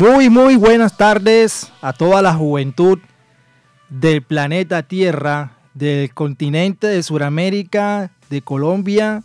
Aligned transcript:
Muy, 0.00 0.30
muy 0.30 0.56
buenas 0.56 0.96
tardes 0.96 1.70
a 1.82 1.92
toda 1.92 2.22
la 2.22 2.32
juventud 2.32 2.98
del 3.90 4.22
planeta 4.22 4.82
Tierra, 4.82 5.58
del 5.74 6.14
continente 6.14 6.86
de 6.86 7.02
Sudamérica, 7.02 8.10
de 8.30 8.40
Colombia, 8.40 9.22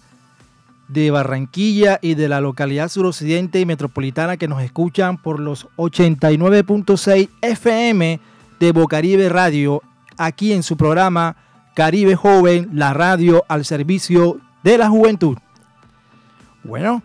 de 0.89 1.11
Barranquilla 1.11 1.97
y 2.02 2.16
de 2.16 2.27
la 2.27 2.41
localidad 2.41 2.89
suroccidente 2.89 3.61
y 3.61 3.66
metropolitana 3.66 4.35
que 4.35 4.49
nos 4.49 4.61
escuchan 4.61 5.17
por 5.17 5.39
los 5.39 5.66
89.6 5.77 7.30
FM 7.41 8.19
de 8.59 8.71
Bocaribe 8.73 9.30
Radio, 9.30 9.81
aquí 10.17 10.52
en 10.52 10.61
su 10.61 10.75
programa 10.75 11.38
Caribe 11.73 12.17
Joven, 12.17 12.71
la 12.73 12.94
radio 12.94 13.45
al 13.47 13.63
servicio 13.63 14.41
de 14.61 14.77
la 14.77 14.89
juventud. 14.89 15.38
Bueno, 16.66 17.02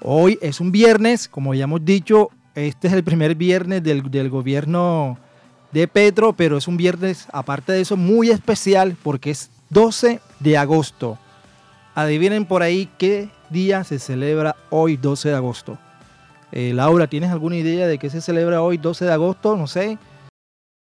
hoy 0.00 0.40
es 0.42 0.60
un 0.60 0.72
viernes, 0.72 1.28
como 1.28 1.54
ya 1.54 1.64
hemos 1.64 1.84
dicho, 1.84 2.30
este 2.54 2.88
es 2.88 2.92
el 2.92 3.02
primer 3.02 3.34
viernes 3.34 3.82
del, 3.82 4.02
gobierno 4.28 5.18
de 5.72 5.88
Petro, 5.88 6.34
pero 6.34 6.58
es 6.58 6.68
un 6.68 6.76
viernes, 6.76 7.26
aparte 7.32 7.72
de 7.72 7.80
eso, 7.80 7.96
muy 7.96 8.30
especial 8.30 8.96
porque 9.02 9.30
es 9.30 9.50
12 9.70 10.20
de 10.40 10.58
agosto. 10.58 11.18
Adivinen 11.94 12.44
por 12.44 12.62
ahí 12.62 12.90
qué 12.98 13.30
día 13.48 13.84
se 13.84 13.98
celebra 13.98 14.56
hoy 14.70 14.96
12 14.96 15.30
de 15.30 15.34
agosto. 15.34 15.78
Eh, 16.52 16.72
Laura, 16.74 17.06
¿tienes 17.06 17.30
alguna 17.30 17.56
idea 17.56 17.86
de 17.86 17.98
qué 17.98 18.10
se 18.10 18.20
celebra 18.20 18.60
hoy 18.60 18.76
12 18.76 19.06
de 19.06 19.12
agosto? 19.12 19.56
No 19.56 19.66
sé. 19.66 19.98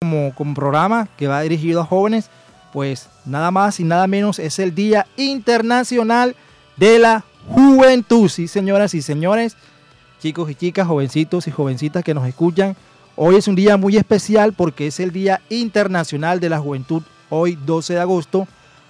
Como, 0.00 0.32
como 0.34 0.54
programa 0.54 1.08
que 1.16 1.26
va 1.26 1.40
dirigido 1.40 1.80
a 1.80 1.84
jóvenes, 1.84 2.30
pues 2.72 3.08
nada 3.24 3.50
más 3.50 3.80
y 3.80 3.84
nada 3.84 4.06
menos 4.06 4.38
es 4.38 4.60
el 4.60 4.76
Día 4.76 5.08
Internacional 5.16 6.36
de 6.76 7.00
la 7.00 7.24
Juventud. 7.48 8.28
Sí, 8.28 8.46
señoras 8.46 8.94
y 8.94 9.02
señores 9.02 9.56
chicos 10.20 10.50
y 10.50 10.54
chicas, 10.54 10.86
jovencitos 10.86 11.46
y 11.46 11.50
jovencitas 11.50 12.02
que 12.04 12.14
nos 12.14 12.26
escuchan. 12.26 12.76
Hoy 13.16 13.36
es 13.36 13.48
un 13.48 13.54
día 13.54 13.76
muy 13.76 13.96
especial 13.96 14.52
porque 14.52 14.88
es 14.88 15.00
el 15.00 15.12
Día 15.12 15.40
Internacional 15.48 16.40
de 16.40 16.48
la 16.48 16.58
Juventud, 16.58 17.02
hoy 17.30 17.56
12 17.66 17.94
de 17.94 18.00
agosto, 18.00 18.46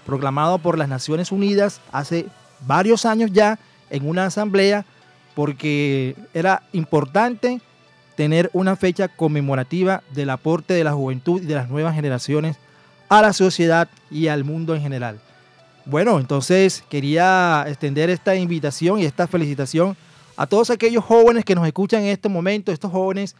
proclamado 0.06 0.58
por 0.58 0.78
las 0.78 0.88
Naciones 0.88 1.32
Unidas 1.32 1.80
hace 1.92 2.26
varios 2.66 3.04
años 3.04 3.30
ya 3.32 3.58
en 3.90 4.08
una 4.08 4.26
asamblea 4.26 4.84
porque 5.34 6.16
era 6.34 6.62
importante 6.72 7.60
tener 8.16 8.50
una 8.52 8.74
fecha 8.74 9.08
conmemorativa 9.08 10.02
del 10.12 10.30
aporte 10.30 10.74
de 10.74 10.84
la 10.84 10.92
juventud 10.92 11.42
y 11.42 11.46
de 11.46 11.54
las 11.54 11.68
nuevas 11.68 11.94
generaciones 11.94 12.56
a 13.08 13.22
la 13.22 13.32
sociedad 13.32 13.88
y 14.10 14.28
al 14.28 14.44
mundo 14.44 14.74
en 14.74 14.82
general. 14.82 15.20
Bueno, 15.84 16.18
entonces 16.18 16.84
quería 16.90 17.64
extender 17.68 18.10
esta 18.10 18.34
invitación 18.34 18.98
y 18.98 19.04
esta 19.04 19.26
felicitación 19.26 19.96
a 20.38 20.46
todos 20.46 20.70
aquellos 20.70 21.04
jóvenes 21.04 21.44
que 21.44 21.56
nos 21.56 21.66
escuchan 21.66 22.02
en 22.02 22.10
este 22.10 22.28
momento, 22.28 22.70
estos 22.70 22.92
jóvenes 22.92 23.34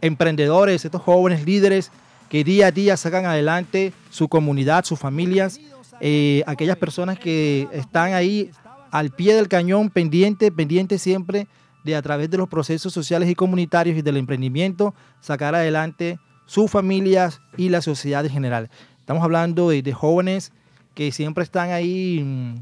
emprendedores, 0.00 0.84
estos 0.84 1.02
jóvenes 1.02 1.44
líderes 1.44 1.90
que 2.28 2.44
día 2.44 2.68
a 2.68 2.70
día 2.70 2.96
sacan 2.96 3.26
adelante 3.26 3.92
su 4.10 4.28
comunidad, 4.28 4.84
sus 4.84 5.00
familias, 5.00 5.58
eh, 6.00 6.44
aquellas 6.46 6.76
personas 6.76 7.18
que 7.18 7.66
están 7.72 8.12
ahí 8.12 8.52
al 8.92 9.10
pie 9.10 9.34
del 9.34 9.48
cañón, 9.48 9.90
pendiente, 9.90 10.52
pendiente 10.52 10.98
siempre 10.98 11.48
de 11.82 11.96
a 11.96 12.02
través 12.02 12.30
de 12.30 12.38
los 12.38 12.48
procesos 12.48 12.92
sociales 12.92 13.28
y 13.28 13.34
comunitarios 13.34 13.98
y 13.98 14.02
del 14.02 14.16
emprendimiento, 14.16 14.94
sacar 15.20 15.56
adelante 15.56 16.20
sus 16.46 16.70
familias 16.70 17.40
y 17.56 17.68
la 17.68 17.82
sociedad 17.82 18.24
en 18.24 18.30
general. 18.30 18.70
Estamos 19.00 19.24
hablando 19.24 19.70
de, 19.70 19.92
jóvenes 19.92 20.52
que 20.94 21.10
siempre 21.10 21.42
están 21.42 21.70
ahí 21.70 22.22
mm, 22.22 22.54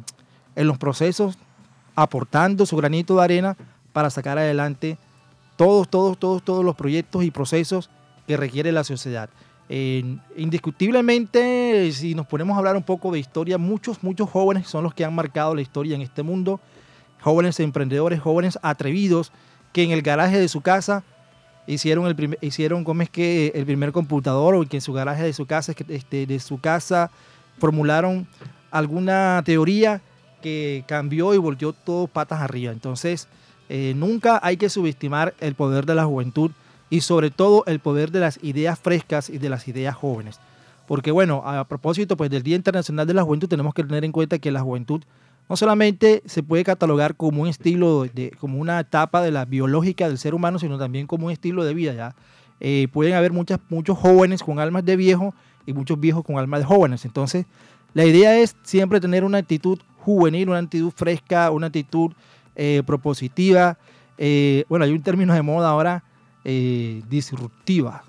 en 0.56 0.66
los 0.66 0.78
procesos, 0.78 1.36
aportando 1.94 2.64
su 2.64 2.74
granito 2.78 3.16
de 3.16 3.24
arena 3.24 3.56
para 3.92 4.10
sacar 4.10 4.38
adelante 4.38 4.98
todos, 5.56 5.88
todos, 5.88 6.18
todos, 6.18 6.42
todos 6.42 6.64
los 6.64 6.74
proyectos 6.74 7.24
y 7.24 7.30
procesos 7.30 7.90
que 8.26 8.36
requiere 8.36 8.72
la 8.72 8.84
sociedad. 8.84 9.28
indiscutiblemente, 9.68 11.90
si 11.92 12.14
nos 12.14 12.26
ponemos 12.26 12.54
a 12.54 12.58
hablar 12.58 12.76
un 12.76 12.82
poco 12.82 13.12
de 13.12 13.18
historia, 13.18 13.58
muchos, 13.58 14.02
muchos 14.02 14.28
jóvenes 14.28 14.68
son 14.68 14.84
los 14.84 14.92
que 14.92 15.04
han 15.04 15.14
marcado 15.14 15.54
la 15.54 15.62
historia 15.62 15.94
en 15.94 16.02
este 16.02 16.22
mundo. 16.22 16.60
Jóvenes 17.20 17.60
emprendedores, 17.60 18.20
jóvenes 18.20 18.58
atrevidos, 18.62 19.32
que 19.72 19.84
en 19.84 19.92
el 19.92 20.02
garaje 20.02 20.38
de 20.38 20.48
su 20.48 20.60
casa 20.60 21.04
hicieron 21.66 22.06
el 22.06 22.16
primer, 22.16 22.38
hicieron 22.42 22.84
como 22.84 23.02
es 23.02 23.10
que 23.10 23.52
el 23.54 23.64
primer 23.64 23.92
computador 23.92 24.54
o 24.54 24.66
que 24.66 24.78
en 24.78 24.80
su 24.80 24.92
garaje 24.92 25.22
de 25.22 25.32
su 25.32 25.46
casa, 25.46 25.72
este, 25.88 26.26
de 26.26 26.40
su 26.40 26.60
casa 26.60 27.10
formularon 27.58 28.26
alguna 28.70 29.42
teoría 29.44 30.00
que 30.42 30.84
cambió 30.86 31.34
y 31.34 31.38
volteó 31.38 31.72
todo 31.72 32.08
patas 32.08 32.40
arriba. 32.40 32.72
Entonces, 32.72 33.28
eh, 33.74 33.94
nunca 33.96 34.38
hay 34.42 34.58
que 34.58 34.68
subestimar 34.68 35.32
el 35.40 35.54
poder 35.54 35.86
de 35.86 35.94
la 35.94 36.04
juventud 36.04 36.50
y 36.90 37.00
sobre 37.00 37.30
todo 37.30 37.64
el 37.64 37.80
poder 37.80 38.10
de 38.10 38.20
las 38.20 38.38
ideas 38.42 38.78
frescas 38.78 39.30
y 39.30 39.38
de 39.38 39.48
las 39.48 39.66
ideas 39.66 39.96
jóvenes. 39.96 40.38
Porque 40.86 41.10
bueno, 41.10 41.42
a 41.46 41.66
propósito 41.66 42.18
pues, 42.18 42.28
del 42.28 42.42
Día 42.42 42.54
Internacional 42.54 43.06
de 43.06 43.14
la 43.14 43.22
Juventud 43.22 43.48
tenemos 43.48 43.72
que 43.72 43.82
tener 43.82 44.04
en 44.04 44.12
cuenta 44.12 44.38
que 44.38 44.52
la 44.52 44.60
juventud 44.60 45.00
no 45.48 45.56
solamente 45.56 46.22
se 46.26 46.42
puede 46.42 46.64
catalogar 46.64 47.16
como 47.16 47.40
un 47.40 47.48
estilo, 47.48 48.04
de, 48.12 48.32
como 48.38 48.58
una 48.58 48.78
etapa 48.78 49.22
de 49.22 49.30
la 49.30 49.46
biológica 49.46 50.06
del 50.06 50.18
ser 50.18 50.34
humano, 50.34 50.58
sino 50.58 50.76
también 50.76 51.06
como 51.06 51.28
un 51.28 51.32
estilo 51.32 51.64
de 51.64 51.72
vida. 51.72 52.14
Eh, 52.60 52.88
pueden 52.92 53.14
haber 53.14 53.32
muchos 53.32 53.96
jóvenes 53.96 54.42
con 54.42 54.58
almas 54.58 54.84
de 54.84 54.96
viejo 54.96 55.34
y 55.64 55.72
muchos 55.72 55.98
viejos 55.98 56.26
con 56.26 56.36
almas 56.36 56.60
de 56.60 56.66
jóvenes. 56.66 57.06
Entonces, 57.06 57.46
la 57.94 58.04
idea 58.04 58.38
es 58.38 58.54
siempre 58.64 59.00
tener 59.00 59.24
una 59.24 59.38
actitud 59.38 59.78
juvenil, 60.00 60.50
una 60.50 60.58
actitud 60.58 60.92
fresca, 60.94 61.50
una 61.50 61.68
actitud 61.68 62.12
eh, 62.56 62.82
propositiva. 62.84 63.78
Eh, 64.18 64.64
bueno, 64.68 64.84
hay 64.84 64.92
un 64.92 65.02
término 65.02 65.34
de 65.34 65.42
moda 65.42 65.70
ahora, 65.70 66.04
eh, 66.44 67.02
disruptiva. 67.08 68.04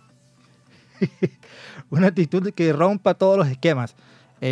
Una 1.89 2.07
actitud 2.07 2.51
que 2.53 2.73
rompa 2.73 3.13
todos 3.13 3.37
los 3.37 3.47
esquemas. 3.47 3.95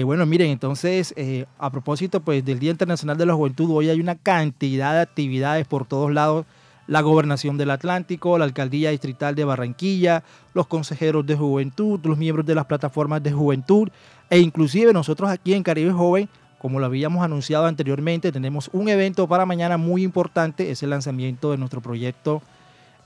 bueno, 0.05 0.25
miren, 0.25 0.51
entonces, 0.51 1.13
a 1.57 1.69
propósito 1.69 2.21
pues, 2.21 2.45
del 2.45 2.59
Día 2.59 2.71
Internacional 2.71 3.17
de 3.17 3.25
la 3.25 3.33
Juventud, 3.33 3.69
hoy 3.71 3.89
hay 3.89 3.99
una 3.99 4.15
cantidad 4.15 4.93
de 4.93 5.01
actividades 5.01 5.67
por 5.67 5.85
todos 5.85 6.11
lados. 6.13 6.45
La 6.87 7.01
Gobernación 7.01 7.57
del 7.57 7.71
Atlántico, 7.71 8.37
la 8.37 8.45
Alcaldía 8.45 8.91
Distrital 8.91 9.35
de 9.35 9.43
Barranquilla, 9.43 10.23
los 10.53 10.67
consejeros 10.67 11.25
de 11.25 11.35
juventud, 11.35 11.99
los 12.03 12.17
miembros 12.17 12.45
de 12.45 12.55
las 12.55 12.65
plataformas 12.65 13.21
de 13.23 13.31
juventud 13.31 13.89
e 14.29 14.39
inclusive 14.39 14.93
nosotros 14.93 15.29
aquí 15.29 15.53
en 15.53 15.61
Caribe 15.61 15.91
Joven 15.91 16.29
como 16.61 16.79
lo 16.79 16.85
habíamos 16.85 17.23
anunciado 17.23 17.65
anteriormente, 17.65 18.31
tenemos 18.31 18.69
un 18.71 18.87
evento 18.87 19.27
para 19.27 19.47
mañana 19.47 19.77
muy 19.77 20.03
importante, 20.03 20.69
es 20.69 20.83
el 20.83 20.91
lanzamiento 20.91 21.49
de 21.49 21.57
nuestro 21.57 21.81
proyecto. 21.81 22.43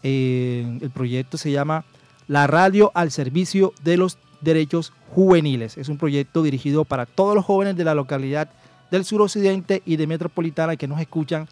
Eh, 0.03 0.77
el 0.81 0.89
proyecto 0.89 1.37
se 1.37 1.51
llama 1.51 1.85
La 2.27 2.47
Radio 2.47 2.91
al 2.95 3.11
Servicio 3.11 3.71
de 3.81 3.95
los 3.95 4.17
Derechos 4.41 4.91
Juveniles. 5.11 5.77
Es 5.77 5.87
un 5.87 5.97
proyecto 5.97 6.43
dirigido 6.43 6.83
para 6.83 7.05
todos 7.05 7.33
los 7.33 7.45
jóvenes 7.45 7.77
de 7.77 7.85
la 7.85 7.95
localidad 7.95 8.49
del 8.91 9.05
suroccidente 9.05 9.81
y 9.85 9.95
de 9.95 10.05
metropolitana 10.05 10.75
que 10.75 10.89
nos 10.89 10.99
escuchan 10.99 11.47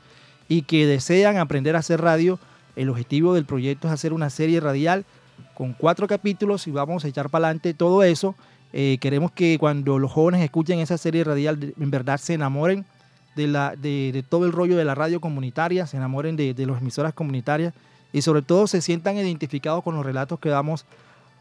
y 0.50 0.64
que 0.64 0.86
desean 0.86 1.38
aprender 1.38 1.78
a 1.78 1.80
hacer 1.80 2.02
radio. 2.02 2.38
El 2.76 2.90
objetivo 2.90 3.34
del 3.34 3.46
proyecto 3.46 3.88
es 3.88 3.94
hacer 3.94 4.12
una 4.12 4.30
serie 4.30 4.60
radial 4.60 5.06
con 5.54 5.72
cuatro 5.72 6.06
capítulos 6.08 6.68
y 6.68 6.72
vamos 6.72 7.06
a 7.06 7.08
echar 7.08 7.30
para 7.30 7.46
adelante 7.46 7.74
todo 7.74 8.04
eso 8.04 8.36
eh, 8.74 8.98
queremos 9.00 9.32
que 9.32 9.58
cuando 9.60 10.00
los 10.00 10.12
jóvenes 10.12 10.42
escuchen 10.42 10.80
esa 10.80 10.98
serie 10.98 11.24
radial, 11.24 11.74
en 11.80 11.92
verdad 11.92 12.18
se 12.18 12.34
enamoren 12.34 12.86
de, 13.36 13.48
la, 13.48 13.76
de, 13.76 14.24
todo 14.28 14.46
el 14.46 14.52
rollo 14.52 14.76
de 14.76 14.84
la 14.84 14.96
radio 14.96 15.22
comunitaria, 15.22 15.86
se 15.86 15.98
enamoren 15.98 16.36
de, 16.36 16.54
de 16.54 16.66
las 16.66 16.82
emisoras 16.82 17.14
comunitarias 17.14 17.74
y 18.12 18.22
sobre 18.22 18.42
todo 18.42 18.68
se 18.68 18.82
sientan 18.82 19.16
identificados 19.18 19.84
con 19.84 19.96
los 19.96 20.06
relatos 20.06 20.40
que 20.40 20.50
vamos 20.50 20.86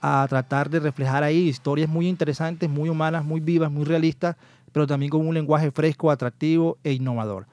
a 0.02 0.26
tratar 0.28 0.68
de 0.68 0.80
reflejar 0.80 1.22
ahí, 1.22 1.48
historias 1.48 1.88
muy 1.88 2.08
interesantes, 2.08 2.68
muy 2.68 2.88
humanas, 2.88 3.24
muy 3.24 3.40
vivas, 3.40 3.70
muy 3.70 3.84
realistas, 3.84 4.36
pero 4.72 4.86
también 4.86 5.10
con 5.10 5.26
un 5.26 5.32
lenguaje 5.32 5.70
fresco, 5.70 6.10
atractivo 6.10 6.76
e 6.82 6.92
innovador. 6.92 7.46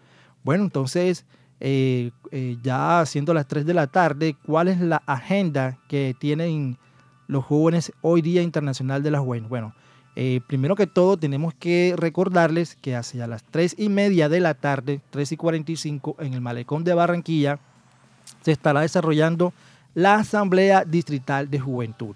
Bueno, 0.43 0.63
entonces, 0.63 1.25
eh, 1.59 2.11
eh, 2.31 2.57
ya 2.63 3.03
siendo 3.05 3.33
las 3.33 3.47
3 3.47 3.65
de 3.65 3.73
la 3.73 3.87
tarde, 3.87 4.35
¿cuál 4.45 4.67
es 4.67 4.79
la 4.79 5.03
agenda 5.05 5.77
que 5.87 6.15
tienen 6.19 6.77
los 7.29 7.45
jóvenes 7.45 7.93
hoy 8.01 8.21
Día 8.21 8.41
Internacional 8.41 9.03
de 9.03 9.11
la 9.11 9.19
Juventud. 9.19 9.47
Bueno, 9.47 9.73
Eh, 10.15 10.41
primero 10.47 10.75
que 10.75 10.87
todo, 10.87 11.15
tenemos 11.15 11.53
que 11.53 11.93
recordarles 11.95 12.75
que 12.81 12.95
hacia 12.95 13.27
las 13.27 13.43
3 13.43 13.75
y 13.77 13.87
media 13.87 14.27
de 14.27 14.39
la 14.41 14.55
tarde, 14.55 14.99
3 15.11 15.31
y 15.31 15.37
45, 15.37 16.17
en 16.19 16.33
el 16.33 16.41
Malecón 16.41 16.83
de 16.83 16.95
Barranquilla, 16.95 17.59
se 18.41 18.51
estará 18.51 18.81
desarrollando 18.81 19.53
la 19.93 20.15
Asamblea 20.15 20.83
Distrital 20.83 21.49
de 21.49 21.59
Juventud. 21.59 22.15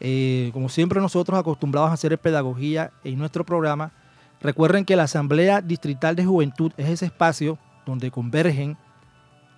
Eh, 0.00 0.50
como 0.54 0.68
siempre 0.68 1.00
nosotros 1.00 1.38
acostumbrados 1.38 1.90
a 1.90 1.92
hacer 1.92 2.18
pedagogía 2.18 2.90
en 3.04 3.18
nuestro 3.18 3.44
programa, 3.44 3.92
recuerden 4.40 4.84
que 4.84 4.96
la 4.96 5.04
Asamblea 5.04 5.60
Distrital 5.60 6.16
de 6.16 6.24
Juventud 6.24 6.72
es 6.78 6.88
ese 6.88 7.06
espacio 7.06 7.58
donde 7.84 8.10
convergen 8.10 8.76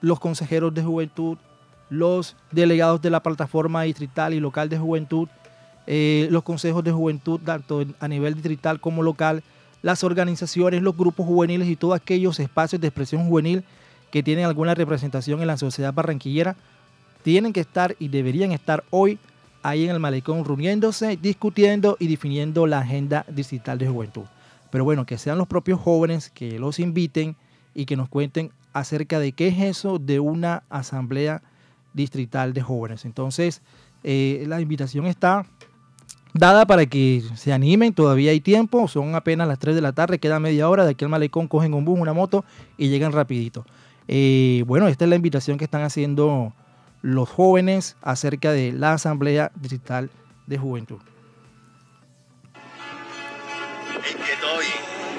los 0.02 0.20
consejeros 0.20 0.74
de 0.74 0.82
juventud, 0.82 1.38
los 1.90 2.36
delegados 2.50 3.00
de 3.00 3.10
la 3.10 3.22
plataforma 3.22 3.82
distrital 3.82 4.34
y 4.34 4.40
local 4.40 4.68
de 4.68 4.78
juventud, 4.78 5.28
eh, 5.86 6.28
los 6.30 6.42
consejos 6.42 6.84
de 6.84 6.92
juventud, 6.92 7.40
tanto 7.44 7.84
a 7.98 8.08
nivel 8.08 8.34
distrital 8.34 8.80
como 8.80 9.02
local, 9.02 9.42
las 9.82 10.04
organizaciones, 10.04 10.82
los 10.82 10.96
grupos 10.96 11.26
juveniles 11.26 11.68
y 11.68 11.76
todos 11.76 11.96
aquellos 11.96 12.38
espacios 12.40 12.80
de 12.80 12.88
expresión 12.88 13.26
juvenil 13.26 13.64
que 14.10 14.22
tienen 14.22 14.44
alguna 14.44 14.74
representación 14.74 15.40
en 15.40 15.46
la 15.46 15.56
sociedad 15.56 15.94
barranquillera, 15.94 16.56
tienen 17.22 17.52
que 17.52 17.60
estar 17.60 17.96
y 17.98 18.08
deberían 18.08 18.52
estar 18.52 18.84
hoy 18.90 19.18
ahí 19.62 19.84
en 19.84 19.90
el 19.90 20.00
malecón 20.00 20.44
reuniéndose, 20.44 21.16
discutiendo 21.16 21.96
y 21.98 22.08
definiendo 22.08 22.66
la 22.66 22.80
agenda 22.80 23.24
distrital 23.28 23.78
de 23.78 23.88
juventud. 23.88 24.24
Pero 24.70 24.84
bueno, 24.84 25.06
que 25.06 25.18
sean 25.18 25.38
los 25.38 25.48
propios 25.48 25.80
jóvenes 25.80 26.30
que 26.30 26.58
los 26.58 26.78
inviten 26.78 27.36
y 27.74 27.86
que 27.86 27.96
nos 27.96 28.08
cuenten 28.08 28.50
acerca 28.72 29.18
de 29.18 29.32
qué 29.32 29.48
es 29.48 29.58
eso 29.60 29.98
de 29.98 30.20
una 30.20 30.62
asamblea 30.68 31.42
distrital 31.98 32.54
de 32.54 32.62
jóvenes. 32.62 33.04
Entonces, 33.04 33.60
eh, 34.04 34.44
la 34.46 34.60
invitación 34.60 35.06
está 35.06 35.44
dada 36.32 36.66
para 36.66 36.86
que 36.86 37.22
se 37.34 37.52
animen, 37.52 37.92
todavía 37.92 38.30
hay 38.30 38.40
tiempo, 38.40 38.88
son 38.88 39.14
apenas 39.14 39.48
las 39.48 39.58
3 39.58 39.74
de 39.74 39.82
la 39.82 39.92
tarde, 39.92 40.18
queda 40.18 40.40
media 40.40 40.68
hora, 40.68 40.84
de 40.84 40.92
aquí 40.92 41.04
al 41.04 41.10
malecón 41.10 41.48
cogen 41.48 41.74
un 41.74 41.84
bus, 41.84 41.98
una 41.98 42.12
moto 42.12 42.44
y 42.76 42.88
llegan 42.88 43.12
rapidito. 43.12 43.66
Eh, 44.06 44.64
bueno, 44.66 44.88
esta 44.88 45.04
es 45.04 45.10
la 45.10 45.16
invitación 45.16 45.58
que 45.58 45.64
están 45.64 45.82
haciendo 45.82 46.54
los 47.02 47.28
jóvenes 47.28 47.96
acerca 48.00 48.52
de 48.52 48.72
la 48.72 48.94
Asamblea 48.94 49.52
Digital 49.56 50.10
de 50.46 50.58
Juventud. 50.58 50.98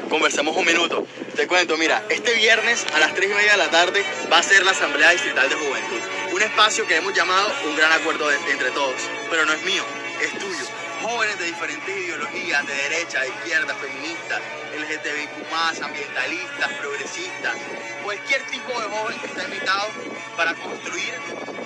Conversemos 0.09 0.57
un 0.57 0.65
minuto. 0.65 1.05
Te 1.35 1.45
cuento, 1.47 1.77
mira, 1.77 2.03
este 2.09 2.33
viernes 2.33 2.83
a 2.95 2.99
las 2.99 3.13
3 3.13 3.29
y 3.29 3.33
media 3.33 3.51
de 3.51 3.57
la 3.57 3.69
tarde 3.69 4.03
va 4.31 4.39
a 4.39 4.43
ser 4.43 4.65
la 4.65 4.71
Asamblea 4.71 5.11
Distrital 5.11 5.47
de 5.47 5.55
Juventud. 5.55 6.19
Un 6.31 6.41
espacio 6.41 6.85
que 6.87 6.97
hemos 6.97 7.13
llamado 7.13 7.51
un 7.65 7.75
gran 7.75 7.91
acuerdo 7.91 8.31
entre 8.31 8.71
todos. 8.71 9.01
Pero 9.29 9.45
no 9.45 9.53
es 9.53 9.61
mío, 9.63 9.83
es 10.21 10.31
tuyo 10.39 10.65
jóvenes 11.01 11.37
de 11.39 11.45
diferentes 11.45 11.97
ideologías, 11.97 12.65
de 12.67 12.73
derecha, 12.73 13.21
de 13.21 13.29
izquierda, 13.29 13.73
feministas, 13.75 14.41
LGTBIQ+, 14.75 15.83
ambientalistas, 15.83 16.73
progresistas, 16.73 17.55
cualquier 18.03 18.41
tipo 18.47 18.79
de 18.79 18.87
joven 18.87 19.19
que 19.19 19.27
está 19.27 19.43
invitado 19.43 19.89
para 20.35 20.53
construir 20.55 21.13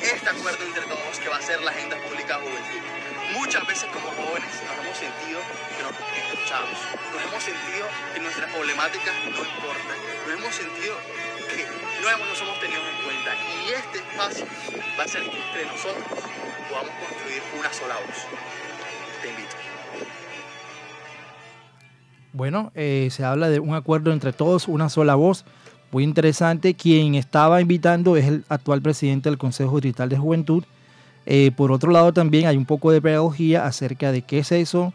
este 0.02 0.30
acuerdo 0.30 0.64
entre 0.64 0.84
todos 0.84 1.20
que 1.20 1.30
va 1.30 1.38
a 1.38 1.42
ser 1.42 1.62
la 1.62 1.72
agenda 1.72 1.98
pública 1.98 2.38
de 2.38 2.44
juventud. 2.44 2.82
Muchas 3.34 3.66
veces 3.66 3.90
como 3.92 4.12
jóvenes 4.12 4.50
nos 4.68 4.86
hemos 4.86 4.98
sentido 4.98 5.42
que 5.76 5.84
nos 5.84 5.94
escuchamos, 5.94 6.78
nos 7.14 7.24
hemos 7.24 7.44
sentido 7.44 7.88
que 8.14 8.20
nuestras 8.20 8.52
problemáticas 8.52 9.16
no 9.26 9.40
importan, 9.44 9.98
nos 10.28 10.40
hemos 10.40 10.56
sentido 10.56 10.98
que 11.56 11.64
hemos, 11.64 12.28
no 12.28 12.36
somos 12.36 12.60
tenidos 12.60 12.84
en 12.84 13.06
cuenta 13.06 13.32
y 13.66 13.74
este 13.74 13.98
espacio 14.00 14.46
va 15.00 15.04
a 15.04 15.08
ser 15.08 15.22
entre 15.24 15.66
nosotros 15.66 16.34
podamos 16.70 16.92
construir 17.00 17.42
una 17.60 17.74
sola 17.74 17.96
voz. 17.96 18.28
Bueno, 22.34 22.72
eh, 22.74 23.10
se 23.12 23.24
habla 23.24 23.48
de 23.50 23.60
un 23.60 23.76
acuerdo 23.76 24.12
entre 24.12 24.34
todos, 24.34 24.68
una 24.68 24.90
sola 24.90 25.14
voz. 25.16 25.46
Muy 25.92 26.04
interesante. 26.04 26.74
Quien 26.74 27.14
estaba 27.14 27.62
invitando 27.62 28.18
es 28.18 28.26
el 28.26 28.44
actual 28.50 28.82
presidente 28.82 29.30
del 29.30 29.38
Consejo 29.38 29.80
Digital 29.80 30.10
de 30.10 30.18
Juventud. 30.18 30.64
Eh, 31.28 31.52
por 31.56 31.72
otro 31.72 31.92
lado, 31.92 32.12
también 32.12 32.48
hay 32.48 32.58
un 32.58 32.66
poco 32.66 32.92
de 32.92 33.02
pedagogía 33.02 33.66
acerca 33.66 34.12
de 34.12 34.24
qué 34.24 34.40
es 34.40 34.52
eso 34.52 34.94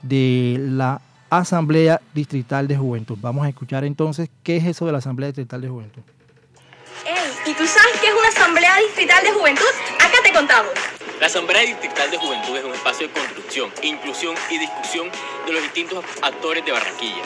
de 0.00 0.56
la 0.58 1.02
Asamblea 1.30 2.00
Distrital 2.14 2.66
de 2.66 2.76
Juventud. 2.76 3.18
Vamos 3.20 3.44
a 3.44 3.48
escuchar 3.48 3.84
entonces 3.84 4.30
qué 4.42 4.56
es 4.56 4.64
eso 4.64 4.86
de 4.86 4.92
la 4.92 4.98
Asamblea 4.98 5.28
Distrital 5.28 5.60
de 5.60 5.68
Juventud. 5.68 6.02
¿y 7.46 7.54
tú 7.54 7.66
sabes 7.66 8.00
qué 8.00 8.08
es 8.08 8.12
una 8.12 8.28
Asamblea 8.28 8.76
Distrital 8.76 9.22
de 9.22 9.32
Juventud? 9.32 9.68
Acá 9.98 10.18
te 10.22 10.32
contamos. 10.32 10.72
La 11.20 11.26
Asamblea 11.26 11.62
Distrital 11.62 12.10
de 12.10 12.18
Juventud 12.18 12.56
es 12.56 12.64
un 12.64 12.74
espacio 12.74 13.08
de 13.08 13.14
construcción, 13.14 13.70
inclusión 13.82 14.34
y 14.50 14.58
discusión 14.58 15.10
de 15.46 15.52
los 15.52 15.62
distintos 15.62 16.04
actores 16.22 16.64
de 16.64 16.72
Barranquilla. 16.72 17.22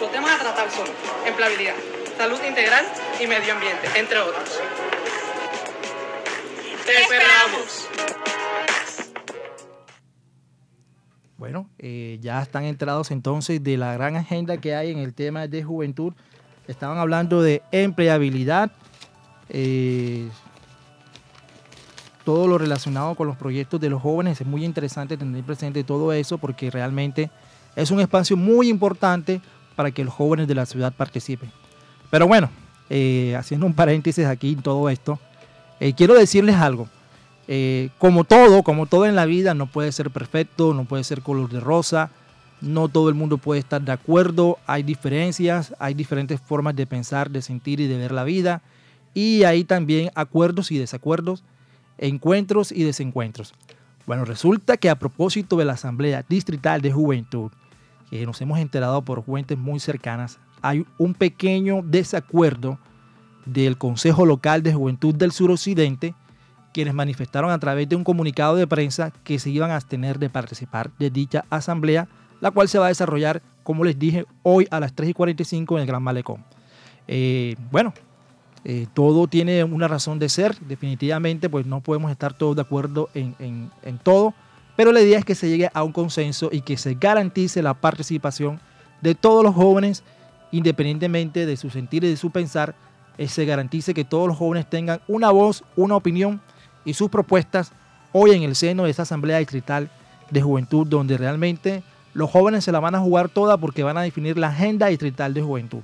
Los 0.00 0.12
temas 0.12 0.32
a 0.32 0.38
tratar 0.38 0.70
son 0.70 0.86
empleabilidad, 1.26 1.74
salud 2.16 2.38
integral 2.46 2.86
y 3.20 3.26
medio 3.26 3.54
ambiente, 3.54 3.88
entre 3.94 4.18
otros. 4.18 4.60
¡Te 6.84 7.00
esperamos! 7.00 7.88
Bueno, 11.38 11.68
eh, 11.78 12.18
ya 12.20 12.42
están 12.42 12.64
entrados 12.64 13.12
entonces 13.12 13.62
de 13.62 13.76
la 13.76 13.92
gran 13.92 14.16
agenda 14.16 14.56
que 14.56 14.74
hay 14.74 14.90
en 14.90 14.98
el 14.98 15.14
tema 15.14 15.46
de 15.46 15.62
juventud. 15.62 16.12
Estaban 16.66 16.98
hablando 16.98 17.40
de 17.40 17.62
empleabilidad, 17.70 18.72
eh, 19.48 20.28
todo 22.24 22.48
lo 22.48 22.58
relacionado 22.58 23.14
con 23.14 23.28
los 23.28 23.36
proyectos 23.36 23.80
de 23.80 23.88
los 23.88 24.02
jóvenes. 24.02 24.40
Es 24.40 24.48
muy 24.48 24.64
interesante 24.64 25.16
tener 25.16 25.44
presente 25.44 25.84
todo 25.84 26.12
eso 26.12 26.38
porque 26.38 26.72
realmente 26.72 27.30
es 27.76 27.92
un 27.92 28.00
espacio 28.00 28.36
muy 28.36 28.68
importante 28.68 29.40
para 29.76 29.92
que 29.92 30.02
los 30.02 30.12
jóvenes 30.12 30.48
de 30.48 30.56
la 30.56 30.66
ciudad 30.66 30.92
participen. 30.92 31.52
Pero 32.10 32.26
bueno, 32.26 32.50
eh, 32.90 33.36
haciendo 33.38 33.64
un 33.64 33.74
paréntesis 33.74 34.26
aquí 34.26 34.54
en 34.54 34.62
todo 34.62 34.90
esto, 34.90 35.20
quiero 35.96 36.14
decirles 36.14 36.56
algo. 36.56 36.88
Eh, 37.48 37.88
como 37.98 38.24
todo, 38.24 38.62
como 38.62 38.86
todo 38.86 39.06
en 39.06 39.16
la 39.16 39.24
vida, 39.24 39.54
no 39.54 39.66
puede 39.66 39.90
ser 39.90 40.10
perfecto, 40.10 40.74
no 40.74 40.84
puede 40.84 41.02
ser 41.02 41.22
color 41.22 41.48
de 41.48 41.60
rosa, 41.60 42.10
no 42.60 42.88
todo 42.88 43.08
el 43.08 43.14
mundo 43.14 43.38
puede 43.38 43.60
estar 43.60 43.80
de 43.80 43.92
acuerdo, 43.92 44.58
hay 44.66 44.82
diferencias, 44.82 45.74
hay 45.78 45.94
diferentes 45.94 46.40
formas 46.40 46.76
de 46.76 46.86
pensar, 46.86 47.30
de 47.30 47.40
sentir 47.40 47.80
y 47.80 47.86
de 47.86 47.96
ver 47.96 48.12
la 48.12 48.24
vida, 48.24 48.62
y 49.14 49.44
hay 49.44 49.64
también 49.64 50.10
acuerdos 50.14 50.70
y 50.70 50.78
desacuerdos 50.78 51.42
encuentros 51.98 52.72
y 52.72 52.84
desencuentros. 52.84 53.54
Bueno, 54.06 54.24
resulta 54.24 54.76
que 54.76 54.88
a 54.88 54.98
propósito 54.98 55.56
de 55.56 55.64
la 55.64 55.74
Asamblea 55.74 56.24
Distrital 56.28 56.80
de 56.80 56.92
Juventud, 56.92 57.50
que 58.08 58.24
nos 58.24 58.40
hemos 58.40 58.58
enterado 58.58 59.02
por 59.02 59.22
fuentes 59.22 59.58
muy 59.58 59.80
cercanas, 59.80 60.38
hay 60.62 60.86
un 60.96 61.14
pequeño 61.14 61.82
desacuerdo 61.84 62.78
del 63.44 63.76
Consejo 63.76 64.24
Local 64.24 64.62
de 64.62 64.72
Juventud 64.72 65.14
del 65.14 65.32
Suroccidente, 65.32 66.14
quienes 66.72 66.94
manifestaron 66.94 67.50
a 67.50 67.58
través 67.58 67.88
de 67.88 67.96
un 67.96 68.04
comunicado 68.04 68.56
de 68.56 68.66
prensa 68.66 69.12
que 69.24 69.38
se 69.38 69.50
iban 69.50 69.70
a 69.70 69.76
abstener 69.76 70.18
de 70.18 70.30
participar 70.30 70.90
de 70.98 71.10
dicha 71.10 71.44
asamblea, 71.50 72.08
la 72.40 72.50
cual 72.50 72.68
se 72.68 72.78
va 72.78 72.86
a 72.86 72.88
desarrollar, 72.88 73.42
como 73.62 73.84
les 73.84 73.98
dije, 73.98 74.26
hoy 74.42 74.66
a 74.70 74.80
las 74.80 74.94
3 74.94 75.10
y 75.10 75.14
45 75.14 75.76
en 75.76 75.80
el 75.82 75.86
Gran 75.86 76.02
Malecón. 76.02 76.44
Eh, 77.06 77.56
bueno, 77.70 77.92
eh, 78.64 78.86
todo 78.92 79.26
tiene 79.28 79.64
una 79.64 79.88
razón 79.88 80.18
de 80.18 80.28
ser, 80.28 80.58
definitivamente, 80.60 81.48
pues 81.48 81.66
no 81.66 81.80
podemos 81.80 82.10
estar 82.10 82.34
todos 82.34 82.56
de 82.56 82.62
acuerdo 82.62 83.08
en, 83.14 83.70
todo, 84.02 84.34
pero 84.76 84.92
la 84.92 85.00
idea 85.00 85.18
es 85.18 85.24
que 85.24 85.34
se 85.34 85.48
llegue 85.48 85.70
a 85.72 85.82
un 85.82 85.92
consenso 85.92 86.50
y 86.52 86.60
que 86.60 86.76
se 86.76 86.94
garantice 86.94 87.62
la 87.62 87.74
participación 87.74 88.60
de 89.00 89.14
todos 89.14 89.42
los 89.42 89.54
jóvenes, 89.54 90.02
independientemente 90.50 91.46
de 91.46 91.56
su 91.56 91.70
sentir 91.70 92.04
y 92.04 92.08
de 92.08 92.16
su 92.16 92.30
pensar, 92.30 92.74
eh, 93.16 93.28
se 93.28 93.44
garantice 93.44 93.94
que 93.94 94.04
todos 94.04 94.28
los 94.28 94.36
jóvenes 94.36 94.68
tengan 94.68 95.00
una 95.08 95.30
voz, 95.30 95.64
una 95.76 95.96
opinión 95.96 96.40
y 96.88 96.94
sus 96.94 97.10
propuestas 97.10 97.72
hoy 98.12 98.30
en 98.32 98.42
el 98.42 98.56
seno 98.56 98.84
de 98.84 98.90
esa 98.90 99.02
Asamblea 99.02 99.38
Distrital 99.38 99.90
de 100.30 100.40
Juventud, 100.40 100.86
donde 100.86 101.18
realmente 101.18 101.82
los 102.14 102.30
jóvenes 102.30 102.64
se 102.64 102.72
la 102.72 102.80
van 102.80 102.94
a 102.94 103.00
jugar 103.00 103.28
toda 103.28 103.58
porque 103.58 103.82
van 103.82 103.98
a 103.98 104.02
definir 104.02 104.38
la 104.38 104.48
agenda 104.48 104.86
distrital 104.86 105.34
de 105.34 105.42
juventud. 105.42 105.80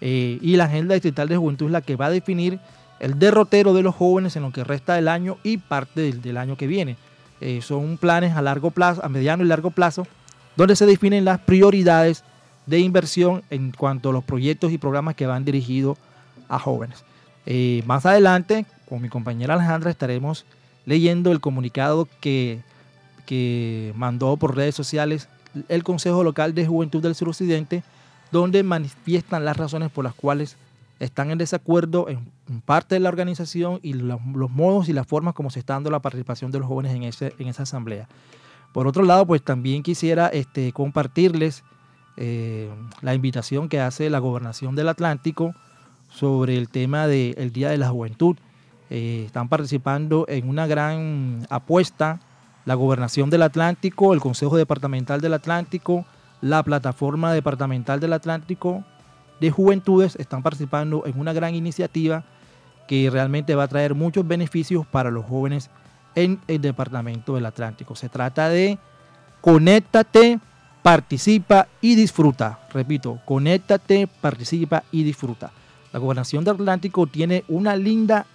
Eh, 0.00 0.38
y 0.42 0.56
la 0.56 0.64
agenda 0.64 0.94
distrital 0.94 1.28
de 1.28 1.36
juventud 1.36 1.66
es 1.66 1.72
la 1.72 1.80
que 1.80 1.94
va 1.94 2.06
a 2.06 2.10
definir 2.10 2.58
el 2.98 3.20
derrotero 3.20 3.72
de 3.72 3.82
los 3.82 3.94
jóvenes 3.94 4.34
en 4.34 4.42
lo 4.42 4.50
que 4.50 4.64
resta 4.64 4.94
del 4.94 5.06
año 5.06 5.38
y 5.44 5.58
parte 5.58 6.12
del, 6.12 6.36
año 6.36 6.56
que 6.56 6.66
viene. 6.66 6.96
Eh, 7.40 7.60
son 7.62 7.96
planes 7.96 8.34
a 8.34 8.42
largo 8.42 8.72
plazo, 8.72 9.04
a 9.04 9.08
mediano 9.08 9.44
y 9.44 9.46
largo 9.46 9.70
plazo, 9.70 10.08
donde 10.56 10.74
se 10.74 10.86
definen 10.86 11.24
las 11.24 11.38
prioridades 11.38 12.24
de 12.66 12.80
inversión 12.80 13.44
en 13.50 13.70
cuanto 13.70 14.10
a 14.10 14.12
los 14.12 14.24
proyectos 14.24 14.72
y 14.72 14.78
programas 14.78 15.14
que 15.14 15.26
van 15.26 15.44
dirigidos 15.44 15.98
a 16.48 16.58
jóvenes. 16.58 17.04
Eh, 17.46 17.82
más 17.86 18.06
adelante, 18.06 18.66
con 18.92 19.00
mi 19.00 19.08
compañera 19.08 19.54
Alejandra, 19.54 19.90
estaremos 19.90 20.44
leyendo 20.84 21.32
el 21.32 21.40
comunicado 21.40 22.06
que, 22.20 22.60
que 23.24 23.90
mandó 23.96 24.36
por 24.36 24.54
redes 24.54 24.74
sociales 24.74 25.30
el 25.70 25.82
Consejo 25.82 26.22
Local 26.22 26.52
de 26.54 26.66
Juventud 26.66 27.02
del 27.02 27.14
Suroccidente 27.14 27.82
donde 28.32 28.62
manifiestan 28.62 29.46
las 29.46 29.56
razones 29.56 29.90
por 29.90 30.04
las 30.04 30.12
cuales 30.12 30.58
están 31.00 31.30
en 31.30 31.38
desacuerdo 31.38 32.10
en, 32.10 32.28
parte 32.66 32.96
de 32.96 33.00
la 33.00 33.08
organización 33.08 33.80
y 33.82 33.94
los, 33.94 34.20
modos 34.20 34.90
y 34.90 34.92
las 34.92 35.06
formas 35.06 35.32
como 35.32 35.48
se 35.48 35.60
está 35.60 35.72
dando 35.72 35.90
la 35.90 36.00
participación 36.00 36.50
de 36.50 36.58
los 36.58 36.68
jóvenes 36.68 36.94
en, 36.94 37.04
ese, 37.04 37.34
en 37.38 37.48
esa 37.48 37.62
asamblea. 37.62 38.08
Por 38.74 38.86
otro 38.86 39.04
lado, 39.04 39.26
pues 39.26 39.42
también 39.42 39.82
quisiera 39.82 40.28
este, 40.28 40.70
compartirles 40.72 41.64
eh, 42.18 42.70
la 43.00 43.14
invitación 43.14 43.70
que 43.70 43.80
hace 43.80 44.10
la 44.10 44.18
Gobernación 44.18 44.76
del 44.76 44.90
Atlántico 44.90 45.54
sobre 46.10 46.58
el 46.58 46.68
tema 46.68 47.06
del 47.06 47.52
Día 47.54 47.70
de 47.70 47.78
la 47.78 47.88
Juventud. 47.88 48.36
Eh, 48.94 49.22
están 49.24 49.48
participando 49.48 50.26
en 50.28 50.46
una 50.50 50.66
gran 50.66 51.46
apuesta 51.48 52.20
la 52.66 52.74
Gobernación 52.74 53.30
del 53.30 53.40
Atlántico, 53.40 54.12
el 54.12 54.20
Consejo 54.20 54.58
Departamental 54.58 55.22
del 55.22 55.32
Atlántico, 55.32 56.04
la 56.42 56.62
Plataforma 56.62 57.32
Departamental 57.32 58.00
del 58.00 58.12
Atlántico 58.12 58.84
de 59.40 59.50
Juventudes 59.50 60.16
están 60.16 60.42
participando 60.42 61.06
en 61.06 61.18
una 61.18 61.32
gran 61.32 61.54
iniciativa 61.54 62.24
que 62.86 63.08
realmente 63.08 63.54
va 63.54 63.62
a 63.62 63.68
traer 63.68 63.94
muchos 63.94 64.28
beneficios 64.28 64.86
para 64.86 65.10
los 65.10 65.24
jóvenes 65.24 65.70
en 66.14 66.38
el 66.46 66.60
Departamento 66.60 67.34
del 67.34 67.46
Atlántico. 67.46 67.96
Se 67.96 68.10
trata 68.10 68.50
de 68.50 68.78
conéctate, 69.40 70.38
participa 70.82 71.66
y 71.80 71.94
disfruta. 71.94 72.60
Repito, 72.74 73.20
conéctate, 73.24 74.06
participa 74.20 74.84
y 74.92 75.02
disfruta. 75.02 75.50
La 75.94 75.98
Gobernación 75.98 76.44
del 76.44 76.56
Atlántico 76.56 77.06
tiene 77.06 77.44
una 77.48 77.74
linda 77.74 78.26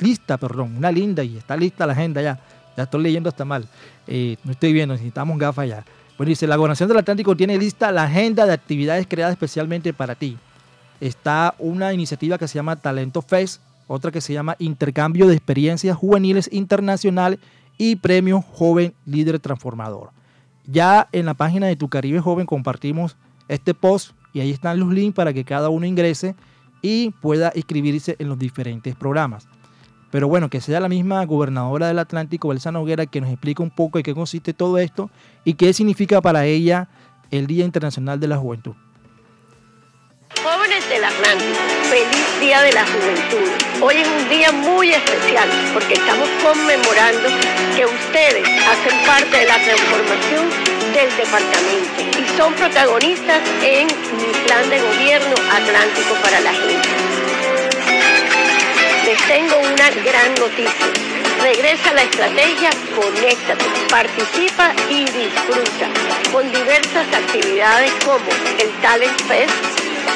lista, 0.00 0.36
perdón, 0.36 0.76
una 0.76 0.90
linda 0.90 1.22
y 1.24 1.36
está 1.36 1.56
lista 1.56 1.86
la 1.86 1.92
agenda 1.92 2.22
ya. 2.22 2.40
Ya 2.76 2.84
estoy 2.84 3.02
leyendo 3.02 3.28
hasta 3.28 3.44
mal. 3.44 3.68
Eh, 4.06 4.36
no 4.44 4.52
estoy 4.52 4.72
viendo, 4.72 4.94
necesitamos 4.94 5.38
gafas 5.38 5.68
ya. 5.68 5.84
Bueno, 6.16 6.28
dice, 6.28 6.46
la 6.46 6.56
Gobernación 6.56 6.88
del 6.88 6.98
Atlántico 6.98 7.36
tiene 7.36 7.58
lista 7.58 7.90
la 7.92 8.04
agenda 8.04 8.46
de 8.46 8.52
actividades 8.52 9.06
creadas 9.06 9.32
especialmente 9.32 9.92
para 9.92 10.14
ti. 10.14 10.38
Está 11.00 11.54
una 11.58 11.92
iniciativa 11.92 12.38
que 12.38 12.48
se 12.48 12.54
llama 12.54 12.76
Talento 12.76 13.22
Fest, 13.22 13.60
otra 13.88 14.10
que 14.10 14.20
se 14.20 14.32
llama 14.32 14.56
Intercambio 14.58 15.26
de 15.26 15.34
Experiencias 15.34 15.96
Juveniles 15.96 16.48
Internacional 16.52 17.38
y 17.76 17.96
Premio 17.96 18.40
Joven 18.40 18.94
Líder 19.04 19.40
Transformador. 19.40 20.10
Ya 20.66 21.08
en 21.12 21.26
la 21.26 21.34
página 21.34 21.66
de 21.66 21.76
Tu 21.76 21.88
Caribe 21.88 22.20
Joven 22.20 22.46
compartimos 22.46 23.16
este 23.48 23.74
post 23.74 24.12
y 24.32 24.40
ahí 24.40 24.50
están 24.50 24.78
los 24.78 24.92
links 24.92 25.16
para 25.16 25.32
que 25.32 25.44
cada 25.44 25.68
uno 25.68 25.86
ingrese 25.86 26.34
y 26.82 27.10
pueda 27.10 27.52
inscribirse 27.54 28.16
en 28.18 28.28
los 28.28 28.38
diferentes 28.38 28.94
programas. 28.94 29.46
Pero 30.10 30.28
bueno, 30.28 30.50
que 30.50 30.60
sea 30.60 30.78
la 30.78 30.90
misma 30.90 31.24
gobernadora 31.24 31.86
del 31.88 31.98
Atlántico, 31.98 32.52
Elsa 32.52 32.70
Noguera, 32.70 33.06
que 33.06 33.22
nos 33.22 33.30
explique 33.30 33.62
un 33.62 33.70
poco 33.70 33.98
en 33.98 34.04
qué 34.04 34.14
consiste 34.14 34.52
todo 34.52 34.76
esto 34.76 35.10
y 35.44 35.54
qué 35.54 35.72
significa 35.72 36.20
para 36.20 36.44
ella 36.44 36.88
el 37.30 37.46
Día 37.46 37.64
Internacional 37.64 38.20
de 38.20 38.28
la 38.28 38.36
Juventud. 38.36 38.74
Jóvenes 40.42 40.86
del 40.90 41.04
Atlántico, 41.04 41.60
feliz 41.88 42.40
Día 42.40 42.60
de 42.60 42.72
la 42.72 42.84
Juventud. 42.84 43.48
Hoy 43.80 43.94
es 43.96 44.08
un 44.08 44.28
día 44.28 44.52
muy 44.52 44.90
especial 44.90 45.48
porque 45.72 45.94
estamos 45.94 46.28
conmemorando 46.42 47.28
que 47.74 47.86
ustedes 47.86 48.48
hacen 48.66 49.06
parte 49.06 49.36
de 49.38 49.46
la 49.46 49.54
transformación 49.54 50.71
del 50.92 51.16
departamento 51.16 52.20
y 52.20 52.36
son 52.36 52.54
protagonistas 52.54 53.40
en 53.62 53.86
mi 53.86 54.32
plan 54.46 54.68
de 54.70 54.80
gobierno 54.80 55.34
Atlántico 55.50 56.14
para 56.22 56.40
la 56.40 56.52
gente 56.52 57.02
les 59.04 59.26
tengo 59.26 59.58
una 59.58 59.90
gran 59.90 60.34
noticia. 60.34 60.86
Regresa 61.42 61.92
la 61.92 62.02
estrategia 62.02 62.70
Conéctate, 62.94 63.64
participa 63.90 64.72
y 64.88 65.04
disfruta 65.04 65.88
con 66.30 66.50
diversas 66.52 67.06
actividades 67.12 67.90
como 68.04 68.24
el 68.58 68.70
Talent 68.80 69.20
Fest, 69.22 69.52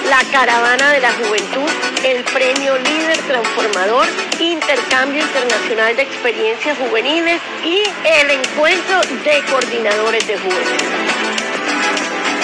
la 0.08 0.22
Caravana 0.30 0.92
de 0.92 1.00
la 1.00 1.12
Juventud, 1.12 1.70
el 2.04 2.22
Premio 2.24 2.76
Líder 2.78 3.18
Transformador, 3.26 4.06
Intercambio 4.38 5.22
Internacional 5.22 5.96
de 5.96 6.02
Experiencias 6.02 6.78
Juveniles 6.78 7.40
y 7.64 7.82
el 8.04 8.30
Encuentro 8.30 9.00
de 9.00 9.42
Coordinadores 9.50 10.26
de 10.26 10.38
Juventud. 10.38 11.26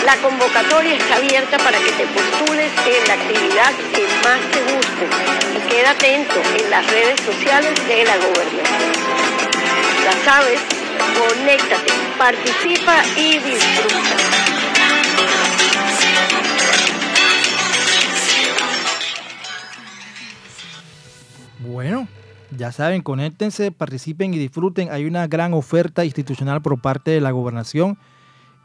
La 0.04 0.16
convocatoria 0.16 0.96
está 0.96 1.16
abierta 1.16 1.58
para 1.58 1.78
que 1.78 1.92
te 1.92 2.06
postules 2.06 2.72
en 2.86 3.08
la 3.08 3.14
actividad 3.14 3.72
que 3.94 4.02
más 4.24 4.40
te 4.50 4.60
guste 4.62 5.06
y 5.56 5.72
queda 5.72 5.90
atento 5.90 6.42
en 6.58 6.70
las 6.70 6.84
redes 6.90 7.20
sociales 7.20 7.72
de 7.86 8.04
la 8.04 8.16
gobernación. 8.16 8.92
Ya 10.02 10.24
sabes, 10.24 10.58
conéctate, 11.16 11.92
participa 12.18 13.02
y 13.16 13.38
disfruta. 13.38 14.61
Bueno, 21.66 22.08
ya 22.56 22.72
saben, 22.72 23.02
conéctense, 23.02 23.72
participen 23.72 24.34
y 24.34 24.38
disfruten. 24.38 24.90
Hay 24.90 25.04
una 25.04 25.26
gran 25.26 25.54
oferta 25.54 26.04
institucional 26.04 26.62
por 26.62 26.80
parte 26.80 27.10
de 27.10 27.20
la 27.20 27.30
gobernación 27.30 27.98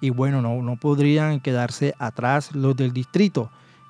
y 0.01 0.09
bueno, 0.09 0.41
no, 0.41 0.61
no 0.61 0.75
podrían 0.77 1.39
quedarse 1.39 1.93
atrás 1.99 2.53
los 2.53 2.75
del 2.75 2.93
distrito. 2.93 3.49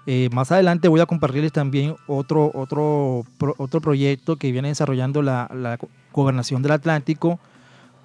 Eh, 0.09 0.29
más 0.31 0.53
adelante 0.53 0.87
voy 0.87 1.01
a 1.01 1.05
compartirles 1.05 1.51
también 1.51 1.97
otro, 2.07 2.49
otro, 2.53 3.25
otro 3.57 3.81
proyecto 3.81 4.37
que 4.37 4.53
viene 4.53 4.69
desarrollando 4.69 5.21
la, 5.21 5.77
Gobernación 6.13 6.63
del 6.63 6.71
Atlántico 6.71 7.39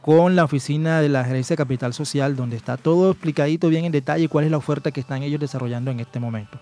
con 0.02 0.34
la 0.34 0.44
oficina 0.44 1.00
de 1.00 1.08
la 1.08 1.24
Gerencia 1.24 1.54
de 1.54 1.58
Capital 1.58 1.94
Social, 1.94 2.34
donde 2.34 2.56
está 2.56 2.76
todo 2.76 3.12
explicadito 3.12 3.68
bien 3.68 3.84
en 3.84 3.92
detalle 3.92 4.28
cuál 4.28 4.44
es 4.44 4.50
la 4.50 4.56
oferta 4.56 4.90
que 4.90 5.00
están 5.00 5.22
ellos 5.22 5.40
desarrollando 5.40 5.92
en 5.92 6.00
este 6.00 6.18
momento. 6.18 6.58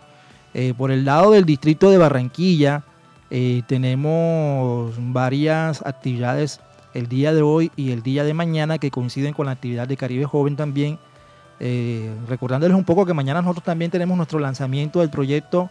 Eh, 0.52 0.74
por 0.76 0.90
el 0.90 1.06
lado 1.06 1.32
del 1.32 1.46
distrito 1.46 1.90
de 1.90 1.96
Barranquilla, 1.96 2.84
eh, 3.30 3.62
tenemos 3.66 4.94
varias 4.98 5.84
actividades 5.86 6.60
el 6.94 7.08
día 7.08 7.32
de 7.32 7.42
hoy 7.42 7.70
y 7.76 7.92
el 7.92 8.02
día 8.02 8.24
de 8.24 8.34
mañana 8.34 8.78
que 8.78 8.90
coinciden 8.90 9.32
con 9.32 9.46
la 9.46 9.52
actividad 9.52 9.86
de 9.86 9.96
Caribe 9.96 10.24
Joven 10.24 10.56
también 10.56 10.98
eh, 11.60 12.10
recordándoles 12.26 12.76
un 12.76 12.84
poco 12.84 13.04
que 13.04 13.14
mañana 13.14 13.42
nosotros 13.42 13.64
también 13.64 13.90
tenemos 13.90 14.16
nuestro 14.16 14.38
lanzamiento 14.38 15.00
del 15.00 15.10
proyecto 15.10 15.70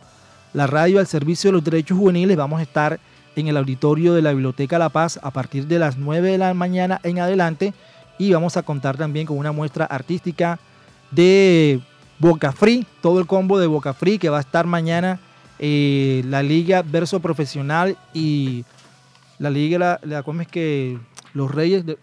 La 0.54 0.68
Radio 0.68 1.00
al 1.00 1.08
Servicio 1.08 1.50
de 1.50 1.54
los 1.54 1.64
Derechos 1.64 1.98
Juveniles. 1.98 2.38
Vamos 2.38 2.60
a 2.60 2.64
estar 2.64 3.00
en 3.36 3.48
el 3.48 3.58
auditorio 3.58 4.14
de 4.14 4.22
la 4.22 4.32
Biblioteca 4.32 4.78
La 4.78 4.90
Paz 4.90 5.20
a 5.22 5.32
partir 5.32 5.68
de 5.68 5.80
las 5.80 5.98
9 5.98 6.32
de 6.32 6.38
la 6.38 6.54
mañana 6.54 7.00
en 7.04 7.20
adelante 7.20 7.74
y 8.20 8.32
vamos 8.32 8.56
a 8.56 8.64
contar 8.64 8.98
también 8.98 9.26
con 9.26 9.38
una 9.38 9.52
muestra 9.52 9.86
artística 9.86 10.60
de 11.10 11.82
Boca 12.20 12.52
Free, 12.52 12.86
todo 13.02 13.20
el 13.20 13.26
combo 13.26 13.60
de 13.60 13.68
Boca 13.68 13.94
Free 13.94 14.20
que 14.20 14.30
va 14.30 14.38
a 14.38 14.42
estar 14.42 14.68
mañana 14.68 15.20
eh, 15.60 16.24
la 16.26 16.42
Liga 16.42 16.82
Verso 16.82 17.20
Profesional 17.20 17.98
y 18.14 18.66
la 19.38 19.50
Liga, 19.50 20.00
la, 20.04 20.24
¿cómo 20.24 20.42
es 20.42 20.48
que? 20.48 20.98
Los 21.34 21.54
Reyes, 21.54 21.86
de, 21.86 21.98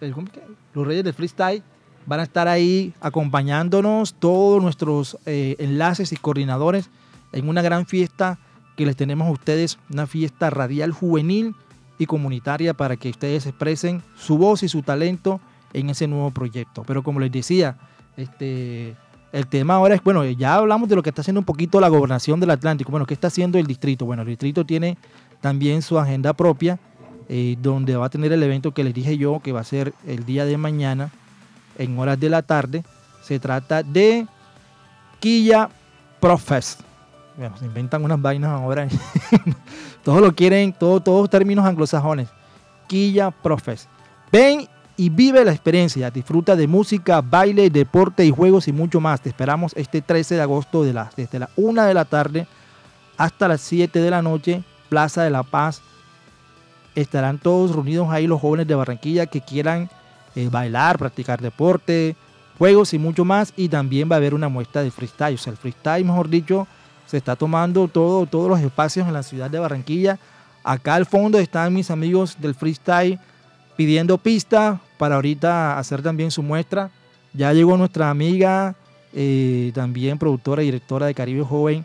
los 0.72 0.86
Reyes 0.86 1.02
del 1.02 1.12
Freestyle 1.12 1.62
Van 2.06 2.20
a 2.20 2.22
estar 2.22 2.46
ahí 2.46 2.94
acompañándonos 3.00 4.14
todos 4.14 4.62
nuestros 4.62 5.18
eh, 5.26 5.56
enlaces 5.58 6.12
y 6.12 6.16
coordinadores 6.16 6.88
en 7.32 7.48
una 7.48 7.62
gran 7.62 7.84
fiesta 7.84 8.38
que 8.76 8.86
les 8.86 8.94
tenemos 8.94 9.26
a 9.26 9.32
ustedes, 9.32 9.78
una 9.90 10.06
fiesta 10.06 10.48
radial 10.50 10.92
juvenil 10.92 11.56
y 11.98 12.06
comunitaria 12.06 12.74
para 12.74 12.96
que 12.96 13.10
ustedes 13.10 13.46
expresen 13.46 14.02
su 14.16 14.38
voz 14.38 14.62
y 14.62 14.68
su 14.68 14.82
talento 14.82 15.40
en 15.72 15.90
ese 15.90 16.06
nuevo 16.06 16.30
proyecto. 16.30 16.84
Pero 16.86 17.02
como 17.02 17.18
les 17.18 17.32
decía, 17.32 17.76
este, 18.16 18.94
el 19.32 19.46
tema 19.46 19.74
ahora 19.74 19.94
es, 19.94 20.02
bueno, 20.02 20.24
ya 20.24 20.54
hablamos 20.54 20.88
de 20.88 20.96
lo 20.96 21.02
que 21.02 21.10
está 21.10 21.20
haciendo 21.20 21.40
un 21.40 21.44
poquito 21.44 21.80
la 21.80 21.88
gobernación 21.88 22.40
del 22.40 22.50
Atlántico. 22.50 22.90
Bueno, 22.90 23.06
¿qué 23.06 23.14
está 23.14 23.26
haciendo 23.26 23.58
el 23.58 23.66
distrito? 23.66 24.06
Bueno, 24.06 24.22
el 24.22 24.28
distrito 24.28 24.64
tiene 24.64 24.96
también 25.40 25.82
su 25.82 25.98
agenda 25.98 26.32
propia, 26.32 26.78
eh, 27.28 27.56
donde 27.60 27.96
va 27.96 28.06
a 28.06 28.08
tener 28.08 28.32
el 28.32 28.42
evento 28.42 28.72
que 28.72 28.84
les 28.84 28.94
dije 28.94 29.18
yo, 29.18 29.40
que 29.40 29.52
va 29.52 29.60
a 29.60 29.64
ser 29.64 29.92
el 30.06 30.24
día 30.24 30.44
de 30.44 30.56
mañana, 30.56 31.10
en 31.78 31.98
horas 31.98 32.18
de 32.18 32.30
la 32.30 32.42
tarde. 32.42 32.84
Se 33.22 33.38
trata 33.38 33.82
de 33.82 34.26
Quilla 35.20 35.68
Profest. 36.20 36.80
Bueno, 37.36 37.56
se 37.58 37.66
inventan 37.66 38.04
unas 38.04 38.20
vainas 38.20 38.50
ahora. 38.50 38.88
todos 40.04 40.20
lo 40.20 40.34
quieren, 40.34 40.72
todo, 40.72 41.00
todos 41.00 41.28
términos 41.28 41.66
anglosajones. 41.66 42.28
Quilla 42.86 43.30
Profest. 43.30 43.88
Ven 44.32 44.68
y 44.96 45.10
vive 45.10 45.44
la 45.44 45.52
experiencia. 45.52 46.10
Disfruta 46.10 46.56
de 46.56 46.66
música, 46.66 47.20
baile, 47.20 47.70
deporte 47.70 48.24
y 48.24 48.30
juegos 48.30 48.68
y 48.68 48.72
mucho 48.72 49.00
más. 49.00 49.20
Te 49.20 49.28
esperamos 49.28 49.72
este 49.76 50.00
13 50.00 50.36
de 50.36 50.42
agosto 50.42 50.84
de 50.84 50.92
las, 50.92 51.14
desde 51.14 51.38
la 51.38 51.50
1 51.56 51.82
de 51.84 51.94
la 51.94 52.04
tarde 52.04 52.46
hasta 53.16 53.48
las 53.48 53.60
7 53.62 54.00
de 54.00 54.10
la 54.10 54.22
noche, 54.22 54.62
Plaza 54.88 55.22
de 55.22 55.30
la 55.30 55.42
Paz. 55.42 55.82
Estarán 56.94 57.38
todos 57.38 57.74
reunidos 57.74 58.08
ahí 58.10 58.26
los 58.26 58.40
jóvenes 58.40 58.66
de 58.66 58.74
Barranquilla 58.74 59.26
que 59.26 59.42
quieran 59.42 59.90
eh, 60.34 60.48
bailar, 60.50 60.98
practicar 60.98 61.40
deporte, 61.40 62.16
juegos 62.58 62.94
y 62.94 62.98
mucho 62.98 63.24
más. 63.24 63.52
Y 63.56 63.68
también 63.68 64.10
va 64.10 64.16
a 64.16 64.18
haber 64.18 64.34
una 64.34 64.48
muestra 64.48 64.82
de 64.82 64.90
freestyle. 64.90 65.34
O 65.34 65.38
sea, 65.38 65.50
el 65.50 65.58
freestyle, 65.58 66.06
mejor 66.06 66.30
dicho, 66.30 66.66
se 67.06 67.18
está 67.18 67.36
tomando 67.36 67.86
todo, 67.88 68.24
todos 68.26 68.48
los 68.48 68.60
espacios 68.60 69.06
en 69.06 69.12
la 69.12 69.22
ciudad 69.22 69.50
de 69.50 69.58
Barranquilla. 69.58 70.18
Acá 70.64 70.94
al 70.94 71.04
fondo 71.06 71.38
están 71.38 71.74
mis 71.74 71.90
amigos 71.90 72.36
del 72.40 72.54
freestyle 72.54 73.20
pidiendo 73.76 74.16
pista 74.18 74.80
para 74.98 75.16
ahorita 75.16 75.78
hacer 75.78 76.02
también 76.02 76.30
su 76.30 76.42
muestra. 76.42 76.90
Ya 77.32 77.52
llegó 77.52 77.76
nuestra 77.76 78.10
amiga, 78.10 78.74
eh, 79.12 79.72
también 79.74 80.18
productora 80.18 80.62
y 80.62 80.66
directora 80.66 81.06
de 81.06 81.14
Caribe 81.14 81.42
Joven, 81.44 81.84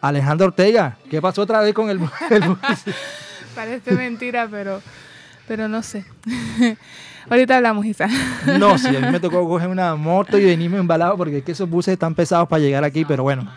Alejandra 0.00 0.46
Ortega. 0.46 0.96
¿Qué 1.10 1.20
pasó 1.20 1.42
otra 1.42 1.60
vez 1.60 1.74
con 1.74 1.90
el... 1.90 2.00
Parece 3.54 3.92
mentira, 3.92 4.46
pero 4.50 4.80
Pero 5.48 5.68
no 5.68 5.82
sé. 5.82 6.04
Ahorita 7.30 7.56
hablamos, 7.56 7.84
Isa. 7.84 8.08
No, 8.58 8.78
sí, 8.78 8.88
a 8.88 9.00
mí 9.00 9.10
me 9.10 9.20
tocó 9.20 9.46
coger 9.46 9.68
una 9.68 9.94
moto 9.96 10.38
y 10.38 10.44
venirme 10.44 10.78
embalado 10.78 11.16
porque 11.16 11.38
es 11.38 11.44
que 11.44 11.52
esos 11.52 11.68
buses 11.68 11.92
están 11.92 12.14
pesados 12.14 12.48
para 12.48 12.60
llegar 12.60 12.84
aquí, 12.84 13.04
pero 13.04 13.22
bueno. 13.22 13.50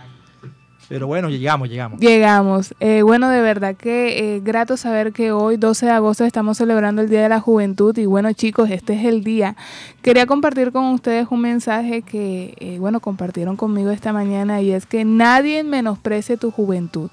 Pero 0.92 1.08
bueno, 1.08 1.30
llegamos, 1.30 1.70
llegamos. 1.70 2.02
Llegamos. 2.02 2.76
Eh, 2.82 3.02
bueno, 3.02 3.30
de 3.30 3.40
verdad 3.40 3.78
que 3.78 4.36
eh, 4.36 4.42
grato 4.42 4.76
saber 4.76 5.14
que 5.14 5.32
hoy, 5.32 5.56
12 5.56 5.86
de 5.86 5.92
agosto, 5.94 6.26
estamos 6.26 6.58
celebrando 6.58 7.02
el 7.02 7.08
Día 7.08 7.22
de 7.24 7.30
la 7.30 7.40
Juventud. 7.40 7.98
Y 7.98 8.06
bueno, 8.06 8.34
chicos, 8.34 8.70
este 8.70 8.96
es 8.96 9.06
el 9.06 9.24
día. 9.24 9.56
Quería 10.02 10.26
compartir 10.26 10.74
con 10.74 10.84
ustedes 10.88 11.28
un 11.30 11.40
mensaje 11.40 12.02
que, 12.02 12.56
eh, 12.60 12.78
bueno, 12.78 13.00
compartieron 13.00 13.56
conmigo 13.56 13.90
esta 13.90 14.12
mañana 14.12 14.60
y 14.60 14.74
es 14.74 14.86
que 14.86 15.06
nadie 15.06 15.64
menosprecie 15.64 16.36
tu 16.36 16.52
juventud. 16.52 17.10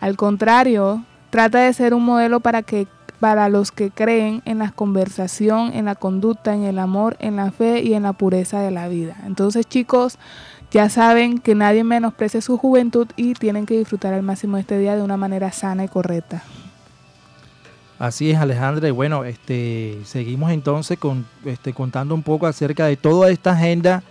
Al 0.00 0.16
contrario, 0.16 1.04
trata 1.28 1.58
de 1.58 1.74
ser 1.74 1.92
un 1.92 2.06
modelo 2.06 2.40
para 2.40 2.62
que 2.62 2.86
para 3.18 3.50
los 3.50 3.70
que 3.70 3.90
creen 3.90 4.40
en 4.46 4.60
la 4.60 4.70
conversación, 4.70 5.72
en 5.74 5.84
la 5.84 5.94
conducta, 5.94 6.54
en 6.54 6.64
el 6.64 6.78
amor, 6.78 7.18
en 7.20 7.36
la 7.36 7.50
fe 7.50 7.82
y 7.82 7.92
en 7.92 8.04
la 8.04 8.14
pureza 8.14 8.62
de 8.62 8.70
la 8.70 8.88
vida. 8.88 9.14
Entonces, 9.26 9.66
chicos, 9.66 10.18
ya 10.70 10.88
saben 10.88 11.38
que 11.38 11.54
nadie 11.54 11.84
menosprecie 11.84 12.40
su 12.40 12.56
juventud 12.56 13.08
y 13.16 13.34
tienen 13.34 13.66
que 13.66 13.76
disfrutar 13.76 14.14
al 14.14 14.22
máximo 14.22 14.56
este 14.56 14.78
día 14.78 14.96
de 14.96 15.02
una 15.02 15.16
manera 15.16 15.50
sana 15.52 15.84
y 15.84 15.88
correcta. 15.88 16.42
Así 17.98 18.30
es, 18.30 18.38
Alejandra. 18.38 18.88
Y 18.88 18.92
bueno, 18.92 19.24
este, 19.24 19.98
seguimos 20.04 20.52
entonces 20.52 20.98
con, 20.98 21.26
este, 21.44 21.74
contando 21.74 22.14
un 22.14 22.22
poco 22.22 22.46
acerca 22.46 22.86
de 22.86 22.96
toda 22.96 23.30
esta 23.30 23.52
agenda 23.52 24.02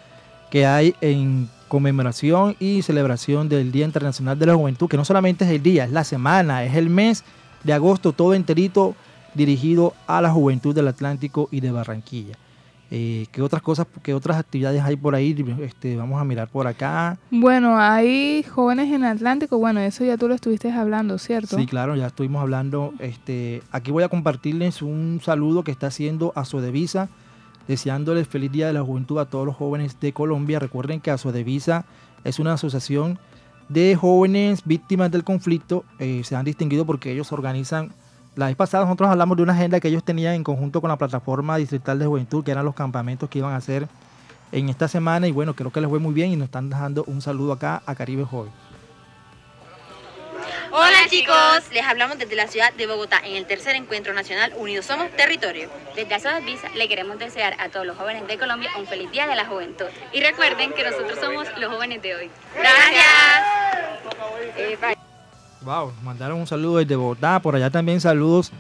que 0.51 0.65
hay 0.65 0.95
en 1.01 1.49
conmemoración 1.67 2.55
y 2.59 2.81
celebración 2.81 3.49
del 3.49 3.71
Día 3.71 3.85
Internacional 3.85 4.37
de 4.37 4.47
la 4.47 4.55
Juventud, 4.55 4.89
que 4.89 4.97
no 4.97 5.05
solamente 5.05 5.45
es 5.45 5.51
el 5.51 5.63
día, 5.63 5.85
es 5.85 5.91
la 5.91 6.03
semana, 6.03 6.63
es 6.65 6.75
el 6.75 6.89
mes 6.89 7.23
de 7.63 7.73
agosto, 7.73 8.13
todo 8.13 8.33
enterito 8.33 8.95
dirigido 9.33 9.93
a 10.07 10.21
la 10.21 10.31
juventud 10.31 10.75
del 10.75 10.87
Atlántico 10.87 11.47
y 11.51 11.61
de 11.61 11.71
Barranquilla. 11.71 12.35
Eh, 12.91 13.27
¿Qué 13.31 13.43
otras 13.43 13.62
cosas, 13.62 13.86
qué 14.01 14.15
otras 14.15 14.38
actividades 14.38 14.81
hay 14.81 14.96
por 14.96 15.13
ahí? 15.13 15.36
Este, 15.62 15.96
vamos 15.96 16.19
a 16.19 16.24
mirar 16.24 16.48
por 16.48 16.65
acá. 16.65 17.19
Bueno, 17.29 17.77
hay 17.77 18.43
jóvenes 18.43 18.91
en 18.91 19.03
Atlántico. 19.03 19.60
Bueno, 19.60 19.79
eso 19.79 20.03
ya 20.03 20.17
tú 20.17 20.27
lo 20.27 20.34
estuviste 20.34 20.72
hablando, 20.72 21.19
¿cierto? 21.19 21.55
Sí, 21.58 21.67
claro, 21.67 21.96
ya 21.96 22.08
estuvimos 22.08 22.41
hablando. 22.41 22.93
Este, 23.00 23.62
aquí 23.72 23.91
voy 23.91 24.03
a 24.03 24.10
compartirles 24.10 24.81
un 24.81 25.22
saludo 25.24 25.63
que 25.63 25.72
está 25.72 25.88
haciendo 25.88 26.34
a 26.36 26.46
Sodevisa, 26.46 27.10
deseándoles 27.67 28.27
feliz 28.27 28.51
día 28.51 28.67
de 28.67 28.74
la 28.74 28.81
juventud 28.81 29.19
a 29.19 29.25
todos 29.25 29.46
los 29.46 29.55
jóvenes 29.55 30.00
de 30.00 30.12
Colombia. 30.12 30.58
Recuerden 30.58 31.00
que 31.00 31.15
Sodevisa 31.15 31.86
es 32.24 32.39
una 32.39 32.53
asociación 32.53 33.19
de 33.67 33.96
jóvenes 33.96 34.63
víctimas 34.65 35.12
del 35.12 35.24
conflicto. 35.24 35.86
Eh, 36.00 36.22
se 36.24 36.36
han 36.36 36.46
distinguido 36.46 36.86
porque 36.86 37.12
ellos 37.12 37.31
organizan 37.31 37.91
la 38.39 38.46
vez 38.46 38.55
pasada 38.55 38.86
nosotros 38.86 39.10
hablamos 39.10 39.36
de 39.36 39.43
una 39.43 39.51
agenda 39.51 39.81
que 39.81 39.89
ellos 39.89 40.01
tenían 40.01 40.34
en 40.34 40.46
conjunto 40.46 40.79
con 40.79 40.89
la 40.89 40.98
plataforma 40.98 41.58
distrital 41.58 42.00
de 42.00 42.05
juventud, 42.05 42.41
que 42.41 42.51
eran 42.51 42.63
los 42.63 42.74
campamentos 42.74 43.29
que 43.29 43.39
iban 43.39 43.51
a 43.51 43.58
hacer 43.58 43.89
en 44.53 44.69
esta 44.69 44.88
semana. 44.88 45.27
Y 45.27 45.31
bueno, 45.31 45.53
creo 45.55 45.74
que 45.74 45.81
les 45.81 45.89
fue 45.89 46.00
muy 46.00 46.13
bien 46.13 46.31
y 46.31 46.38
nos 46.38 46.46
están 46.46 46.69
dejando 46.69 47.03
un 47.08 47.22
saludo 47.22 47.51
acá 47.51 47.84
a 47.86 47.96
Caribe 47.96 48.24
Joven. 48.24 48.53
Hola 50.72 51.00
chicos, 51.10 51.63
les 51.74 51.84
hablamos 51.84 52.17
desde 52.17 52.36
la 52.38 52.48
ciudad 52.48 52.72
de 52.74 52.88
Bogotá 52.88 53.19
en 53.25 53.36
el 53.36 53.46
tercer 53.46 53.75
encuentro 53.75 54.13
nacional 54.13 54.53
Unidos 54.55 54.86
Somos 54.86 55.12
Territorio. 55.17 55.69
Desde 55.96 56.15
Azodas 56.15 56.46
Visa 56.46 56.69
le 56.75 56.88
queremos 56.88 57.19
desear 57.19 57.55
a 57.60 57.67
todos 57.67 57.86
los 57.86 57.98
jóvenes 57.98 58.25
de 58.25 58.38
Colombia 58.38 58.69
un 58.77 58.88
feliz 58.88 59.12
día 59.12 59.27
de 59.27 59.36
la 59.36 59.46
juventud. 59.46 59.88
Y 60.13 60.22
recuerden 60.22 60.72
que 60.72 60.86
nosotros 60.86 61.19
somos 61.19 61.46
los 61.58 61.74
jóvenes 61.74 62.01
de 62.01 62.15
hoy. 62.15 62.31
Gracias. 62.55 63.00
Wow, 65.61 65.91
mandaron 66.03 66.39
un 66.39 66.47
saludo 66.47 66.77
desde 66.77 66.95
Bogotá. 66.95 67.39
Por 67.41 67.55
allá 67.55 67.69
también 67.69 67.99
saludos 67.99 68.51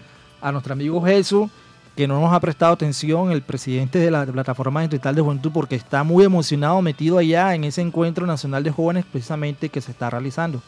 a 0.41 0.51
nuestro 0.51 0.73
amigo 0.73 1.01
Jesús, 1.01 1.49
que 1.95 2.07
no 2.07 2.19
nos 2.19 2.33
ha 2.33 2.39
prestado 2.39 2.73
atención, 2.73 3.31
el 3.31 3.41
presidente 3.41 3.99
de 3.99 4.11
la 4.11 4.25
plataforma 4.25 4.81
distrital 4.81 5.15
de 5.15 5.21
juventud, 5.21 5.51
porque 5.53 5.75
está 5.75 6.03
muy 6.03 6.25
emocionado, 6.25 6.81
metido 6.81 7.17
allá 7.17 7.55
en 7.55 7.63
ese 7.63 7.81
encuentro 7.81 8.25
nacional 8.25 8.63
de 8.63 8.71
jóvenes 8.71 9.05
precisamente 9.09 9.69
que 9.69 9.81
se 9.81 9.91
está 9.91 10.09
realizando. 10.09 10.61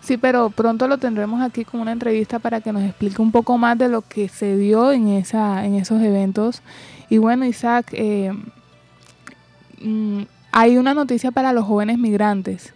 Sí, 0.00 0.16
pero 0.18 0.50
pronto 0.50 0.86
lo 0.88 0.98
tendremos 0.98 1.40
aquí 1.40 1.64
con 1.64 1.80
una 1.80 1.92
entrevista 1.92 2.38
para 2.38 2.60
que 2.60 2.72
nos 2.72 2.82
explique 2.82 3.20
un 3.22 3.32
poco 3.32 3.56
más 3.56 3.78
de 3.78 3.88
lo 3.88 4.02
que 4.02 4.28
se 4.28 4.56
dio 4.56 4.92
en, 4.92 5.08
esa, 5.08 5.64
en 5.64 5.74
esos 5.76 6.02
eventos. 6.02 6.62
Y 7.08 7.18
bueno, 7.18 7.46
Isaac, 7.46 7.86
eh, 7.92 8.32
mm, 9.80 10.22
hay 10.52 10.76
una 10.76 10.92
noticia 10.92 11.30
para 11.30 11.52
los 11.52 11.64
jóvenes 11.64 11.98
migrantes. 11.98 12.74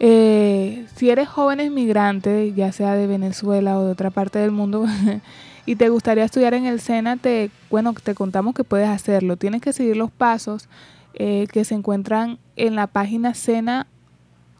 Eh, 0.00 0.86
si 0.94 1.10
eres 1.10 1.28
joven 1.28 1.74
migrante, 1.74 2.52
ya 2.52 2.72
sea 2.72 2.94
de 2.94 3.06
Venezuela 3.06 3.78
o 3.78 3.84
de 3.84 3.92
otra 3.92 4.10
parte 4.10 4.38
del 4.38 4.52
mundo, 4.52 4.86
y 5.66 5.76
te 5.76 5.88
gustaría 5.88 6.24
estudiar 6.24 6.54
en 6.54 6.66
el 6.66 6.80
SENA, 6.80 7.16
te, 7.16 7.50
bueno, 7.70 7.94
te 7.94 8.14
contamos 8.14 8.54
que 8.54 8.64
puedes 8.64 8.88
hacerlo. 8.88 9.36
Tienes 9.36 9.60
que 9.60 9.72
seguir 9.72 9.96
los 9.96 10.10
pasos 10.10 10.68
eh, 11.14 11.46
que 11.52 11.64
se 11.64 11.74
encuentran 11.74 12.38
en 12.56 12.76
la 12.76 12.86
página 12.86 13.34
SENA 13.34 13.86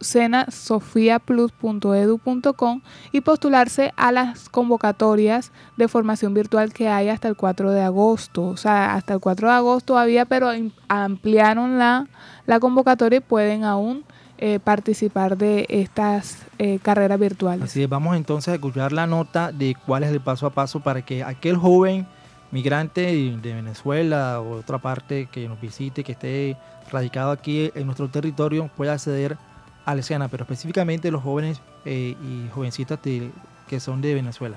senasofiaplus.edu.com 0.01 2.83
y 3.13 3.21
postularse 3.21 3.93
a 3.97 4.13
las 4.13 4.49
convocatorias 4.49 5.53
de 5.77 5.89
formación 5.89 6.33
virtual 6.35 6.73
que 6.73 6.89
hay 6.89 7.09
hasta 7.09 7.27
el 7.29 7.37
4 7.37 7.73
de 7.73 7.83
agosto. 7.83 8.45
O 8.45 8.57
sea, 8.57 8.95
hasta 8.95 9.15
el 9.15 9.21
4 9.21 9.49
de 9.49 9.55
agosto 9.55 9.95
todavía, 9.95 10.25
pero 10.25 10.51
ampliaron 10.89 11.79
la, 11.79 12.07
la 12.47 12.61
convocatoria 12.61 13.17
y 13.19 13.21
pueden 13.21 13.65
aún 13.65 14.05
eh, 14.39 14.61
participar 14.63 15.37
de 15.37 15.67
estas 15.69 16.39
eh, 16.59 16.79
carreras 16.81 17.19
virtuales. 17.19 17.65
Así 17.65 17.83
es, 17.83 17.89
vamos 17.89 18.17
entonces 18.17 18.49
a 18.53 18.55
escuchar 18.55 18.93
la 18.93 19.07
nota 19.07 19.53
de 19.53 19.77
cuál 19.87 20.05
es 20.05 20.11
el 20.11 20.21
paso 20.21 20.47
a 20.47 20.51
paso 20.51 20.81
para 20.81 21.03
que 21.03 21.25
aquel 21.25 21.57
joven 21.57 22.07
migrante 22.51 23.01
de 23.01 23.55
Venezuela 23.55 24.41
o 24.41 24.55
de 24.55 24.61
otra 24.61 24.79
parte 24.79 25.29
que 25.31 25.49
nos 25.49 25.61
visite, 25.61 26.05
que 26.05 26.13
esté 26.13 26.57
radicado 26.91 27.31
aquí 27.31 27.71
en 27.75 27.87
nuestro 27.87 28.09
territorio, 28.09 28.71
pueda 28.77 28.93
acceder 28.93 29.37
a 29.85 29.95
la 29.95 30.01
escena, 30.01 30.29
pero 30.29 30.45
específicamente 30.45 31.11
los 31.11 31.23
jóvenes 31.23 31.61
eh, 31.85 32.15
y 32.23 32.49
jovencitas 32.55 32.99
que 33.01 33.81
son 33.81 34.01
de 34.01 34.15
Venezuela. 34.15 34.57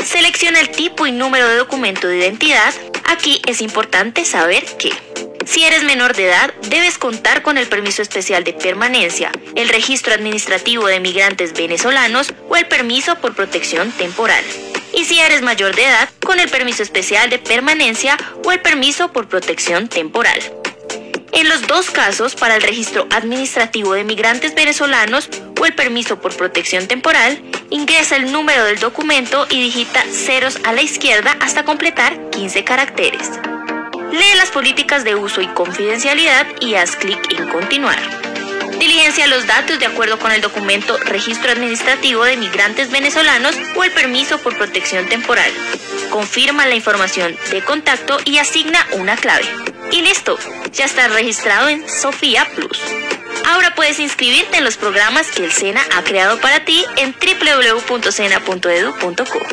Selecciona 0.04 0.60
el 0.60 0.68
tipo 0.68 1.06
y 1.06 1.12
número 1.12 1.48
de 1.48 1.56
documento 1.56 2.06
de 2.06 2.18
identidad. 2.18 2.74
Aquí 3.06 3.40
es 3.46 3.62
importante 3.62 4.26
saber 4.26 4.62
que 4.76 4.92
si 5.46 5.64
eres 5.64 5.84
menor 5.84 6.14
de 6.14 6.26
edad, 6.26 6.52
debes 6.68 6.98
contar 6.98 7.40
con 7.40 7.56
el 7.56 7.66
permiso 7.66 8.02
especial 8.02 8.44
de 8.44 8.52
permanencia, 8.52 9.32
el 9.54 9.70
registro 9.70 10.12
administrativo 10.12 10.86
de 10.86 11.00
migrantes 11.00 11.54
venezolanos 11.54 12.34
o 12.50 12.56
el 12.56 12.66
permiso 12.66 13.16
por 13.16 13.34
protección 13.34 13.90
temporal 13.92 14.44
y 14.96 15.04
si 15.04 15.18
eres 15.18 15.42
mayor 15.42 15.74
de 15.74 15.84
edad, 15.84 16.08
con 16.24 16.40
el 16.40 16.48
permiso 16.48 16.82
especial 16.82 17.30
de 17.30 17.38
permanencia 17.38 18.16
o 18.44 18.52
el 18.52 18.60
permiso 18.60 19.12
por 19.12 19.28
protección 19.28 19.88
temporal. 19.88 20.40
En 21.32 21.48
los 21.48 21.66
dos 21.66 21.90
casos, 21.90 22.36
para 22.36 22.54
el 22.54 22.62
registro 22.62 23.08
administrativo 23.10 23.94
de 23.94 24.04
migrantes 24.04 24.54
venezolanos 24.54 25.28
o 25.60 25.66
el 25.66 25.74
permiso 25.74 26.20
por 26.20 26.36
protección 26.36 26.86
temporal, 26.86 27.42
ingresa 27.70 28.16
el 28.16 28.30
número 28.30 28.64
del 28.64 28.78
documento 28.78 29.46
y 29.50 29.60
digita 29.60 30.04
ceros 30.10 30.58
a 30.64 30.72
la 30.72 30.82
izquierda 30.82 31.36
hasta 31.40 31.64
completar 31.64 32.30
15 32.30 32.62
caracteres. 32.62 33.30
Lee 34.12 34.36
las 34.36 34.50
políticas 34.50 35.02
de 35.02 35.16
uso 35.16 35.40
y 35.40 35.48
confidencialidad 35.48 36.46
y 36.60 36.76
haz 36.76 36.94
clic 36.94 37.36
en 37.36 37.48
continuar. 37.48 38.33
Diligencia 38.78 39.26
los 39.26 39.46
datos 39.46 39.78
de 39.78 39.86
acuerdo 39.86 40.18
con 40.18 40.32
el 40.32 40.40
documento 40.40 40.96
Registro 40.98 41.52
Administrativo 41.52 42.24
de 42.24 42.36
Migrantes 42.36 42.90
Venezolanos 42.90 43.56
o 43.76 43.84
el 43.84 43.92
permiso 43.92 44.38
por 44.38 44.56
protección 44.56 45.06
temporal. 45.06 45.50
Confirma 46.10 46.66
la 46.66 46.74
información 46.74 47.36
de 47.50 47.62
contacto 47.62 48.18
y 48.24 48.38
asigna 48.38 48.86
una 48.92 49.16
clave. 49.16 49.44
Y 49.92 50.02
listo, 50.02 50.38
ya 50.72 50.84
estás 50.84 51.12
registrado 51.12 51.68
en 51.68 51.88
Sofía 51.88 52.46
Plus. 52.54 52.80
Ahora 53.46 53.74
puedes 53.74 54.00
inscribirte 54.00 54.58
en 54.58 54.64
los 54.64 54.76
programas 54.76 55.30
que 55.30 55.44
el 55.44 55.52
SENA 55.52 55.82
ha 55.96 56.02
creado 56.02 56.40
para 56.40 56.64
ti 56.64 56.84
en 56.96 57.14
www.sena.edu.co. 57.14 59.46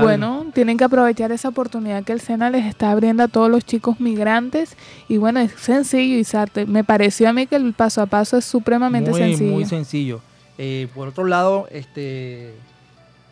Bueno, 0.00 0.46
tienen 0.54 0.76
que 0.76 0.84
aprovechar 0.84 1.32
esa 1.32 1.48
oportunidad 1.48 2.04
que 2.04 2.12
el 2.12 2.20
SENA 2.20 2.50
les 2.50 2.66
está 2.66 2.90
abriendo 2.90 3.22
a 3.22 3.28
todos 3.28 3.50
los 3.50 3.64
chicos 3.64 4.00
migrantes. 4.00 4.76
Y 5.08 5.16
bueno, 5.16 5.40
es 5.40 5.52
sencillo, 5.52 6.16
Isarte. 6.16 6.66
Me 6.66 6.84
pareció 6.84 7.28
a 7.28 7.32
mí 7.32 7.46
que 7.46 7.56
el 7.56 7.72
paso 7.72 8.02
a 8.02 8.06
paso 8.06 8.36
es 8.36 8.44
supremamente 8.44 9.12
sencillo. 9.12 9.52
Muy 9.52 9.64
sencillo. 9.64 10.20
Eh, 10.58 10.88
por 10.94 11.08
otro 11.08 11.24
lado, 11.24 11.66
este, 11.70 12.54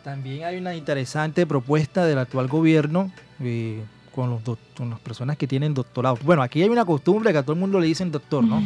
también 0.03 0.43
hay 0.43 0.57
una 0.57 0.75
interesante 0.75 1.47
propuesta 1.47 2.05
del 2.05 2.19
actual 2.19 2.47
gobierno, 2.47 3.11
eh, 3.41 3.81
con, 4.13 4.29
los 4.29 4.41
con 4.77 4.89
las 4.89 4.99
personas 4.99 5.37
que 5.37 5.47
tienen 5.47 5.73
doctorado. 5.73 6.17
Bueno, 6.23 6.41
aquí 6.41 6.61
hay 6.61 6.69
una 6.69 6.85
costumbre 6.85 7.31
que 7.31 7.39
a 7.39 7.43
todo 7.43 7.53
el 7.53 7.59
mundo 7.59 7.79
le 7.79 7.87
dicen 7.87 8.11
doctor, 8.11 8.43
¿no? 8.43 8.61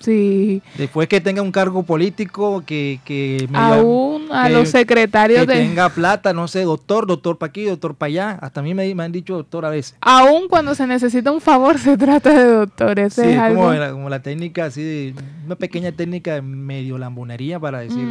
Sí. 0.00 0.62
Después 0.76 1.08
que 1.08 1.20
tenga 1.20 1.42
un 1.42 1.52
cargo 1.52 1.82
político, 1.82 2.62
que... 2.64 3.00
que 3.04 3.48
Aún 3.52 4.28
a 4.30 4.48
los 4.48 4.68
secretarios 4.68 5.46
que 5.46 5.52
tenga 5.52 5.88
plata, 5.88 6.32
no 6.32 6.48
sé, 6.48 6.62
doctor, 6.62 7.06
doctor 7.06 7.38
para 7.38 7.50
aquí, 7.50 7.64
doctor 7.64 7.94
para 7.94 8.08
allá. 8.08 8.38
Hasta 8.40 8.60
a 8.60 8.62
mí 8.62 8.74
me, 8.74 8.94
me, 8.94 9.02
han 9.02 9.12
dicho 9.12 9.34
doctor 9.34 9.64
a 9.64 9.70
veces. 9.70 9.94
Aún 10.00 10.48
cuando 10.48 10.74
se 10.74 10.86
necesita 10.86 11.30
un 11.30 11.40
favor 11.40 11.78
se 11.78 11.96
trata 11.96 12.32
de 12.32 12.44
doctor. 12.44 12.96
sí, 13.10 13.22
es 13.22 13.54
como, 13.54 13.72
la, 13.72 13.92
como, 13.92 14.08
la, 14.08 14.20
técnica 14.20 14.66
así 14.66 14.82
de... 14.82 15.14
Una 15.46 15.56
pequeña 15.56 15.92
técnica 15.92 16.34
de 16.34 16.42
medio 16.42 16.98
lambonería 16.98 17.58
para 17.58 17.80
decir... 17.80 18.06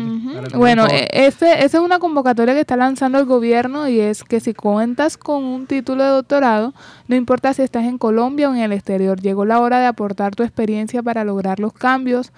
bueno, 0.55 0.87
e, 0.87 1.07
esa 1.11 1.53
es 1.53 1.73
una 1.75 1.99
convocatoria 1.99 2.53
que 2.53 2.61
está 2.61 2.75
lanzando 2.75 3.19
el 3.19 3.25
gobierno 3.25 3.87
y 3.87 3.99
es 3.99 4.23
que 4.23 4.39
si 4.39 4.53
cuentas 4.53 5.17
con 5.17 5.43
un 5.43 5.67
título 5.67 6.03
de 6.03 6.09
doctorado, 6.09 6.73
no 7.07 7.15
importa 7.15 7.53
si 7.53 7.61
estás 7.61 7.85
en 7.85 7.97
Colombia 7.97 8.49
o 8.49 8.53
en 8.53 8.61
el 8.61 8.71
exterior, 8.71 9.21
llegó 9.21 9.45
la 9.45 9.59
hora 9.59 9.79
de 9.79 9.85
aportar 9.85 10.35
tu 10.35 10.43
experiencia 10.43 11.03
para 11.03 11.23
lograr 11.23 11.59
los 11.59 11.73
cambios 11.73 12.31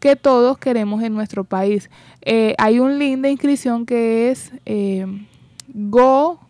que 0.00 0.16
todos 0.16 0.58
queremos 0.58 1.02
en 1.02 1.14
nuestro 1.14 1.44
país. 1.44 1.90
Eh, 2.22 2.54
hay 2.58 2.80
un 2.80 2.98
link 2.98 3.20
de 3.20 3.30
inscripción 3.30 3.86
que 3.86 4.30
es 4.30 4.52
eh, 4.64 5.06
go.gov.co 5.68 6.48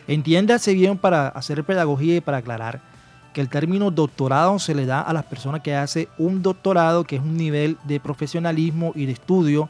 Entiéndase 0.08 0.73
bien 0.73 0.97
para 0.97 1.28
hacer 1.28 1.63
pedagogía 1.63 2.15
y 2.15 2.21
para 2.21 2.38
aclarar 2.38 2.82
que 3.34 3.41
el 3.41 3.49
término 3.49 3.91
doctorado 3.91 4.60
se 4.60 4.73
le 4.73 4.86
da 4.86 5.02
a 5.02 5.13
las 5.13 5.25
personas 5.25 5.62
que 5.62 5.75
hacen 5.75 6.08
un 6.17 6.41
doctorado, 6.41 7.04
que 7.04 7.17
es 7.17 7.21
un 7.21 7.38
nivel 7.38 7.78
de 7.84 7.99
profesionalismo 7.99 8.91
y 8.95 9.06
de 9.06 9.13
estudio 9.13 9.69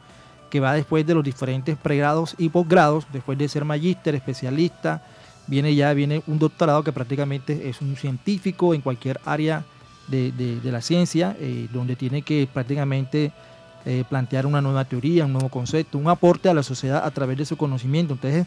que 0.49 0.59
va 0.59 0.73
después 0.73 1.05
de 1.05 1.15
los 1.15 1.23
diferentes 1.23 1.77
pregrados 1.77 2.35
y 2.38 2.49
posgrados, 2.49 3.05
después 3.13 3.38
de 3.38 3.47
ser 3.47 3.65
magíster, 3.65 4.15
especialista, 4.15 5.03
viene 5.47 5.73
ya 5.75 5.93
viene 5.93 6.21
un 6.27 6.39
doctorado 6.39 6.83
que 6.83 6.91
prácticamente 6.91 7.69
es 7.69 7.81
un 7.81 7.95
científico 7.95 8.73
en 8.73 8.81
cualquier 8.81 9.19
área 9.25 9.63
de, 10.07 10.59
la 10.63 10.81
ciencia, 10.81 11.35
eh, 11.39 11.67
donde 11.71 11.95
tiene 11.95 12.23
que 12.23 12.47
prácticamente 12.51 13.31
eh, 13.85 14.03
plantear 14.09 14.45
una 14.45 14.62
nueva 14.62 14.85
teoría, 14.85 15.25
un 15.25 15.33
nuevo 15.33 15.49
concepto, 15.49 15.97
un 15.97 16.09
aporte 16.09 16.49
a 16.49 16.53
la 16.53 16.63
sociedad 16.63 17.05
a 17.05 17.12
través 17.12 17.38
de 17.38 17.45
su 17.45 17.57
conocimiento. 17.57 18.13
Entonces, 18.13 18.45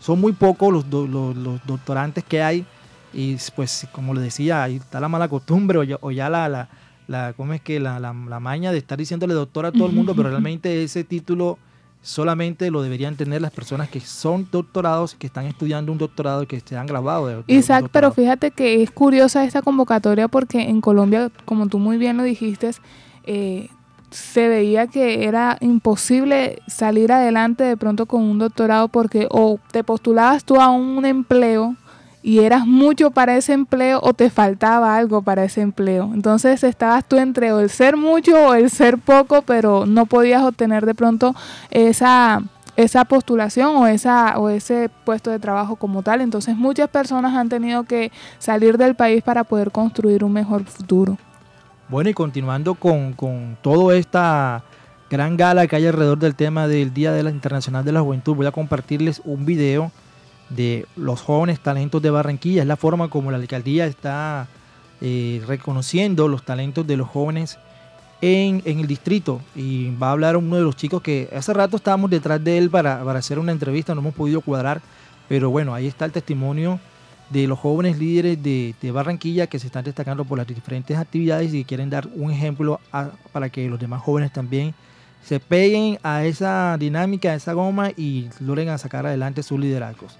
son 0.00 0.20
muy 0.20 0.32
pocos 0.32 0.72
los, 0.72 0.86
los, 0.86 1.64
doctorantes 1.64 2.24
que 2.24 2.42
hay 2.42 2.66
y 3.14 3.36
pues 3.54 3.86
como 3.92 4.14
le 4.14 4.20
decía, 4.20 4.62
ahí 4.62 4.76
está 4.76 4.98
la 4.98 5.08
mala 5.08 5.28
costumbre 5.28 5.78
o 6.00 6.10
ya, 6.10 6.28
la 6.28 6.68
la, 7.08 7.32
¿cómo 7.34 7.52
es 7.52 7.60
que 7.60 7.80
la, 7.80 8.00
la, 8.00 8.12
maña 8.12 8.72
de 8.72 8.78
estar 8.78 8.98
diciéndole 8.98 9.34
doctor 9.34 9.66
a 9.66 9.72
todo 9.72 9.86
el 9.86 9.92
mundo, 9.92 10.14
pero 10.14 10.30
realmente 10.30 10.82
ese 10.82 11.04
título 11.04 11.58
solamente 12.02 12.70
lo 12.70 12.82
deberían 12.82 13.16
tener 13.16 13.40
las 13.40 13.52
personas 13.52 13.88
que 13.88 14.00
son 14.00 14.48
doctorados, 14.50 15.14
que 15.14 15.28
están 15.28 15.46
estudiando 15.46 15.92
un 15.92 15.98
doctorado 15.98 16.42
y 16.42 16.46
que 16.46 16.60
se 16.60 16.76
han 16.76 16.86
grabado. 16.86 17.26
De, 17.28 17.44
Isaac, 17.46 17.88
pero 17.92 18.12
fíjate 18.12 18.50
que 18.50 18.82
es 18.82 18.90
curiosa 18.90 19.44
esta 19.44 19.62
convocatoria 19.62 20.28
porque 20.28 20.62
en 20.62 20.80
Colombia, 20.80 21.30
como 21.44 21.68
tú 21.68 21.78
muy 21.78 21.98
bien 21.98 22.16
lo 22.16 22.24
dijiste, 22.24 22.72
eh, 23.24 23.68
se 24.10 24.48
veía 24.48 24.88
que 24.88 25.24
era 25.24 25.56
imposible 25.60 26.60
salir 26.66 27.12
adelante 27.12 27.64
de 27.64 27.76
pronto 27.76 28.06
con 28.06 28.22
un 28.22 28.38
doctorado 28.38 28.88
porque 28.88 29.26
o 29.30 29.58
te 29.70 29.84
postulabas 29.84 30.44
tú 30.44 30.60
a 30.60 30.68
un 30.68 31.04
empleo 31.06 31.76
y 32.22 32.40
eras 32.40 32.66
mucho 32.66 33.10
para 33.10 33.36
ese 33.36 33.52
empleo 33.52 34.00
o 34.02 34.14
te 34.14 34.30
faltaba 34.30 34.96
algo 34.96 35.22
para 35.22 35.44
ese 35.44 35.60
empleo. 35.60 36.10
Entonces 36.14 36.62
estabas 36.62 37.04
tú 37.04 37.16
entre 37.16 37.48
el 37.48 37.68
ser 37.68 37.96
mucho 37.96 38.48
o 38.48 38.54
el 38.54 38.70
ser 38.70 38.98
poco, 38.98 39.42
pero 39.42 39.86
no 39.86 40.06
podías 40.06 40.42
obtener 40.42 40.86
de 40.86 40.94
pronto 40.94 41.34
esa 41.70 42.42
esa 42.74 43.04
postulación 43.04 43.76
o 43.76 43.86
esa 43.86 44.38
o 44.38 44.48
ese 44.48 44.88
puesto 45.04 45.30
de 45.30 45.38
trabajo 45.38 45.76
como 45.76 46.02
tal. 46.02 46.20
Entonces 46.20 46.56
muchas 46.56 46.88
personas 46.88 47.34
han 47.34 47.48
tenido 47.48 47.84
que 47.84 48.12
salir 48.38 48.78
del 48.78 48.94
país 48.94 49.22
para 49.22 49.44
poder 49.44 49.70
construir 49.70 50.24
un 50.24 50.32
mejor 50.32 50.64
futuro. 50.64 51.18
Bueno, 51.88 52.08
y 52.08 52.14
continuando 52.14 52.74
con, 52.74 53.12
con 53.12 53.58
toda 53.60 53.96
esta 53.96 54.62
gran 55.10 55.36
gala 55.36 55.66
que 55.66 55.76
hay 55.76 55.86
alrededor 55.86 56.18
del 56.18 56.34
tema 56.34 56.66
del 56.66 56.94
Día 56.94 57.12
de 57.12 57.22
la 57.22 57.30
Internacional 57.30 57.84
de 57.84 57.92
la 57.92 58.00
Juventud, 58.00 58.34
voy 58.34 58.46
a 58.46 58.52
compartirles 58.52 59.20
un 59.26 59.44
video 59.44 59.92
de 60.54 60.86
los 60.96 61.20
jóvenes 61.20 61.60
talentos 61.60 62.02
de 62.02 62.10
Barranquilla. 62.10 62.62
Es 62.62 62.68
la 62.68 62.76
forma 62.76 63.08
como 63.08 63.30
la 63.30 63.38
alcaldía 63.38 63.86
está 63.86 64.48
eh, 65.00 65.42
reconociendo 65.46 66.28
los 66.28 66.44
talentos 66.44 66.86
de 66.86 66.96
los 66.96 67.08
jóvenes 67.08 67.58
en, 68.20 68.62
el 68.64 68.86
distrito. 68.86 69.40
Y 69.54 69.94
va 69.96 70.08
a 70.08 70.12
hablar 70.12 70.36
uno 70.36 70.56
de 70.56 70.62
los 70.62 70.76
chicos 70.76 71.02
que 71.02 71.28
hace 71.34 71.52
rato 71.52 71.76
estábamos 71.76 72.10
detrás 72.10 72.42
de 72.42 72.58
él 72.58 72.70
para, 72.70 73.02
hacer 73.12 73.38
una 73.38 73.52
entrevista, 73.52 73.94
no 73.94 74.00
hemos 74.00 74.14
podido 74.14 74.40
cuadrar. 74.40 74.80
Pero 75.28 75.50
bueno, 75.50 75.74
ahí 75.74 75.86
está 75.86 76.04
el 76.04 76.12
testimonio 76.12 76.78
de 77.30 77.46
los 77.46 77.58
jóvenes 77.58 77.98
líderes 77.98 78.42
de, 78.42 78.92
Barranquilla 78.92 79.46
que 79.46 79.58
se 79.58 79.66
están 79.66 79.84
destacando 79.84 80.24
por 80.24 80.38
las 80.38 80.46
diferentes 80.46 80.96
actividades 80.96 81.54
y 81.54 81.64
quieren 81.64 81.88
dar 81.88 82.06
un 82.14 82.30
ejemplo 82.30 82.78
para 83.32 83.48
que 83.48 83.68
los 83.68 83.80
demás 83.80 84.02
jóvenes 84.02 84.32
también 84.32 84.74
se 85.24 85.40
peguen 85.40 85.98
a 86.02 86.24
esa 86.24 86.76
dinámica, 86.78 87.30
a 87.30 87.34
esa 87.34 87.54
goma 87.54 87.90
y 87.96 88.28
logren 88.40 88.68
a 88.68 88.78
sacar 88.78 89.06
adelante 89.06 89.42
sus 89.42 89.58
liderazgos. 89.58 90.18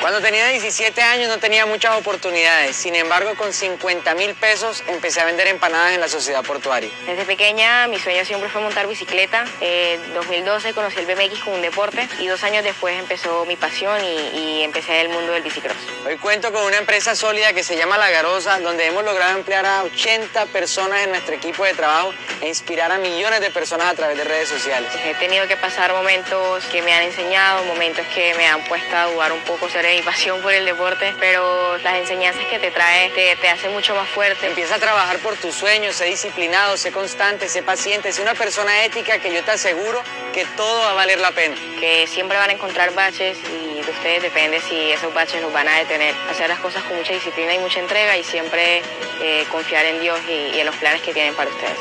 Cuando 0.00 0.22
tenía 0.22 0.48
17 0.48 1.02
años 1.02 1.28
no 1.28 1.38
tenía 1.38 1.66
muchas 1.66 1.94
oportunidades, 1.94 2.74
sin 2.74 2.96
embargo 2.96 3.34
con 3.36 3.52
50 3.52 4.14
mil 4.14 4.34
pesos 4.34 4.82
empecé 4.88 5.20
a 5.20 5.26
vender 5.26 5.46
empanadas 5.48 5.92
en 5.92 6.00
la 6.00 6.08
sociedad 6.08 6.42
portuaria. 6.42 6.88
Desde 7.04 7.26
pequeña 7.26 7.86
mi 7.86 7.98
sueño 7.98 8.24
siempre 8.24 8.48
fue 8.48 8.62
montar 8.62 8.88
bicicleta. 8.88 9.44
En 9.60 10.14
2012 10.14 10.72
conocí 10.72 11.00
el 11.00 11.06
BMX 11.06 11.40
como 11.40 11.56
un 11.56 11.62
deporte 11.62 12.08
y 12.18 12.28
dos 12.28 12.42
años 12.44 12.64
después 12.64 12.98
empezó 12.98 13.44
mi 13.44 13.56
pasión 13.56 14.02
y, 14.02 14.62
empecé 14.62 15.00
el 15.00 15.08
mundo 15.08 15.32
del 15.32 15.42
bicicross. 15.42 15.76
Hoy 16.06 16.16
cuento 16.16 16.52
con 16.52 16.64
una 16.64 16.78
empresa 16.78 17.14
sólida 17.14 17.52
que 17.52 17.64
se 17.64 17.76
llama 17.76 17.98
La 17.98 18.10
Garosa, 18.10 18.58
donde 18.60 18.86
hemos 18.86 19.04
logrado 19.04 19.36
emplear 19.36 19.66
a 19.66 19.82
80 19.82 20.46
personas 20.46 21.02
en 21.02 21.10
nuestro 21.10 21.34
equipo 21.34 21.64
de 21.64 21.74
trabajo 21.74 22.12
e 22.40 22.48
inspirar 22.48 22.92
a 22.92 22.98
millones 22.98 23.40
de 23.40 23.50
personas 23.50 23.88
a 23.88 23.94
través 23.94 24.16
de 24.16 24.24
redes 24.24 24.48
sociales. 24.48 24.90
He 25.04 25.14
tenido 25.14 25.48
que 25.48 25.56
pasar 25.56 25.92
momentos 25.92 26.64
que 26.66 26.82
me 26.82 26.92
han 26.92 27.02
enseñado, 27.02 27.64
momentos 27.64 28.06
que 28.14 28.34
me 28.34 28.46
han 28.46 28.62
puesto 28.64 28.96
a 28.96 29.06
dudar 29.06 29.32
un 29.32 29.40
poco 29.40 29.68
sobre 29.68 29.89
pasión 30.02 30.40
por 30.40 30.52
el 30.52 30.64
deporte, 30.64 31.14
pero 31.18 31.76
las 31.78 31.94
enseñanzas 31.96 32.44
que 32.46 32.58
te 32.58 32.70
trae 32.70 33.10
te, 33.10 33.36
te 33.36 33.48
hacen 33.48 33.72
mucho 33.72 33.94
más 33.94 34.08
fuerte. 34.08 34.46
Empieza 34.46 34.76
a 34.76 34.78
trabajar 34.78 35.18
por 35.18 35.36
tus 35.36 35.54
sueños, 35.54 35.96
sé 35.96 36.04
disciplinado, 36.06 36.76
sé 36.76 36.92
constante, 36.92 37.48
sé 37.48 37.62
paciente, 37.62 38.12
sé 38.12 38.22
una 38.22 38.34
persona 38.34 38.84
ética 38.84 39.18
que 39.18 39.34
yo 39.34 39.42
te 39.44 39.50
aseguro 39.50 40.00
que 40.32 40.46
todo 40.56 40.80
va 40.80 40.92
a 40.92 40.94
valer 40.94 41.18
la 41.18 41.32
pena. 41.32 41.56
Que 41.78 42.06
siempre 42.06 42.38
van 42.38 42.50
a 42.50 42.52
encontrar 42.52 42.94
baches 42.94 43.36
y 43.52 43.82
de 43.82 43.90
ustedes 43.90 44.22
depende 44.22 44.60
si 44.60 44.92
esos 44.92 45.12
baches 45.12 45.42
los 45.42 45.52
van 45.52 45.68
a 45.68 45.76
detener. 45.78 46.14
Hacer 46.30 46.48
las 46.48 46.60
cosas 46.60 46.82
con 46.84 46.96
mucha 46.96 47.12
disciplina 47.12 47.54
y 47.54 47.58
mucha 47.58 47.80
entrega 47.80 48.16
y 48.16 48.24
siempre 48.24 48.82
eh, 49.20 49.44
confiar 49.50 49.84
en 49.84 50.00
Dios 50.00 50.18
y, 50.28 50.56
y 50.56 50.60
en 50.60 50.66
los 50.66 50.76
planes 50.76 51.02
que 51.02 51.12
tienen 51.12 51.34
para 51.34 51.50
ustedes. 51.50 51.78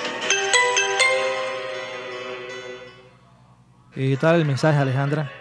¿Qué 3.93 4.17
tal 4.19 4.35
el 4.35 4.45
mensaje, 4.45 4.79
Alejandra? 4.79 5.38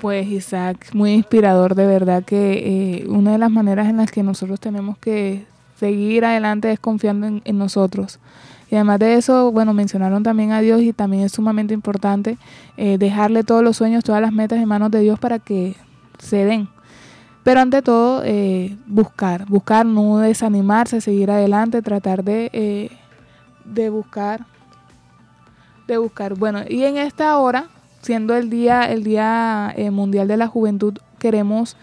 Pues 0.00 0.28
Isaac, 0.28 0.94
muy 0.94 1.12
inspirador, 1.12 1.74
de 1.74 1.86
verdad 1.86 2.24
que 2.24 3.02
eh, 3.02 3.06
una 3.06 3.32
de 3.32 3.38
las 3.38 3.50
maneras 3.50 3.86
en 3.86 3.98
las 3.98 4.10
que 4.10 4.22
nosotros 4.22 4.58
tenemos 4.58 4.96
que 4.96 5.44
seguir 5.78 6.24
adelante 6.24 6.72
es 6.72 6.80
confiando 6.80 7.26
en, 7.44 7.58
nosotros. 7.58 8.18
Y 8.70 8.76
además 8.76 8.98
de 9.00 9.16
eso, 9.16 9.52
bueno, 9.52 9.74
mencionaron 9.74 10.22
también 10.22 10.52
a 10.52 10.62
Dios 10.62 10.80
y 10.80 10.94
también 10.94 11.24
es 11.24 11.32
sumamente 11.32 11.74
importante 11.74 12.38
eh, 12.78 12.96
dejarle 12.96 13.44
todos 13.44 13.62
los 13.62 13.76
sueños, 13.76 14.02
todas 14.02 14.22
las 14.22 14.32
metas 14.32 14.58
en 14.58 14.68
manos 14.68 14.90
de 14.90 15.00
Dios 15.00 15.18
para 15.18 15.38
que 15.38 15.76
se 16.18 16.46
den. 16.46 16.68
Pero 17.42 17.60
ante 17.60 17.82
todo, 17.82 18.22
eh, 18.24 18.78
buscar, 18.86 19.44
buscar, 19.46 19.84
no 19.84 20.16
desanimarse, 20.18 21.02
seguir 21.02 21.30
adelante, 21.30 21.82
tratar 21.82 22.24
de, 22.24 22.90
de 23.66 23.90
buscar, 23.90 24.46
de 25.86 25.98
buscar. 25.98 26.38
Bueno, 26.38 26.60
y 26.66 26.84
en 26.84 26.96
esta 26.96 27.36
hora 27.36 27.68
siendo 28.02 28.34
el 28.34 28.50
día, 28.50 28.84
el 28.84 29.04
día 29.04 29.72
eh, 29.76 29.90
mundial 29.90 30.28
de 30.28 30.36
la 30.36 30.46
juventud, 30.46 30.98
queremos 31.18 31.76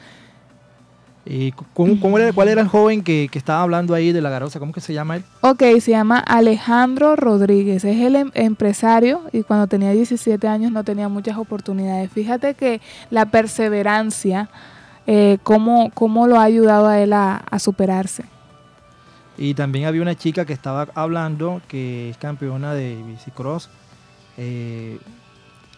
Eh, 1.29 1.51
¿cómo, 1.73 1.99
cómo 1.99 2.17
era, 2.17 2.31
¿Cuál 2.31 2.47
era 2.47 2.61
el 2.61 2.69
joven 2.69 3.03
que, 3.03 3.27
que, 3.29 3.37
estaba 3.37 3.61
hablando 3.61 3.93
ahí 3.93 4.13
de 4.13 4.21
la 4.21 4.29
garosa? 4.29 4.59
¿Cómo 4.59 4.71
que 4.71 4.79
se 4.79 4.93
llama 4.93 5.17
él? 5.17 5.23
Ok, 5.41 5.61
se 5.81 5.91
llama 5.91 6.19
Alejandro 6.19 7.17
Rodríguez. 7.17 7.83
Es 7.83 7.99
el 7.99 8.15
em 8.15 8.31
empresario 8.33 9.23
y 9.33 9.43
cuando 9.43 9.67
tenía 9.67 9.91
17 9.91 10.47
años 10.47 10.71
no 10.71 10.85
tenía 10.85 11.09
muchas 11.09 11.37
oportunidades. 11.37 12.09
Fíjate 12.11 12.53
que 12.53 12.79
la 13.09 13.25
perseverancia, 13.25 14.49
eh, 15.05 15.37
cómo, 15.43 15.91
cómo, 15.93 16.27
lo 16.27 16.39
ha 16.39 16.43
ayudado 16.43 16.87
a 16.87 16.99
él 17.01 17.11
a, 17.11 17.35
a, 17.35 17.59
superarse. 17.59 18.23
Y 19.37 19.53
también 19.53 19.85
había 19.85 20.01
una 20.01 20.15
chica 20.15 20.45
que 20.45 20.53
estaba 20.53 20.87
hablando 20.95 21.61
que 21.67 22.09
es 22.09 22.17
campeona 22.17 22.73
de 22.73 23.03
bicicross. 23.05 23.69
Eh, 24.37 24.97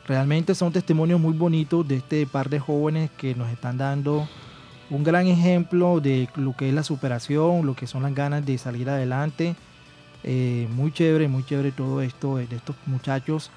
realmente 0.10 0.56
son 0.56 0.74
testimonios 0.74 1.22
muy 1.22 1.34
bonitos 1.34 1.88
de 1.88 1.98
este 1.98 2.26
par 2.26 2.50
de 2.50 2.60
jóvenes 2.60 3.12
que 3.16 3.36
nos 3.36 3.48
están 3.50 3.78
dando 3.78 4.28
un 4.90 5.04
gran 5.04 5.28
ejemplo 5.28 6.00
de 6.00 6.28
lo 6.36 6.58
que 6.58 6.68
es 6.68 6.74
la 6.74 6.82
superación, 6.82 7.64
lo 7.64 7.76
que 7.76 7.86
son 7.86 8.02
las 8.02 8.16
ganas 8.16 8.44
de 8.44 8.58
salir 8.58 8.90
adelante. 8.90 9.56
Eh, 10.24 10.68
muy 10.72 10.92
chévere, 10.92 11.28
muy 11.28 11.46
chévere 11.46 11.72
todo 11.72 12.02
esto 12.02 12.38
de 12.38 12.56
estos 12.56 12.76
muchachos 12.88 13.52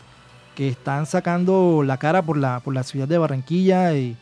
que 0.55 0.69
están 0.69 1.07
sacando 1.07 1.83
la 1.83 1.97
cara 1.97 2.21
por 2.21 2.37
la, 2.37 2.61
ciudad 2.85 3.09
de 3.09 3.17
Barranquilla 3.17 3.95
y 3.95 4.15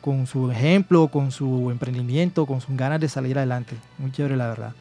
con 0.00 0.28
su 0.28 0.52
ejemplo, 0.52 1.08
con 1.08 1.32
su 1.32 1.72
emprendimiento, 1.72 2.46
con 2.46 2.60
sus 2.60 2.76
ganas 2.76 3.00
de 3.00 3.08
salir 3.08 3.36
adelante. 3.36 3.74
Muy 3.98 4.12
chévere 4.12 4.36
la 4.36 4.46
verdad. 4.46 4.72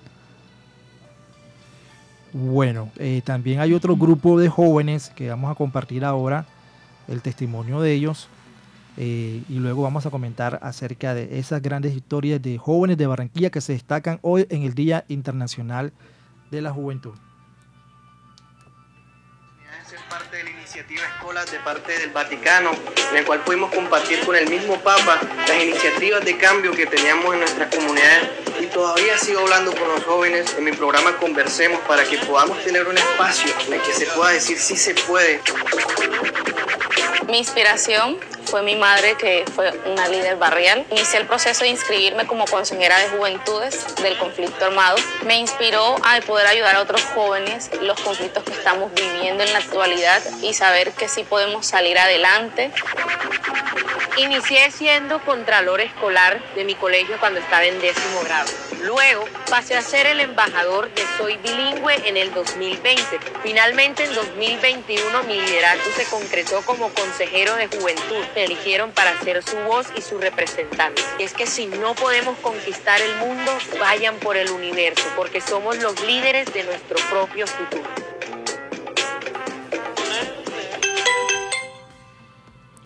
Bueno, 2.34 2.90
eh, 2.98 3.22
también 3.24 3.60
hay 3.60 3.74
otro 3.74 3.96
grupo 3.96 4.40
de 4.40 4.50
jóvenes 4.50 5.12
que 5.16 5.30
vamos 5.30 5.52
a 5.52 5.56
compartir 5.56 6.04
ahora 6.04 6.46
el 7.08 7.22
testimonio 7.22 7.80
de 7.80 7.94
ellos. 7.94 8.28
Eh, 8.98 9.44
y 9.48 9.60
luego 9.60 9.84
vamos 9.84 10.06
a 10.06 10.12
comentar 10.12 10.60
acerca 10.62 11.14
de 11.14 11.40
esas 11.40 11.62
grandes 11.62 11.96
historias 11.96 12.42
de 12.42 12.58
jóvenes 12.58 12.98
de 12.98 13.08
Barranquilla 13.08 13.50
que 13.50 13.62
se 13.62 13.74
destacan 13.74 14.20
hoy 14.22 14.48
en 14.50 14.64
el 14.64 14.74
Día 14.74 15.06
Internacional 15.08 15.94
de 16.50 16.62
la 16.62 16.72
Juventud. 16.72 17.14
Iniciativa 20.74 21.08
Escolas 21.16 21.52
de 21.52 21.60
parte 21.60 22.00
del 22.00 22.10
Vaticano, 22.10 22.72
en 23.12 23.18
el 23.18 23.26
cual 23.26 23.42
pudimos 23.42 23.72
compartir 23.72 24.20
con 24.26 24.36
el 24.36 24.50
mismo 24.50 24.80
Papa 24.80 25.20
las 25.48 25.64
iniciativas 25.64 26.26
de 26.26 26.36
cambio 26.38 26.72
que 26.72 26.88
teníamos 26.88 27.32
en 27.32 27.42
nuestras 27.42 27.76
comunidades 27.76 28.30
y 28.60 28.66
todavía 28.66 29.16
sigo 29.20 29.42
hablando 29.42 29.72
con 29.72 29.88
los 29.88 30.04
jóvenes 30.04 30.56
en 30.58 30.64
mi 30.64 30.72
programa 30.72 31.16
Conversemos 31.18 31.80
para 31.82 32.04
que 32.06 32.18
podamos 32.18 32.64
tener 32.64 32.88
un 32.88 32.98
espacio 32.98 33.54
en 33.68 33.74
el 33.74 33.82
que 33.82 33.94
se 33.94 34.08
pueda 34.08 34.32
decir 34.32 34.58
si 34.58 34.76
se 34.76 34.96
puede. 34.96 35.42
Mi 37.28 37.38
inspiración 37.38 38.18
fue 38.46 38.62
mi 38.62 38.76
madre, 38.76 39.16
que 39.16 39.46
fue 39.56 39.72
una 39.86 40.08
líder 40.08 40.38
barrial. 40.38 40.86
Inicié 40.92 41.20
el 41.20 41.28
proceso 41.28 41.64
de 41.64 41.70
inscribirme 41.70 42.28
como 42.28 42.46
consejera 42.46 42.98
de 43.00 43.10
juventudes 43.10 43.96
del 43.98 44.18
conflicto 44.18 44.66
armado. 44.66 44.98
Me 45.26 45.38
inspiró 45.38 45.96
a 46.04 46.20
poder 46.22 46.48
ayudar 46.48 46.76
a 46.76 46.82
otros 46.82 47.04
jóvenes 47.14 47.70
los 47.82 48.00
conflictos 48.02 48.44
que 48.44 48.52
estamos 48.52 48.94
viviendo 48.94 49.44
en 49.44 49.54
la 49.54 49.60
actualidad 49.60 50.22
y 50.42 50.54
saber 50.54 50.92
que 50.92 51.08
sí 51.08 51.24
podemos 51.24 51.66
salir 51.66 51.98
adelante. 51.98 52.72
Inicié 54.18 54.70
siendo 54.70 55.20
contralor 55.24 55.82
escolar 55.82 56.40
de 56.54 56.64
mi 56.66 56.76
colegio 56.76 57.18
cuando 57.20 57.40
estaba 57.40 57.66
en 57.66 57.82
décimo 57.82 58.22
grado. 58.24 58.50
Luego 58.84 59.26
pasé 59.50 59.76
a 59.76 59.82
ser 59.82 60.06
el 60.06 60.20
embajador 60.20 60.94
de 60.94 61.04
Soy 61.18 61.38
Bilingüe 61.38 61.96
en 62.06 62.18
el 62.18 62.34
2020. 62.34 63.02
Finalmente 63.42 64.04
en 64.04 64.14
2021 64.14 65.24
mi 65.24 65.40
liderazgo 65.40 65.90
se 65.96 66.04
concretó 66.06 66.62
como 66.64 66.90
consejero 66.90 67.56
de 67.56 67.68
juventud. 67.68 68.24
Eligieron 68.36 68.92
para 68.92 69.20
ser 69.22 69.44
su 69.44 69.56
voz 69.58 69.88
y 69.96 70.02
su 70.02 70.18
representante. 70.18 71.02
Y 71.20 71.24
es 71.24 71.34
que 71.34 71.46
si 71.46 71.68
no 71.68 71.94
podemos 71.94 72.38
conquistar 72.40 73.00
el 73.02 73.16
mundo, 73.18 73.52
vayan 73.80 74.16
por 74.16 74.38
el 74.38 74.50
universo, 74.50 75.04
porque 75.16 75.40
somos 75.40 75.78
los 75.82 76.02
líderes 76.06 76.52
de 76.54 76.64
nuestro 76.64 76.98
propio 77.12 77.46
futuro. 77.46 77.84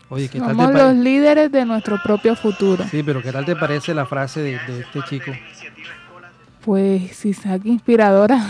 Oye, 0.09 0.29
¿qué 0.29 0.39
tal 0.39 0.49
Somos 0.49 0.73
los 0.73 0.95
líderes 0.95 1.51
de 1.51 1.65
nuestro 1.65 1.97
propio 2.03 2.35
futuro. 2.35 2.85
Sí, 2.89 3.03
pero 3.03 3.21
¿qué 3.21 3.31
tal 3.31 3.45
te 3.45 3.55
parece 3.55 3.93
la 3.93 4.05
frase 4.05 4.41
de, 4.41 4.59
de 4.67 4.81
este 4.81 5.01
chico? 5.09 5.31
Pues 6.67 7.15
sí, 7.15 7.33
saca 7.33 7.67
inspiradora. 7.67 8.45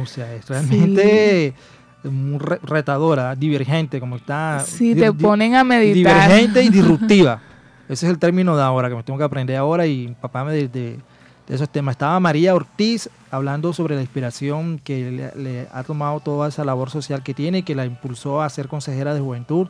o 0.00 0.06
sea, 0.06 0.34
es 0.34 0.46
realmente 0.48 1.54
sí. 1.58 1.81
Muy 2.04 2.38
retadora, 2.38 3.34
divergente, 3.34 4.00
como 4.00 4.16
está. 4.16 4.60
Sí, 4.66 4.94
te 4.94 5.12
ponen 5.12 5.54
a 5.54 5.64
meditar. 5.64 6.28
Divergente 6.28 6.62
y 6.62 6.68
disruptiva. 6.68 7.40
Ese 7.88 8.06
es 8.06 8.12
el 8.12 8.18
término 8.18 8.56
de 8.56 8.62
ahora, 8.62 8.88
que 8.88 8.94
me 8.94 9.02
tengo 9.02 9.18
que 9.18 9.24
aprender 9.24 9.56
ahora 9.56 9.86
y 9.86 10.14
papá 10.20 10.44
me 10.44 10.52
de, 10.52 10.68
de, 10.68 10.98
de 11.46 11.54
esos 11.54 11.68
temas. 11.68 11.94
Estaba 11.94 12.18
María 12.20 12.54
Ortiz 12.54 13.10
hablando 13.30 13.72
sobre 13.72 13.94
la 13.94 14.00
inspiración 14.00 14.78
que 14.78 15.10
le, 15.10 15.42
le 15.42 15.68
ha 15.72 15.82
tomado 15.82 16.20
toda 16.20 16.48
esa 16.48 16.64
labor 16.64 16.90
social 16.90 17.22
que 17.22 17.34
tiene 17.34 17.58
y 17.58 17.62
que 17.62 17.74
la 17.74 17.84
impulsó 17.84 18.40
a 18.40 18.48
ser 18.48 18.68
consejera 18.68 19.14
de 19.14 19.20
juventud. 19.20 19.68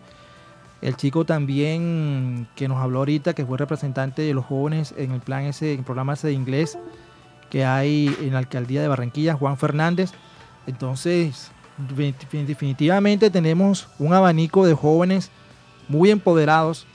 El 0.81 0.97
chico 0.97 1.25
también 1.25 2.49
que 2.57 2.69
nos 2.69 2.79
habló 2.79 3.01
ahorita, 3.01 3.35
que 3.35 3.47
fue 3.47 3.57
representante 3.57 4.23
de 4.23 4.35
los 4.35 4.45
jóvenes 4.45 4.95
en 4.97 5.13
el 5.13 5.21
plan 5.21 5.45
ese, 5.45 5.73
en 5.73 5.81
el 5.81 5.85
programa 5.85 6.15
ese 6.15 6.29
de 6.29 6.33
inglés 6.35 6.79
que 7.53 7.67
hay 7.67 8.17
en 8.23 8.33
la 8.33 8.39
alcaldía 8.39 8.81
de 8.81 8.89
Barranquilla, 8.89 9.35
Juan 9.35 9.59
Fernández. 9.59 10.13
Entonces, 10.67 11.51
definitivamente 11.89 13.31
tenemos 13.31 13.89
un 13.99 14.15
abanico 14.15 14.67
de 14.67 14.75
jóvenes 14.75 15.31
muy 15.89 16.11
empoderados 16.11 16.87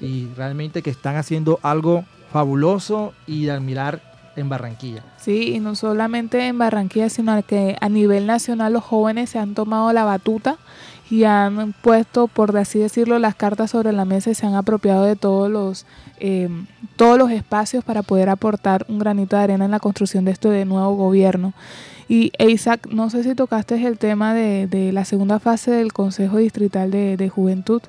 y 0.00 0.28
realmente 0.36 0.82
que 0.82 0.90
están 0.90 1.16
haciendo 1.16 1.58
algo 1.62 2.04
fabuloso 2.32 3.14
y 3.26 3.46
de 3.46 3.52
admirar 3.52 4.02
en 4.36 4.48
Barranquilla. 4.48 5.02
Sí, 5.18 5.54
y 5.54 5.60
no 5.60 5.74
solamente 5.74 6.46
en 6.46 6.58
Barranquilla, 6.58 7.08
sino 7.08 7.42
que 7.42 7.76
a 7.80 7.88
nivel 7.88 8.26
nacional 8.26 8.74
los 8.74 8.84
jóvenes 8.84 9.30
se 9.30 9.38
han 9.38 9.54
tomado 9.54 9.92
la 9.92 10.04
batuta 10.04 10.58
y 11.10 11.24
han 11.24 11.72
puesto, 11.82 12.26
por 12.26 12.56
así 12.56 12.78
decirlo, 12.78 13.18
las 13.18 13.34
cartas 13.34 13.70
sobre 13.70 13.92
la 13.92 14.04
mesa 14.04 14.30
y 14.30 14.34
se 14.34 14.46
han 14.46 14.54
apropiado 14.54 15.04
de 15.04 15.16
todos 15.16 15.50
los, 15.50 15.86
eh, 16.18 16.48
todos 16.96 17.16
los 17.16 17.30
espacios 17.30 17.84
para 17.84 18.02
poder 18.02 18.28
aportar 18.28 18.84
un 18.88 18.98
granito 18.98 19.36
de 19.36 19.42
arena 19.42 19.64
en 19.64 19.70
la 19.70 19.80
construcción 19.80 20.24
de 20.24 20.32
este 20.32 20.64
nuevo 20.64 20.94
gobierno. 20.96 21.54
Y 22.08 22.30
Isaac, 22.38 22.86
no 22.90 23.10
sé 23.10 23.24
si 23.24 23.34
tocaste 23.34 23.84
el 23.86 23.98
tema 23.98 24.32
de, 24.32 24.66
de 24.68 24.92
la 24.92 25.04
segunda 25.04 25.40
fase 25.40 25.72
del 25.72 25.92
Consejo 25.92 26.36
Distrital 26.38 26.90
de, 26.90 27.16
de 27.16 27.28
Juventud. 27.28 27.82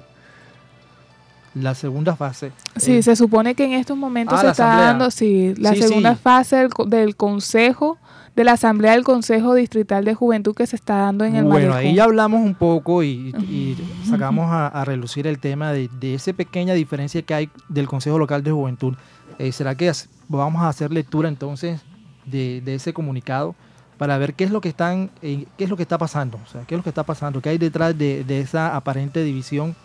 La 1.54 1.74
segunda 1.74 2.16
fase. 2.16 2.52
Sí, 2.76 2.98
eh, 2.98 3.04
se 3.04 3.16
supone 3.16 3.56
que 3.56 3.66
en 3.66 3.72
estos 3.74 3.98
momentos 3.98 4.38
ah, 4.38 4.42
se 4.42 4.48
está 4.50 4.66
asamblea. 4.66 4.88
dando 4.88 5.12
sí, 5.12 5.54
la 5.58 5.74
Sí, 5.74 5.82
segunda 5.84 6.14
sí. 6.16 6.20
fase 6.22 6.56
del, 6.58 6.70
del 6.88 7.16
Consejo, 7.16 7.98
de 8.36 8.44
la 8.44 8.52
Asamblea 8.54 8.92
del 8.92 9.04
Consejo 9.04 9.56
Distrital 9.56 10.06
de 10.06 10.14
Juventud 10.14 10.54
que 10.56 10.68
se 10.68 10.76
está 10.76 10.98
dando 10.98 11.26
en 11.26 11.36
el 11.36 11.44
Bueno, 11.46 11.70
Malecón. 11.70 11.78
ahí 11.78 11.96
ya 11.96 12.04
hablamos 12.04 12.42
un 12.44 12.54
poco 12.54 13.02
y, 13.02 13.30
y 13.50 13.76
sacamos 14.08 14.52
a, 14.52 14.68
a 14.68 14.86
relucir 14.86 15.26
el 15.26 15.40
tema 15.40 15.72
de, 15.74 15.90
de 16.00 16.14
esa 16.14 16.32
pequeña 16.34 16.76
diferencia 16.76 17.24
que 17.24 17.34
hay 17.34 17.50
del 17.70 17.88
Consejo 17.88 18.20
Local 18.20 18.44
de 18.44 18.52
Juventud. 18.52 18.94
Eh, 19.40 19.52
¿Será 19.52 19.74
que 19.74 19.92
vamos 20.28 20.62
a 20.62 20.70
hacer 20.70 20.92
lectura 20.92 21.28
entonces 21.30 21.82
de, 22.26 22.62
de 22.62 22.76
ese 22.76 22.94
comunicado 22.94 23.56
para 23.98 24.18
ver 24.18 24.34
qué 24.34 24.44
es 24.44 24.52
lo 24.52 24.62
que 24.62 24.70
están, 24.70 25.10
eh, 25.22 25.46
qué 25.58 25.64
es 25.64 25.70
lo 25.70 25.78
que 25.78 25.84
está 25.84 25.98
pasando? 25.98 26.40
O 26.46 26.50
sea, 26.50 26.62
qué 26.68 26.76
es 26.76 26.80
lo 26.80 26.84
que 26.84 26.90
está 26.90 27.04
pasando, 27.04 27.42
qué 27.42 27.50
hay 27.50 27.58
detrás 27.58 27.98
de, 27.98 28.24
de 28.24 28.42
esa 28.42 28.76
aparente 28.76 29.24
división 29.24 29.76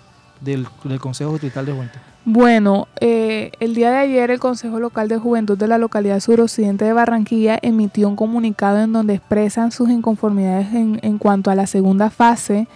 del, 0.40 0.66
del 0.84 1.00
Consejo 1.00 1.32
Distrital 1.32 1.66
de 1.66 1.72
Juventud. 1.72 2.00
Bueno, 2.24 2.86
eh, 3.00 3.50
el 3.58 3.74
día 3.74 3.90
de 3.90 3.98
ayer 3.98 4.30
el 4.30 4.38
Consejo 4.38 4.78
Local 4.78 5.08
de 5.08 5.18
Juventud 5.18 5.58
de 5.58 5.66
la 5.66 5.78
localidad 5.78 6.20
suroccidente 6.20 6.84
de 6.84 6.92
Barranquilla 6.92 7.58
emitió 7.62 8.08
un 8.08 8.14
comunicado 8.14 8.80
en 8.80 8.92
donde 8.92 9.14
expresan 9.14 9.72
sus 9.72 9.90
inconformidades 9.90 10.72
en, 10.72 11.00
en 11.02 11.18
cuanto 11.18 11.50
a 11.50 11.56
la 11.56 11.66
segunda 11.66 12.10
fase 12.10 12.68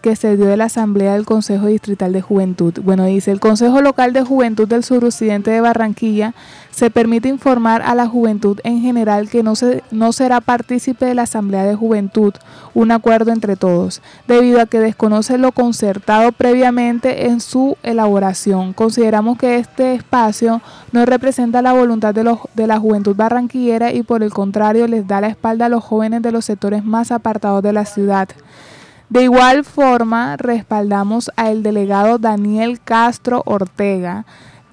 que 0.00 0.16
se 0.16 0.36
dio 0.36 0.46
de 0.46 0.56
la 0.56 0.64
Asamblea 0.64 1.14
del 1.14 1.24
Consejo 1.24 1.66
Distrital 1.66 2.12
de 2.12 2.22
Juventud. 2.22 2.74
Bueno, 2.82 3.04
dice, 3.04 3.30
el 3.30 3.40
Consejo 3.40 3.80
Local 3.82 4.12
de 4.12 4.22
Juventud 4.22 4.66
del 4.68 4.84
suroccidente 4.84 5.50
de 5.50 5.60
Barranquilla 5.60 6.34
se 6.70 6.90
permite 6.90 7.28
informar 7.28 7.82
a 7.82 7.94
la 7.94 8.08
juventud 8.08 8.58
en 8.64 8.80
general 8.80 9.28
que 9.28 9.44
no, 9.44 9.54
se, 9.54 9.84
no 9.92 10.12
será 10.12 10.40
partícipe 10.40 11.06
de 11.06 11.14
la 11.14 11.22
Asamblea 11.22 11.62
de 11.64 11.76
Juventud, 11.76 12.34
un 12.74 12.90
acuerdo 12.90 13.30
entre 13.30 13.54
todos, 13.54 14.02
debido 14.26 14.60
a 14.60 14.66
que 14.66 14.80
desconoce 14.80 15.38
lo 15.38 15.52
concertado 15.52 16.32
previamente 16.32 17.28
en 17.28 17.40
su 17.40 17.76
elaboración. 17.84 18.72
Consideramos 18.72 19.38
que 19.38 19.58
este 19.58 19.94
espacio 19.94 20.62
no 20.90 21.06
representa 21.06 21.62
la 21.62 21.72
voluntad 21.72 22.12
de, 22.12 22.24
los, 22.24 22.38
de 22.54 22.66
la 22.66 22.80
juventud 22.80 23.14
barranquillera 23.14 23.92
y 23.92 24.02
por 24.02 24.24
el 24.24 24.32
contrario 24.32 24.88
les 24.88 25.06
da 25.06 25.20
la 25.20 25.28
espalda 25.28 25.66
a 25.66 25.68
los 25.68 25.84
jóvenes 25.84 26.22
de 26.22 26.32
los 26.32 26.44
sectores 26.44 26.84
más 26.84 27.12
apartados 27.12 27.62
de 27.62 27.72
la 27.72 27.84
ciudad. 27.84 28.28
De 29.10 29.22
igual 29.22 29.64
forma, 29.64 30.36
respaldamos 30.36 31.30
al 31.36 31.62
delegado 31.62 32.18
Daniel 32.18 32.80
Castro 32.82 33.42
Ortega, 33.44 34.24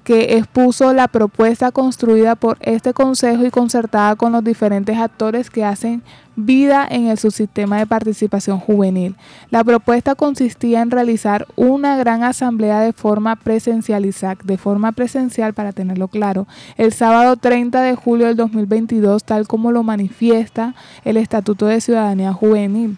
que 0.04 0.36
expuso 0.36 0.92
la 0.92 1.06
propuesta 1.06 1.70
construida 1.70 2.34
por 2.34 2.56
este 2.60 2.92
consejo 2.92 3.44
y 3.44 3.50
concertada 3.50 4.16
con 4.16 4.32
los 4.32 4.42
diferentes 4.42 4.98
actores 4.98 5.48
que 5.48 5.64
hacen 5.64 6.02
vida 6.34 6.86
en 6.90 7.08
el 7.08 7.18
subsistema 7.18 7.78
de 7.78 7.86
participación 7.86 8.58
juvenil. 8.58 9.16
La 9.50 9.62
propuesta 9.62 10.14
consistía 10.14 10.80
en 10.80 10.90
realizar 10.90 11.46
una 11.54 11.96
gran 11.96 12.24
asamblea 12.24 12.80
de 12.80 12.92
forma 12.92 13.36
presencializada, 13.36 14.38
de 14.42 14.58
forma 14.58 14.92
presencial 14.92 15.52
para 15.52 15.72
tenerlo 15.72 16.08
claro, 16.08 16.48
el 16.78 16.92
sábado 16.92 17.36
30 17.36 17.82
de 17.82 17.94
julio 17.94 18.26
del 18.26 18.36
2022, 18.36 19.22
tal 19.24 19.46
como 19.46 19.72
lo 19.72 19.82
manifiesta 19.82 20.74
el 21.04 21.16
Estatuto 21.18 21.66
de 21.66 21.80
Ciudadanía 21.80 22.32
Juvenil 22.32 22.96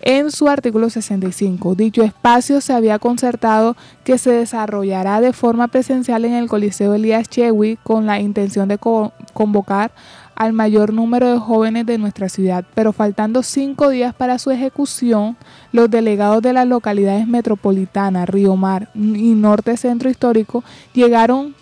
en 0.00 0.30
su 0.30 0.48
artículo 0.48 0.90
65. 0.90 1.74
Dicho 1.74 2.02
espacio 2.02 2.60
se 2.60 2.72
había 2.72 2.98
concertado 2.98 3.76
que 4.04 4.18
se 4.18 4.30
desarrollará 4.30 5.20
de 5.20 5.32
forma 5.32 5.68
presencial 5.68 6.24
en 6.24 6.34
el 6.34 6.48
Coliseo 6.48 6.94
Elías 6.94 7.28
Chewi 7.28 7.76
con 7.82 8.06
la 8.06 8.20
intención 8.20 8.68
de 8.68 8.78
convocar 8.78 9.90
al 10.38 10.52
mayor 10.52 10.92
número 10.92 11.32
de 11.32 11.38
jóvenes 11.38 11.84
de 11.84 11.98
nuestra 11.98 12.28
ciudad, 12.28 12.64
pero 12.74 12.92
faltando 12.92 13.42
cinco 13.42 13.88
días 13.88 14.14
para 14.14 14.38
su 14.38 14.52
ejecución, 14.52 15.36
los 15.72 15.90
delegados 15.90 16.42
de 16.42 16.52
las 16.52 16.66
localidades 16.66 17.26
metropolitanas, 17.26 18.28
Río 18.28 18.54
Mar 18.54 18.88
y 18.94 19.34
Norte 19.34 19.76
Centro 19.76 20.08
Histórico 20.08 20.62
llegaron 20.94 21.56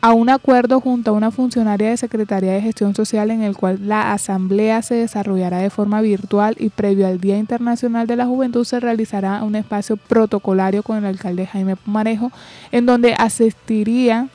a 0.00 0.12
un 0.12 0.28
acuerdo 0.28 0.80
junto 0.80 1.10
a 1.10 1.14
una 1.14 1.30
funcionaria 1.30 1.90
de 1.90 1.96
Secretaría 1.96 2.52
de 2.52 2.60
Gestión 2.60 2.94
Social 2.94 3.30
en 3.30 3.42
el 3.42 3.56
cual 3.56 3.88
la 3.88 4.12
asamblea 4.12 4.80
se 4.82 4.94
desarrollará 4.94 5.58
de 5.58 5.70
forma 5.70 6.00
virtual 6.00 6.54
y 6.58 6.68
previo 6.68 7.06
al 7.06 7.20
Día 7.20 7.36
Internacional 7.36 8.06
de 8.06 8.16
la 8.16 8.26
Juventud 8.26 8.64
se 8.64 8.78
realizará 8.78 9.42
un 9.42 9.56
espacio 9.56 9.96
protocolario 9.96 10.84
con 10.84 10.98
el 10.98 11.04
alcalde 11.04 11.46
Jaime 11.46 11.74
Pumarejo 11.74 12.30
en 12.70 12.86
donde 12.86 13.14
asistiría 13.14 14.28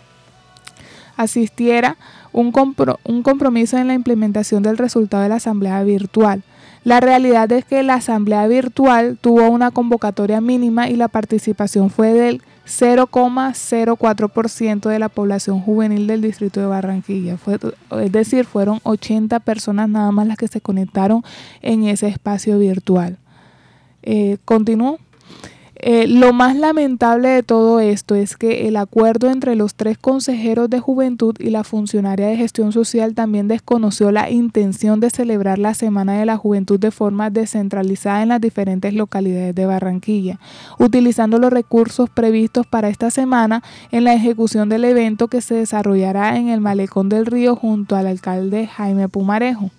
asistiera 1.15 1.97
un, 2.31 2.51
un 3.03 3.23
compromiso 3.23 3.77
en 3.77 3.87
la 3.87 3.93
implementación 3.93 4.63
del 4.63 4.77
resultado 4.77 5.23
de 5.23 5.29
la 5.29 5.35
asamblea 5.35 5.83
virtual. 5.83 6.43
La 6.83 6.99
realidad 6.99 7.49
es 7.51 7.63
que 7.63 7.83
la 7.83 7.95
asamblea 7.95 8.45
virtual 8.47 9.17
tuvo 9.21 9.47
una 9.49 9.71
convocatoria 9.71 10.41
mínima 10.41 10.89
y 10.89 10.95
la 10.95 11.07
participación 11.07 11.89
fue 11.89 12.13
del 12.13 12.41
0,04% 12.65 14.89
de 14.89 14.99
la 14.99 15.09
población 15.09 15.59
juvenil 15.61 16.07
del 16.07 16.21
distrito 16.21 16.59
de 16.59 16.65
Barranquilla. 16.67 17.37
es 18.01 18.11
decir, 18.11 18.45
fueron 18.45 18.79
80 18.83 19.39
personas 19.41 19.89
nada 19.89 20.11
más 20.11 20.27
las 20.27 20.37
que 20.37 20.47
se 20.47 20.61
conectaron 20.61 21.23
en 21.61 21.83
ese 21.85 22.07
espacio 22.07 22.59
virtual. 22.59 23.17
Eh, 24.01 24.37
Continúo. 24.45 24.99
Eh, 25.85 26.07
lo 26.07 26.31
más 26.31 26.55
lamentable 26.55 27.27
de 27.27 27.43
todo 27.43 27.81
esto 27.81 28.15
es 28.15 28.37
que 28.37 28.69
el 28.69 28.77
acuerdo 28.77 29.29
entre 29.29 29.57
los 29.57 29.75
tres 29.75 29.97
consejeros 29.97 30.69
de 30.69 30.79
juventud 30.79 31.35
y 31.39 31.49
la 31.49 31.65
funcionaria 31.65 32.27
de 32.27 32.37
gestión 32.37 32.71
social 32.71 33.13
también 33.15 33.49
desconoció 33.49 34.09
la 34.09 34.29
intención 34.29 35.01
de 35.01 35.09
celebrar 35.09 35.59
la 35.59 35.73
Semana 35.73 36.13
de 36.17 36.25
la 36.25 36.37
Juventud 36.37 36.79
de 36.79 36.91
forma 36.91 37.29
descentralizada 37.31 38.23
en 38.23 38.29
las 38.29 38.39
diferentes 38.39 38.93
localidades 38.93 39.55
de 39.55 39.65
Barranquilla, 39.65 40.39
utilizando 40.79 41.37
los 41.37 41.51
recursos 41.51 42.09
previstos 42.09 42.65
para 42.65 42.87
esta 42.87 43.11
semana 43.11 43.61
en 43.91 44.05
la 44.05 44.13
ejecución 44.13 44.69
del 44.69 44.85
evento 44.85 45.27
que 45.27 45.41
se 45.41 45.55
desarrollará 45.55 46.37
en 46.37 46.47
el 46.47 46.61
Malecón 46.61 47.09
del 47.09 47.25
Río 47.25 47.57
junto 47.57 47.97
al 47.97 48.07
alcalde 48.07 48.67
Jaime 48.67 49.09
Pumarejo. 49.09 49.69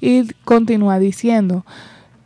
Y 0.00 0.32
continúa 0.44 1.00
diciendo, 1.00 1.64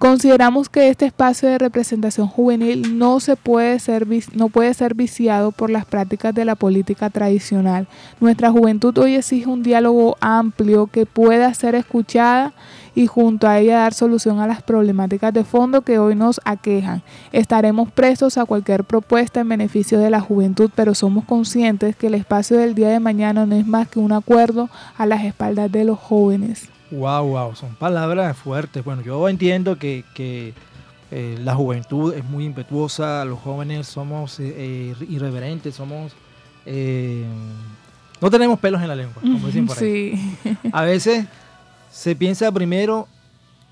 Consideramos 0.00 0.70
que 0.70 0.88
este 0.88 1.04
espacio 1.04 1.46
de 1.46 1.58
representación 1.58 2.26
juvenil 2.26 2.96
no, 2.96 3.20
se 3.20 3.36
puede 3.36 3.78
ser, 3.80 4.06
no 4.32 4.48
puede 4.48 4.72
ser 4.72 4.94
viciado 4.94 5.52
por 5.52 5.68
las 5.68 5.84
prácticas 5.84 6.34
de 6.34 6.46
la 6.46 6.54
política 6.54 7.10
tradicional. 7.10 7.86
Nuestra 8.18 8.50
juventud 8.50 8.96
hoy 8.96 9.16
exige 9.16 9.50
un 9.50 9.62
diálogo 9.62 10.16
amplio 10.22 10.86
que 10.86 11.04
pueda 11.04 11.52
ser 11.52 11.74
escuchada 11.74 12.54
y 12.94 13.08
junto 13.08 13.46
a 13.46 13.58
ella 13.58 13.80
dar 13.80 13.92
solución 13.92 14.40
a 14.40 14.46
las 14.46 14.62
problemáticas 14.62 15.34
de 15.34 15.44
fondo 15.44 15.82
que 15.82 15.98
hoy 15.98 16.14
nos 16.14 16.40
aquejan. 16.46 17.02
Estaremos 17.30 17.92
prestos 17.92 18.38
a 18.38 18.46
cualquier 18.46 18.84
propuesta 18.84 19.40
en 19.40 19.50
beneficio 19.50 19.98
de 19.98 20.08
la 20.08 20.22
juventud, 20.22 20.70
pero 20.74 20.94
somos 20.94 21.26
conscientes 21.26 21.94
que 21.94 22.06
el 22.06 22.14
espacio 22.14 22.56
del 22.56 22.74
día 22.74 22.88
de 22.88 23.00
mañana 23.00 23.44
no 23.44 23.54
es 23.54 23.66
más 23.66 23.86
que 23.86 23.98
un 23.98 24.12
acuerdo 24.12 24.70
a 24.96 25.04
las 25.04 25.24
espaldas 25.24 25.70
de 25.70 25.84
los 25.84 25.98
jóvenes. 25.98 26.70
Wow, 26.90 27.26
wow, 27.28 27.54
son 27.54 27.74
palabras 27.76 28.36
fuertes. 28.36 28.84
Bueno, 28.84 29.02
yo 29.02 29.28
entiendo 29.28 29.76
que, 29.76 30.04
eh, 31.10 31.38
la 31.42 31.54
juventud 31.54 32.14
es 32.14 32.24
muy 32.24 32.44
impetuosa, 32.44 33.24
los 33.24 33.38
jóvenes 33.38 33.86
somos 33.86 34.38
eh, 34.40 34.54
eh, 34.56 34.94
irreverentes, 35.08 35.74
somos... 35.74 36.12
no 36.66 38.30
tenemos 38.30 38.58
pelos 38.58 38.82
en 38.82 38.88
la 38.88 38.96
lengua, 38.96 39.20
como 39.20 39.46
dicen 39.46 39.66
por 39.66 39.78
ahí. 39.78 40.36
Sí. 40.42 40.56
A 40.72 40.82
veces 40.82 41.26
se 41.90 42.16
piensa 42.16 42.50
primero 42.52 43.08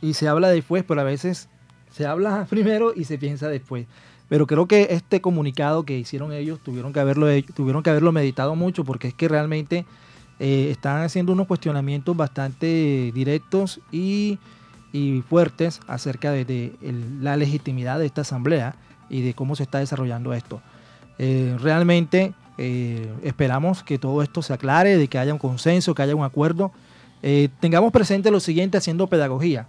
y 0.00 0.14
se 0.14 0.28
habla 0.28 0.48
después, 0.48 0.84
pero 0.86 1.00
a 1.00 1.04
veces 1.04 1.48
se 1.90 2.06
habla 2.06 2.46
primero 2.50 2.92
y 2.94 3.04
se 3.04 3.18
piensa 3.18 3.48
después. 3.48 3.86
Pero 4.28 4.46
creo 4.46 4.66
que 4.66 4.88
este 4.90 5.20
comunicado 5.20 5.84
que 5.84 5.98
hicieron 5.98 6.32
ellos 6.32 6.60
tuvieron 6.62 6.92
que 6.92 7.00
haberlo, 7.00 7.26
tuvieron 7.54 7.82
que 7.82 7.90
haberlo 7.90 8.12
meditado 8.12 8.54
mucho 8.54 8.84
porque 8.84 9.08
es 9.08 9.14
que 9.14 9.26
realmente 9.26 9.86
eh, 10.40 10.68
están 10.70 11.02
haciendo 11.02 11.32
unos 11.32 11.46
cuestionamientos 11.46 12.16
bastante 12.16 13.10
directos 13.12 13.80
y, 13.90 14.38
fuertes 15.28 15.80
acerca 15.86 16.32
de, 16.32 16.72
la 17.20 17.36
legitimidad 17.36 18.00
de 18.00 18.06
esta 18.06 18.22
asamblea 18.22 18.74
y 19.08 19.22
de 19.22 19.34
cómo 19.34 19.54
se 19.54 19.62
está 19.62 19.78
desarrollando 19.78 20.32
esto. 20.34 20.60
Eh, 21.18 21.56
realmente 21.60 22.32
eh, 22.56 23.12
esperamos 23.22 23.84
que 23.84 23.98
todo 23.98 24.22
esto 24.22 24.42
se 24.42 24.52
aclare, 24.52 24.96
de 24.96 25.06
que 25.06 25.18
haya 25.18 25.32
un 25.32 25.38
consenso, 25.38 25.94
que 25.94 26.02
haya 26.02 26.16
un 26.16 26.24
acuerdo. 26.24 26.72
tengamos 27.60 27.92
presente 27.92 28.30
lo 28.30 28.40
siguiente 28.40 28.78
haciendo 28.78 29.06
pedagogía. 29.06 29.66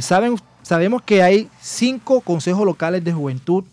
saben, 0.00 0.36
sabemos 0.62 1.02
que 1.02 1.22
hay 1.22 1.48
cinco 1.60 2.20
consejos 2.20 2.64
locales 2.64 3.04
de 3.04 3.12
juventud 3.12 3.64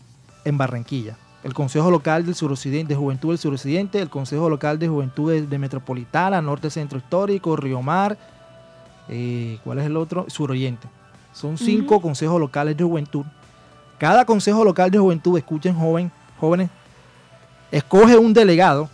en 0.46 0.58
Barranquilla 0.58 1.18
el 1.44 1.54
Consejo 1.54 1.92
Local 1.92 2.26
del 2.26 2.36
Suroccidente, 2.36 2.94
de 2.94 3.00
Juventud 3.00 3.30
del 3.30 3.38
Suroccidente, 3.38 4.00
el 4.00 4.10
Consejo 4.10 4.50
Local 4.50 4.80
de 4.80 4.88
Juventud 4.88 5.34
de, 5.34 5.58
Metropolitana, 5.58 6.42
Norte 6.42 6.70
Centro 6.70 6.98
Histórico, 6.98 7.56
Río 7.56 7.82
Mar, 7.82 8.18
eh, 9.10 9.60
¿cuál 9.64 9.80
es 9.80 9.86
el 9.86 9.98
otro? 9.98 10.26
Suroriente. 10.30 10.88
Son 11.34 11.58
cinco 11.58 12.02
consejos 12.02 12.40
locales 12.40 12.78
de 12.78 12.84
juventud. 12.84 13.26
Cada 13.98 14.24
consejo 14.26 14.64
local 14.64 14.92
de 14.92 15.00
juventud, 15.00 15.38
escuchen 15.38 15.76
joven, 15.76 16.12
jóvenes, 16.40 16.70
escoge 17.72 18.18
un 18.18 18.34
delegado 18.34 18.90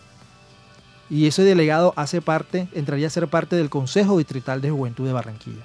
y 1.08 1.26
ese 1.26 1.42
delegado 1.42 1.92
hace 1.96 2.20
parte, 2.20 2.68
entraría 2.72 3.08
a 3.08 3.10
ser 3.10 3.28
parte 3.28 3.56
del 3.56 3.68
Consejo 3.68 4.18
Distrital 4.18 4.60
de 4.60 4.70
Juventud 4.70 5.06
de 5.06 5.12
Barranquilla. 5.12 5.62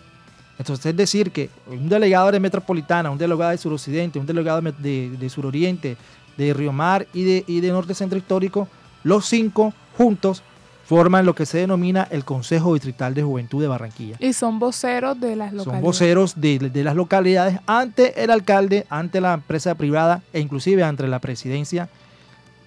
Entonces, 0.57 0.87
es 0.87 0.95
decir, 0.95 1.31
que 1.31 1.49
un 1.67 1.89
delegado 1.89 2.31
de 2.31 2.39
Metropolitana, 2.39 3.11
un 3.11 3.17
delegado 3.17 3.51
de 3.51 3.57
Suroccidente, 3.57 4.19
un 4.19 4.25
delegado 4.25 4.61
de, 4.61 5.09
de 5.11 5.29
Suroriente, 5.29 5.97
de 6.37 6.53
Río 6.53 6.71
Mar 6.71 7.07
y 7.13 7.23
de, 7.23 7.43
y 7.47 7.61
de 7.61 7.69
Norte 7.69 7.93
Centro 7.93 8.17
Histórico, 8.17 8.67
los 9.03 9.25
cinco 9.25 9.73
juntos 9.97 10.43
forman 10.85 11.25
lo 11.25 11.33
que 11.33 11.45
se 11.45 11.57
denomina 11.57 12.07
el 12.11 12.23
Consejo 12.23 12.73
Distrital 12.73 13.13
de 13.15 13.23
Juventud 13.23 13.61
de 13.61 13.67
Barranquilla. 13.67 14.17
Y 14.19 14.33
son 14.33 14.59
voceros 14.59 15.19
de 15.19 15.35
las 15.35 15.51
localidades. 15.51 15.63
Son 15.63 15.81
voceros 15.81 16.33
de, 16.39 16.83
las 16.83 16.95
localidades 16.95 17.59
ante 17.65 18.23
el 18.23 18.29
alcalde, 18.29 18.85
ante 18.89 19.19
la 19.19 19.33
empresa 19.33 19.73
privada 19.75 20.21
e 20.31 20.39
inclusive 20.39 20.83
ante 20.83 21.07
la 21.07 21.19
presidencia 21.19 21.89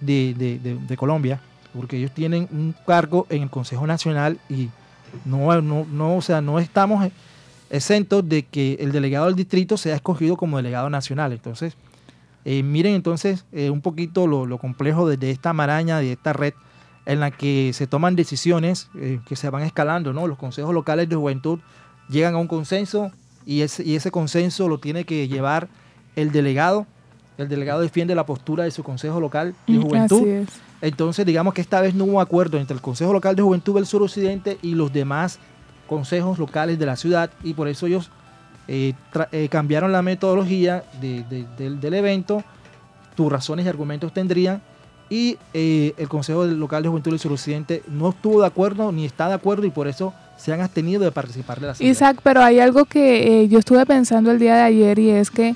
de, 0.01 0.95
Colombia, 0.97 1.39
porque 1.73 1.97
ellos 1.97 2.11
tienen 2.11 2.47
un 2.51 2.75
cargo 2.85 3.25
en 3.29 3.43
el 3.43 3.49
Consejo 3.49 3.87
Nacional 3.87 4.37
y 4.49 4.69
no, 5.23 5.61
no, 5.61 5.85
no, 5.89 6.17
o 6.17 6.21
sea, 6.21 6.41
no 6.41 6.59
estamos 6.59 7.09
exentos 7.69 8.27
de 8.27 8.43
que 8.43 8.77
el 8.81 8.91
delegado 8.91 9.27
del 9.27 9.35
distrito 9.35 9.77
sea 9.77 9.95
escogido 9.95 10.35
como 10.35 10.57
delegado 10.57 10.89
nacional. 10.89 11.31
Entonces, 11.31 11.75
eh, 12.45 12.63
miren 12.63 12.93
entonces 12.93 13.45
eh, 13.51 13.69
un 13.69 13.81
poquito 13.81 14.27
lo, 14.27 14.57
complejo 14.57 15.07
de, 15.07 15.31
esta 15.31 15.53
maraña, 15.53 15.99
de 15.99 16.13
esta 16.13 16.33
red 16.33 16.53
en 17.05 17.19
la 17.19 17.31
que 17.31 17.71
se 17.73 17.87
toman 17.87 18.15
decisiones 18.15 18.89
eh, 18.95 19.19
que 19.27 19.35
se 19.35 19.49
van 19.49 19.63
escalando, 19.63 20.13
¿no? 20.13 20.27
Los 20.27 20.37
consejos 20.37 20.73
locales 20.73 21.09
de 21.09 21.15
juventud 21.15 21.59
llegan 22.07 22.35
a 22.35 22.37
un 22.37 22.47
consenso 22.47 23.11
y 23.45 23.61
ese, 23.61 23.83
y 23.83 23.95
ese 23.95 24.11
consenso 24.11 24.67
lo 24.67 24.79
tiene 24.79 25.05
que 25.05 25.27
llevar 25.27 25.69
el 26.15 26.31
delegado. 26.31 26.85
El 27.37 27.47
delegado 27.47 27.81
defiende 27.81 28.13
la 28.15 28.25
postura 28.25 28.63
de 28.63 28.71
su 28.71 28.83
consejo 28.83 29.19
local 29.19 29.55
de 29.65 29.77
mm, 29.77 29.81
juventud. 29.81 30.27
Entonces, 30.81 31.25
digamos 31.25 31.53
que 31.53 31.61
esta 31.61 31.81
vez 31.81 31.95
no 31.95 32.05
hubo 32.05 32.21
acuerdo 32.21 32.57
entre 32.57 32.75
el 32.75 32.81
Consejo 32.81 33.11
Local 33.11 33.35
de 33.35 33.41
Juventud 33.41 33.75
del 33.75 33.85
Suroccidente 33.85 34.57
y 34.61 34.75
los 34.75 34.93
demás 34.93 35.39
consejos 35.87 36.37
locales 36.37 36.79
de 36.79 36.85
la 36.85 36.95
ciudad 36.95 37.31
y 37.43 37.53
por 37.53 37.67
eso 37.67 37.87
ellos 37.87 38.11
eh, 38.71 38.93
eh, 39.31 39.47
cambiaron 39.49 39.91
la 39.91 40.03
metodología 40.03 40.83
del, 41.01 41.93
evento, 41.93 42.43
tus 43.15 43.31
razones 43.31 43.65
y 43.65 43.69
argumentos 43.69 44.13
tendrían, 44.13 44.61
y 45.09 45.39
eh, 45.55 45.95
el 45.97 46.07
Consejo 46.07 46.45
Local 46.45 46.83
de 46.83 46.89
Juventud 46.89 47.09
del 47.09 47.19
Suroccidente 47.19 47.81
no 47.87 48.09
estuvo 48.09 48.41
de 48.41 48.45
acuerdo 48.47 48.91
ni 48.91 49.05
está 49.05 49.27
de 49.27 49.33
acuerdo 49.33 49.65
y 49.65 49.71
por 49.71 49.87
eso 49.87 50.13
se 50.37 50.53
han 50.53 50.61
abstenido 50.61 51.01
de 51.01 51.11
participar 51.11 51.59
de 51.59 51.65
la 51.65 51.71
asamblea. 51.71 51.91
Isaac, 51.91 52.19
pero 52.21 52.43
hay 52.43 52.59
algo 52.59 52.85
que 52.85 53.47
yo 53.49 53.57
estuve 53.57 53.83
pensando 53.87 54.29
el 54.29 54.37
día 54.37 54.55
de 54.55 54.61
ayer 54.61 54.99
y 54.99 55.09
es 55.09 55.31
que 55.31 55.55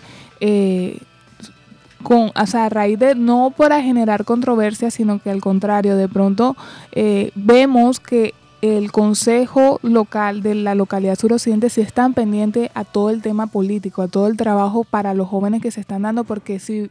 con, 2.01 2.31
o 2.35 2.47
sea, 2.47 2.65
a 2.65 2.69
raíz 2.69 2.99
de 2.99 3.15
no 3.15 3.53
para 3.55 3.81
generar 3.81 4.25
controversia, 4.25 4.91
sino 4.91 5.19
que 5.19 5.31
al 5.31 5.41
contrario, 5.41 5.97
de 5.97 6.07
pronto 6.07 6.55
eh, 6.91 7.31
vemos 7.35 7.99
que 7.99 8.33
el 8.63 8.93
consejo 8.93 9.77
local 9.83 10.41
de 10.41 10.55
la 10.55 10.73
localidad 10.73 11.19
suroccidente 11.19 11.69
sí 11.69 11.81
están 11.81 12.13
pendiente 12.13 12.71
a 12.73 12.85
todo 12.85 13.09
el 13.09 13.21
tema 13.21 13.47
político, 13.47 14.01
a 14.01 14.07
todo 14.07 14.27
el 14.27 14.37
trabajo 14.37 14.85
para 14.85 15.13
los 15.13 15.27
jóvenes 15.27 15.61
que 15.61 15.69
se 15.69 15.81
están 15.81 16.03
dando, 16.03 16.23
porque 16.23 16.59
si 16.59 16.89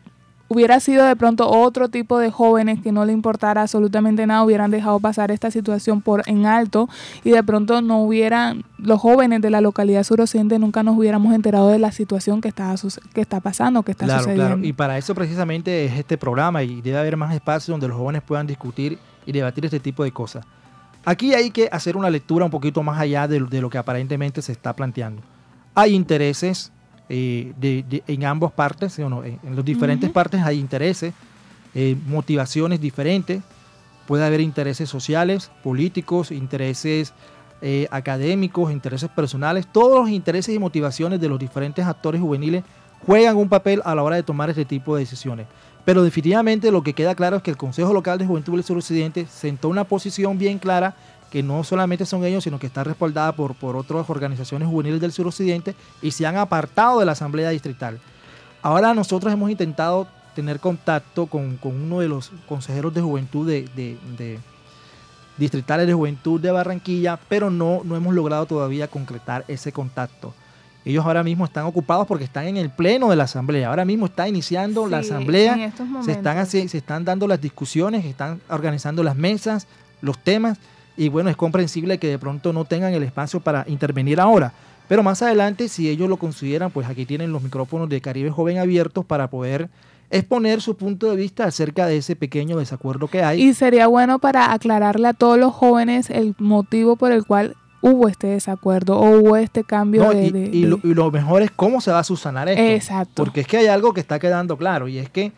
hubiera 0.49 0.81
sido 0.81 1.07
de 1.07 1.17
pronto 1.17 1.49
otro 1.49 1.89
tipo 1.89 2.19
de 2.19 2.31
jóvenes 2.31 2.83
que 2.83 2.93
no 2.93 3.07
le 3.07 3.15
importara 3.15 3.63
absolutamente 3.63 4.27
nada, 4.27 4.45
hubieran 4.45 4.71
dejado 4.71 5.01
pasar 5.01 5.31
esta 5.31 5.51
situación 5.51 6.03
por 6.03 6.23
en 6.27 6.45
alto 6.45 6.91
y 7.25 7.31
de 7.31 7.43
pronto 7.43 7.81
no 7.81 8.03
hubieran, 8.03 8.65
los 8.77 9.01
jóvenes 9.01 9.41
de 9.41 9.49
la 9.49 9.63
localidad 9.63 10.03
suroccidente 10.03 10.59
nunca 10.59 10.83
nos 10.83 10.99
hubiéramos 10.99 11.35
enterado 11.35 11.71
de 11.71 11.79
la 11.79 11.91
situación 11.91 12.43
que 12.43 12.49
está, 12.49 12.75
que 13.15 13.23
está 13.23 13.41
pasando, 13.41 13.83
que 13.83 13.93
está 13.93 14.05
claro, 14.05 14.25
sucediendo. 14.25 14.57
Claro, 14.57 14.63
y 14.67 14.75
para 14.75 14.99
eso 14.99 15.15
precisamente 15.15 15.87
es 15.87 15.95
este 15.95 16.19
programa 16.19 16.63
y 16.63 16.83
debe 16.83 16.99
haber 16.99 17.17
más 17.17 17.35
espacios 17.35 17.69
donde 17.69 17.89
los 17.89 17.97
jóvenes 17.97 18.21
puedan 18.21 18.47
discutir 18.47 18.99
y 19.25 19.33
debatir 19.33 19.65
este 19.65 19.81
tipo 19.81 20.05
de 20.05 20.13
cosas. 20.13 20.45
Aquí 21.05 21.35
hay 21.35 21.51
que 21.51 21.69
hacer 21.73 21.97
una 21.97 22.11
lectura 22.11 22.45
un 22.45 22.51
poquito 22.51 22.83
más 22.83 23.01
allá 23.01 23.27
de, 23.27 23.41
lo 23.41 23.71
que 23.71 23.79
aparentemente 23.79 24.41
se 24.43 24.53
está 24.53 24.75
planteando. 24.75 25.23
Hay 25.75 25.95
intereses 25.95 26.71
eh, 27.09 27.53
en 28.07 28.25
ambas 28.25 28.53
partes, 28.53 28.99
en, 28.99 29.11
los 29.11 29.65
diferentes 29.65 30.11
partes 30.11 30.43
hay 30.43 30.59
intereses, 30.59 31.13
eh, 31.75 31.97
motivaciones 32.07 32.81
diferentes, 32.81 33.43
puede 34.07 34.25
haber 34.25 34.41
intereses 34.41 34.89
sociales, 34.89 35.51
políticos, 35.63 36.31
intereses 36.31 37.13
eh, 37.61 37.89
académicos, 37.91 38.73
intereses 38.73 39.11
personales, 39.11 39.67
todos 39.67 40.01
los 40.01 40.11
intereses 40.11 40.55
y 40.55 40.59
motivaciones 40.59 41.21
de 41.21 41.29
los 41.29 41.39
diferentes 41.39 41.85
actores 41.85 42.21
juveniles 42.21 42.65
juegan 43.07 43.37
un 43.37 43.49
papel 43.49 43.83
a 43.85 43.95
la 43.95 44.03
hora 44.03 44.17
de 44.17 44.23
tomar 44.23 44.51
este 44.51 44.65
tipo 44.65 44.95
de 44.95 45.01
decisiones. 45.01 45.47
Pero 45.85 46.05
definitivamente 46.05 46.71
lo 46.71 46.83
que 46.83 46.93
queda 46.93 47.15
claro 47.15 47.37
es 47.37 47.43
que 47.43 47.51
el 47.51 47.57
Consejo 47.57 47.93
Local 47.93 48.19
de 48.19 48.27
Juventud 48.27 48.55
del 48.55 48.65
Suroccidente 48.65 49.27
sentó 49.27 49.69
una 49.69 49.85
posición 49.85 50.39
bien 50.39 50.59
clara 50.59 50.95
que 51.33 51.43
no 51.43 51.65
solamente 51.65 52.05
son 52.05 52.25
ellos, 52.25 52.45
sino 52.45 52.59
que 52.59 52.67
está 52.67 52.85
respaldada 52.85 53.33
por, 53.33 53.55
por 53.55 53.75
otras 53.75 54.09
organizaciones 54.11 54.69
juveniles 54.69 55.01
del 55.01 55.13
suroccidente 55.13 55.75
y 56.03 56.11
se 56.11 56.27
han 56.27 56.37
apartado 56.37 57.01
de 57.01 57.07
la 57.07 57.13
Asamblea 57.13 57.49
Distrital. 57.49 57.99
Ahora 58.61 58.93
nosotros 58.93 59.33
hemos 59.33 59.51
intentado 59.51 60.07
tener 60.35 60.61
contacto 60.61 61.27
con, 61.27 61.59
uno 61.63 62.01
de 62.01 62.09
los 62.09 62.31
consejeros 62.47 62.93
de 62.93 63.01
juventud 63.01 63.49
de, 63.49 63.67
de, 63.75 64.39
distritales 65.39 65.87
de 65.87 65.95
juventud 65.95 66.39
de 66.39 66.51
Barranquilla, 66.51 67.19
pero 67.29 67.51
no, 67.51 67.81
no 67.83 67.97
hemos 67.97 68.15
logrado 68.15 68.45
todavía 68.45 68.89
concretar 68.89 69.45
ese 69.49 69.73
contacto. 69.73 70.35
Ellos 70.85 71.05
ahora 71.05 71.23
mismo 71.23 71.45
están 71.45 71.65
ocupados 71.65 72.07
porque 72.07 72.25
están 72.25 72.47
en 72.47 72.57
el 72.57 72.71
pleno 72.71 73.11
de 73.11 73.17
la 73.17 73.25
asamblea. 73.25 73.69
Ahora 73.69 73.85
mismo 73.85 74.07
está 74.07 74.29
iniciando 74.29 74.89
la 74.89 74.99
asamblea. 74.99 75.73
se 76.05 76.13
están, 76.13 76.47
se 76.47 76.79
están 76.79 77.05
dando 77.05 77.29
las 77.29 77.41
discusiones, 77.41 78.05
están 78.05 78.41
organizando 78.49 79.03
las 79.03 79.17
mesas, 79.17 79.69
los 80.01 80.19
temas. 80.19 80.59
Y 80.97 81.09
bueno, 81.09 81.31
es 81.31 81.37
comprensible 81.37 81.99
que 81.99 82.09
de 82.09 82.19
pronto 82.19 82.53
no 82.53 82.65
tengan 82.65 82.93
el 82.95 83.03
espacio 83.03 83.41
para 83.41 83.65
intervenir 83.69 84.21
ahora. 84.21 84.53
Pero 84.89 85.03
más 85.03 85.23
adelante, 85.23 85.69
si 85.69 85.89
ellos 85.89 86.09
lo 86.09 86.17
consideran, 86.17 86.71
pues 86.71 86.89
aquí 86.89 87.07
tienen 87.07 87.33
los 87.33 87.43
micrófonos 87.43 87.89
de 87.89 88.01
Caribe 88.01 88.31
Joven 88.31 88.59
abiertos 88.59 89.05
para 89.05 89.31
poder 89.31 89.71
exponer 90.11 90.61
su 90.61 90.77
punto 90.77 91.09
de 91.09 91.17
vista 91.17 91.45
acerca 91.45 91.87
de 91.87 91.97
ese 91.97 92.17
pequeño 92.17 92.59
desacuerdo 92.59 93.09
que 93.09 93.23
hay. 93.23 93.43
Y 93.43 93.55
sería 93.55 93.87
bueno 93.87 94.19
para 94.19 94.53
aclararle 94.53 95.09
a 95.09 95.15
todos 95.15 95.39
los 95.39 95.55
jóvenes 95.55 96.11
el 96.11 96.35
motivo 96.39 96.97
por 96.97 97.13
el 97.13 97.25
cual 97.25 97.57
hubo 97.83 98.09
este 98.09 98.29
desacuerdo 98.29 98.99
o 98.99 99.19
hubo 99.19 99.37
este 99.37 99.65
cambio 99.65 100.09
de, 100.11 100.51
y, 100.53 100.65
Lo, 100.65 101.11
mejor 101.11 101.43
es 101.43 101.51
cómo 101.51 101.81
se 101.81 101.91
va 101.91 101.99
a 101.99 102.05
subsanar 102.05 102.49
esto. 102.49 102.63
Exacto. 102.63 103.13
Porque 103.17 103.43
es 103.43 103.47
que 103.47 103.59
hay 103.59 103.67
algo 103.67 103.93
que 103.93 104.01
está 104.01 104.19
quedando 104.19 104.57
claro 104.57 104.89
y 104.89 104.99
es 104.99 105.11
que 105.11 105.33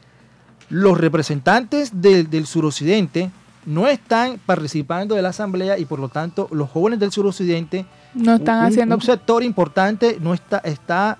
los 0.68 0.98
representantes 0.98 2.00
del 2.00 2.46
suroccidente 2.46 3.30
no 3.66 3.88
están 3.88 4.38
participando 4.44 5.14
de 5.14 5.22
la 5.22 5.30
asamblea 5.30 5.78
y 5.78 5.86
por 5.86 5.98
lo 5.98 6.08
tanto 6.08 6.48
los 6.52 6.68
jóvenes 6.70 7.00
del 7.00 7.12
suroccidente 7.12 7.86
no 8.12 8.34
están 8.34 8.58
un, 8.58 8.66
haciendo 8.66 8.94
un 8.94 9.00
sector 9.00 9.42
importante 9.42 10.18
no 10.20 10.34
está 10.34 10.58
está 10.58 11.16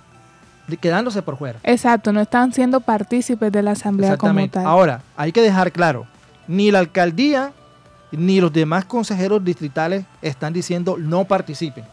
quedándose 0.80 1.22
por 1.22 1.36
fuera. 1.36 1.58
Exacto, 1.62 2.12
no 2.12 2.20
están 2.20 2.52
siendo 2.52 2.80
partícipes 2.80 3.52
de 3.52 3.62
la 3.62 3.72
asamblea 3.72 4.16
como 4.16 4.48
tal. 4.48 4.66
Ahora, 4.66 5.02
hay 5.16 5.32
que 5.32 5.42
dejar 5.42 5.72
claro, 5.72 6.06
ni 6.48 6.70
la 6.70 6.78
alcaldía 6.78 7.52
ni 8.16 8.40
los 8.40 8.52
demás 8.52 8.84
consejeros 8.84 9.44
distritales 9.44 10.04
están 10.22 10.52
diciendo 10.52 10.96
no 10.98 11.24
participen. 11.24 11.84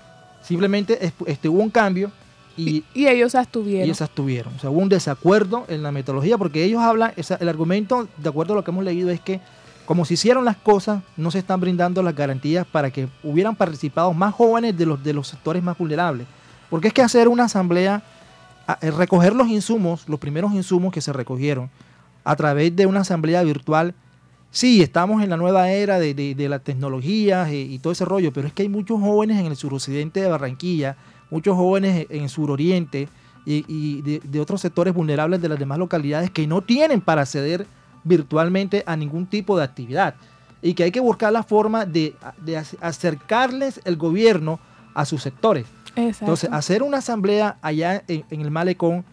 Simplemente 0.42 1.14
este, 1.26 1.50
hubo 1.50 1.62
un 1.62 1.70
cambio 1.70 2.12
y, 2.58 2.84
y, 2.94 3.08
ellos 3.08 3.36
abstuvieron. 3.36 3.86
Ellos 3.86 4.02
abstuvieron. 4.02 4.54
O 4.56 4.60
sea, 4.60 4.70
hubo 4.70 4.80
un 4.80 4.90
desacuerdo 4.90 5.66
en 5.68 5.84
la 5.84 5.92
metodología 5.92 6.38
porque 6.38 6.64
ellos 6.64 6.82
hablan, 6.82 7.14
el 7.16 7.50
argumento, 7.50 8.08
de 8.18 8.30
acuerdo 8.30 8.54
a 8.54 8.56
lo 8.58 8.64
que 8.64 8.72
hemos 8.72 8.84
leído, 8.84 9.10
es 9.10 9.20
que 9.20 9.40
como 9.86 10.06
se 10.06 10.14
hicieron 10.14 10.46
las 10.46 10.58
cosas, 10.58 11.04
no 11.18 11.32
se 11.32 11.40
están 11.40 11.60
brindando 11.60 12.02
las 12.02 12.16
garantías 12.16 12.66
para 12.66 12.92
que 12.92 13.10
hubieran 13.24 13.56
participado 13.56 14.14
más 14.14 14.34
jóvenes 14.34 14.78
de 14.78 14.86
los, 14.86 15.04
de 15.04 15.14
los 15.14 15.28
sectores 15.28 15.62
más 15.62 15.78
vulnerables. 15.78 16.28
Porque 16.70 16.88
es 16.88 16.94
que 16.94 17.02
hacer 17.02 17.28
una 17.28 17.46
asamblea, 17.46 18.02
eh, 18.82 18.92
recoger 18.92 19.36
los 19.36 19.50
insumos, 19.50 20.08
los 20.08 20.20
primeros 20.20 20.54
insumos 20.54 20.94
que 20.94 21.02
se 21.02 21.12
recogieron 21.12 21.70
a 22.24 22.36
través 22.36 22.76
de 22.76 22.86
una 22.86 23.02
asamblea 23.02 23.44
virtual, 23.44 23.94
sí, 24.52 24.82
estamos 24.82 25.24
en 25.24 25.30
la 25.30 25.38
nueva 25.38 25.70
era 25.72 26.00
de, 26.00 26.14
de, 26.14 26.50
las 26.50 26.64
tecnologías 26.64 27.52
y, 27.52 27.80
todo 27.80 27.94
ese 27.94 28.06
rollo, 28.06 28.32
pero 28.32 28.48
es 28.48 28.54
que 28.54 28.64
hay 28.64 28.70
muchos 28.70 29.00
jóvenes 29.00 29.40
en 29.40 29.48
el 29.48 29.56
suroccidente 29.56 30.22
de 30.22 30.28
Barranquilla, 30.28 30.98
muchos 31.30 31.56
jóvenes 31.56 32.06
en 32.10 32.24
el 32.24 32.30
suroriente 32.30 33.08
y, 33.46 33.66
y 33.68 34.02
de, 34.02 34.20
de, 34.20 34.40
otros 34.40 34.62
sectores 34.62 34.94
vulnerables 34.94 35.42
de 35.42 35.50
las 35.50 35.58
demás 35.58 35.80
localidades 35.80 36.30
que 36.30 36.46
no 36.46 36.62
tienen 36.62 37.02
para 37.02 37.22
acceder 37.22 37.66
virtualmente 38.04 38.84
a 38.86 38.96
ningún 38.96 39.26
tipo 39.26 39.58
de 39.58 39.64
actividad 39.64 40.16
y 40.62 40.74
que 40.74 40.84
hay 40.84 40.92
que 40.92 41.00
buscar 41.00 41.34
la 41.34 41.44
forma 41.44 41.86
de, 41.86 42.16
de 42.38 42.58
acercarles 42.58 43.82
el 43.84 43.98
gobierno 43.98 44.60
a 44.94 45.06
sus 45.06 45.24
sectores. 45.24 45.66
Entonces, 45.96 46.50
hacer 46.52 46.84
una 46.84 46.98
asamblea 46.98 47.58
allá 47.62 48.04
en 48.08 48.42
el 48.42 48.52
malecón 48.52 49.04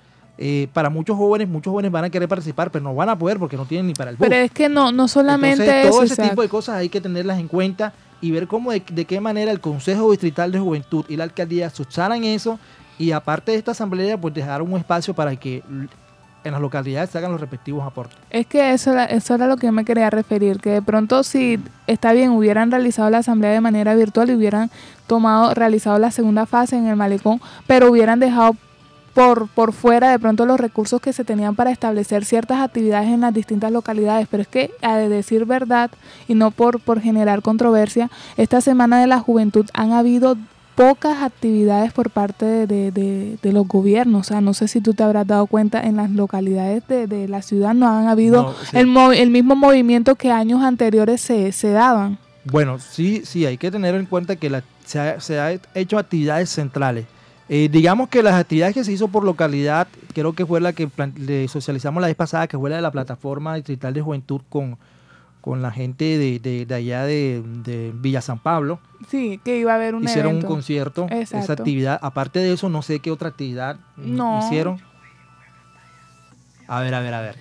eh, 0.41 0.69
para 0.73 0.89
muchos 0.89 1.17
jóvenes, 1.17 1.49
muchos 1.49 1.73
jóvenes 1.73 1.91
van 1.91 2.05
a 2.05 2.11
querer 2.11 2.29
participar, 2.29 2.71
pero 2.71 2.85
no 2.85 2.95
van 2.95 3.09
a 3.09 3.19
poder 3.19 3.41
porque 3.41 3.57
no 3.57 3.65
tienen 3.65 3.89
ni 3.89 3.95
para 3.95 4.11
el 4.11 4.17
bus. 4.17 4.29
Pero 4.29 4.41
es 4.41 4.53
que 4.53 4.69
no, 4.69 4.93
no 4.93 5.09
solamente 5.09 5.65
Entonces, 5.65 5.91
todo 5.91 6.03
ese 6.05 6.31
tipo 6.31 6.43
de 6.43 6.49
cosas 6.49 6.77
hay 6.77 6.89
que 6.89 7.01
tenerlas 7.01 7.41
en 7.41 7.49
cuenta 7.49 7.93
y 8.21 8.31
ver 8.31 8.47
cómo 8.47 8.71
de, 8.71 8.81
qué 8.81 9.21
manera 9.21 9.51
el 9.51 9.61
Consejo 9.61 10.13
Distrital 10.13 10.53
de 10.53 10.61
Juventud 10.61 11.05
y 11.09 11.17
la 11.17 11.25
alcaldía 11.25 11.71
subsanan 11.71 12.23
eso 12.23 12.61
y 12.99 13.11
aparte 13.11 13.51
de 13.51 13.59
esta 13.59 13.73
asamblea, 13.73 14.17
pues 14.21 14.33
dejar 14.33 14.63
un 14.63 14.77
espacio 14.77 15.13
para 15.13 15.35
que 15.35 15.63
en 16.45 16.53
las 16.53 16.61
localidades 16.61 17.11
se 17.11 17.19
hagan 17.19 17.33
los 17.33 17.41
respectivos 17.41 17.85
aportes. 17.85 18.17
Es 18.31 18.47
que 18.47 18.73
eso 18.73 18.93
era, 18.93 19.07
eso 19.07 19.35
era 19.35 19.49
lo 19.49 19.57
que 19.57 19.67
yo 19.67 19.73
me 19.73 19.85
quería 19.85 20.09
referir, 20.09 20.61
que 20.61 20.71
de 20.71 20.83
pronto 20.83 21.25
si 21.25 21.59
está 21.89 22.13
bien, 22.13 22.31
hubieran 22.31 22.71
realizado 22.71 23.11
la 23.11 23.19
asamblea 23.19 23.51
de 23.51 23.61
manera 23.61 23.95
virtual 23.97 24.31
y 24.31 24.35
hubieran 24.35 24.71
tomado, 25.09 25.53
realizado 25.55 25.99
la 25.99 26.13
segunda 26.13 26.47
fase 26.47 26.77
en 26.77 26.87
el 26.87 26.95
malecón, 26.95 27.41
pero 27.67 27.91
hubieran 27.91 28.21
dejado 28.21 28.57
por, 29.15 29.49
por 29.49 29.73
fuera 29.73 30.11
de 30.11 30.19
pronto 30.19 30.47
los 30.47 30.61
recursos 30.61 31.01
que 31.01 31.13
se 31.13 31.25
tenían 31.25 31.55
para 31.55 31.71
establecer 31.71 32.25
ciertas 32.25 32.61
actividades 32.61 33.09
en 33.09 33.21
las 33.21 33.35
distintas 33.35 33.73
localidades. 33.73 34.29
Pero 34.31 34.43
es 34.43 34.49
que, 34.49 34.71
a 34.83 34.97
decir 34.97 35.45
verdad, 35.45 35.91
y 36.29 36.35
no 36.35 36.51
por, 36.51 36.81
por 36.81 37.01
generar 37.01 37.43
controversia, 37.43 38.11
esta 38.37 38.61
Semana 38.61 39.01
de 39.01 39.07
la 39.07 39.21
Juventud 39.21 39.67
han 39.73 39.93
habido 39.93 40.37
pocas 40.75 41.25
actividades 41.25 41.93
por 41.93 42.11
parte 42.11 42.69
de, 42.69 42.93
de, 42.93 43.53
los 43.53 43.67
gobiernos. 43.67 44.21
O 44.21 44.25
sea, 44.29 44.41
no 44.41 44.55
sé 44.55 44.69
si 44.69 44.81
tú 44.81 44.95
te 44.95 45.03
habrás 45.03 45.27
dado 45.27 45.47
cuenta, 45.47 45.81
en 45.81 45.97
las 45.97 46.11
localidades 46.11 46.85
de, 46.87 47.27
la 47.27 47.43
ciudad 47.43 47.75
no 47.75 47.89
han 47.89 48.07
habido 48.07 48.55
el, 48.73 48.97
el 48.97 49.31
mismo 49.31 49.57
movimiento 49.57 50.15
que 50.15 50.31
años 50.31 50.63
anteriores 50.63 51.21
se, 51.21 51.51
se 51.51 51.71
daban. 51.71 52.19
Bueno, 52.45 52.79
sí, 52.79 53.23
sí, 53.25 53.45
hay 53.45 53.59
que 53.59 53.73
tener 53.73 53.97
en 53.97 54.07
cuenta 54.07 54.37
que 54.37 54.51
la, 54.51 54.63
se, 54.85 55.01
ha, 55.01 55.21
se 55.21 55.41
ha 55.41 55.59
hecho 55.75 55.99
actividades 55.99 56.49
centrales 56.49 57.07
eh, 57.49 57.69
digamos 57.71 58.09
que 58.09 58.23
las 58.23 58.35
actividades 58.35 58.75
que 58.75 58.85
se 58.85 58.93
hizo 58.93 59.09
por 59.09 59.25
localidad, 59.25 59.89
creo 60.15 60.35
que 60.35 60.45
fue 60.45 60.61
la 60.61 60.73
que 60.73 60.89
le 61.17 61.49
socializamos 61.49 62.01
la 62.01 62.09
vez 62.09 62.17
pasada, 62.17 62.47
que 62.47 62.59
fue 62.59 62.71
la 62.71 62.77
de 62.77 62.83
la 62.83 62.91
plataforma 62.91 63.55
distrital 63.55 63.95
de 63.95 64.03
juventud 64.03 64.43
con, 64.49 64.79
con 65.41 65.63
la 65.63 65.71
gente 65.71 66.19
de, 66.19 66.39
de, 66.67 66.75
allá 66.75 67.05
de, 67.05 67.43
Villa 67.95 68.21
San 68.21 68.39
Pablo. 68.39 68.81
Sí, 69.09 69.41
que 69.45 69.59
iba 69.59 69.73
a 69.73 69.77
haber 69.77 69.95
un 69.95 70.05
Hicieron 70.05 70.37
un 70.37 70.43
concierto, 70.43 71.07
esa 71.11 71.53
actividad. 71.53 71.99
Aparte 72.03 72.41
de 72.41 72.53
eso, 72.53 72.69
no 72.69 72.83
sé 72.83 73.01
qué 73.01 73.11
otra 73.11 73.29
actividad 73.29 73.79
hicieron. 73.97 74.81
A 76.67 76.81
ver, 76.81 76.95
a 76.95 77.01
ver, 77.01 77.15
a 77.15 77.21
ver. 77.23 77.37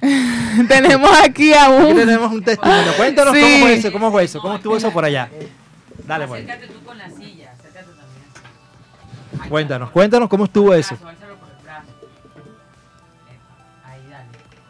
tenemos 0.68 1.10
aquí 1.24 1.54
a 1.54 1.70
un... 1.70 1.94
tenemos 1.94 2.32
un 2.32 2.42
testimonio. 2.42 2.92
Cuéntanos 2.96 3.32
cómo 3.32 3.58
fue 3.60 3.74
eso, 3.74 3.92
cómo 3.92 4.10
fue 4.10 4.24
eso, 4.24 4.40
cómo 4.40 4.54
estuvo 4.56 4.76
eso 4.76 4.90
por 4.90 5.04
allá. 5.04 5.30
Dale, 6.04 6.26
pues. 6.26 6.42
Acércate 6.42 6.72
tú 6.72 6.84
con 6.84 6.98
la 6.98 7.08
silla. 7.08 7.31
Cuéntanos, 9.48 9.90
cuéntanos 9.90 10.28
cómo 10.28 10.44
estuvo 10.44 10.74
eso. 10.74 10.96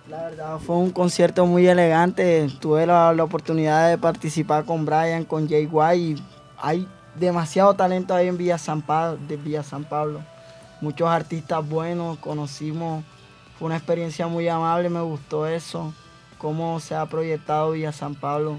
La 0.09 0.23
verdad 0.25 0.59
fue 0.59 0.77
un 0.77 0.91
concierto 0.91 1.47
muy 1.47 1.67
elegante. 1.67 2.49
Tuve 2.61 2.87
la, 2.87 3.13
oportunidad 3.23 3.89
de 3.89 3.99
participar 3.99 4.65
con 4.65 4.85
Brian, 4.85 5.25
con 5.25 5.49
Jay 5.49 5.67
White. 5.67 6.23
hay 6.59 6.87
demasiado 7.15 7.75
talento 7.75 8.15
ahí 8.15 8.29
en 8.29 8.37
Villa 8.37 8.59
San 8.59 8.83
Pablo, 8.83 9.19
de 9.27 9.37
Villa 9.37 9.63
San 9.63 9.85
Pablo. 9.85 10.21
Muchos 10.81 11.09
artistas 11.09 11.67
buenos, 11.67 12.19
conocimos 12.19 13.05
fue 13.63 13.67
una 13.67 13.77
experiencia 13.77 14.27
muy 14.27 14.49
amable, 14.49 14.89
me 14.89 15.01
gustó 15.03 15.47
eso, 15.47 15.95
cómo 16.37 16.81
se 16.81 16.97
ha 16.97 17.07
proyectado 17.07 17.71
Villa 17.71 17.93
San 17.93 18.17
Pablo. 18.17 18.59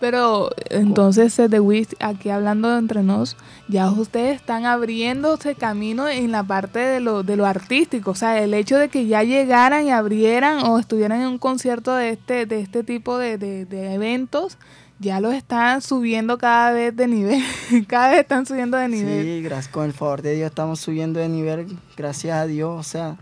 Pero 0.00 0.48
entonces, 0.70 1.38
eh, 1.38 1.48
The 1.50 1.60
Wiz, 1.60 1.88
aquí 2.00 2.30
hablando 2.30 2.76
entre 2.76 3.02
nos, 3.02 3.36
ya 3.68 3.90
ustedes 3.90 4.36
están 4.36 4.64
abriéndose 4.64 5.54
camino 5.54 6.08
en 6.08 6.32
la 6.32 6.42
parte 6.42 6.78
de 6.78 7.00
lo, 7.00 7.22
de 7.22 7.36
lo 7.36 7.44
artístico. 7.44 8.12
O 8.12 8.14
sea, 8.14 8.42
el 8.42 8.54
hecho 8.54 8.78
de 8.78 8.88
que 8.88 9.06
ya 9.06 9.22
llegaran 9.22 9.84
y 9.84 9.90
abrieran 9.90 10.64
o 10.64 10.78
estuvieran 10.78 11.20
en 11.20 11.28
un 11.28 11.38
concierto 11.38 11.94
de 11.94 12.10
este, 12.10 12.46
de 12.46 12.60
este 12.60 12.82
tipo 12.82 13.18
de, 13.18 13.36
de, 13.36 13.94
eventos, 13.94 14.56
ya 14.98 15.20
los 15.20 15.34
están 15.34 15.82
subiendo 15.82 16.38
cada 16.38 16.72
vez 16.72 16.96
de 16.96 17.06
nivel. 17.06 17.42
cada 17.86 18.10
vez 18.10 18.20
están 18.20 18.46
subiendo 18.46 18.78
de 18.78 18.88
nivel. 18.88 19.22
Sí, 19.22 19.42
gracias, 19.42 19.68
con 19.68 19.84
el 19.84 19.92
favor 19.92 20.22
de 20.22 20.34
Dios 20.34 20.48
estamos 20.48 20.80
subiendo 20.80 21.20
de 21.20 21.28
nivel, 21.28 21.76
gracias 21.94 22.38
a 22.38 22.46
Dios. 22.46 22.80
O 22.80 22.82
sea, 22.82 23.18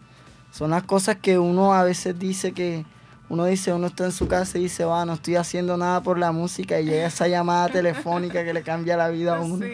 son 0.52 0.70
las 0.70 0.84
cosas 0.84 1.16
que 1.16 1.40
uno 1.40 1.74
a 1.74 1.82
veces 1.82 2.16
dice 2.16 2.52
que 2.52 2.84
uno 3.28 3.44
dice, 3.44 3.72
uno 3.72 3.88
está 3.88 4.04
en 4.04 4.12
su 4.12 4.26
casa 4.26 4.58
y 4.58 4.62
dice, 4.62 4.84
va, 4.84 5.04
no 5.04 5.14
estoy 5.14 5.36
haciendo 5.36 5.76
nada 5.76 6.02
por 6.02 6.18
la 6.18 6.32
música 6.32 6.80
y 6.80 6.86
llega 6.86 7.06
esa 7.06 7.28
llamada 7.28 7.68
telefónica 7.72 8.44
que 8.44 8.54
le 8.54 8.62
cambia 8.62 8.96
la 8.96 9.08
vida 9.08 9.36
a 9.36 9.40
uno. 9.40 9.66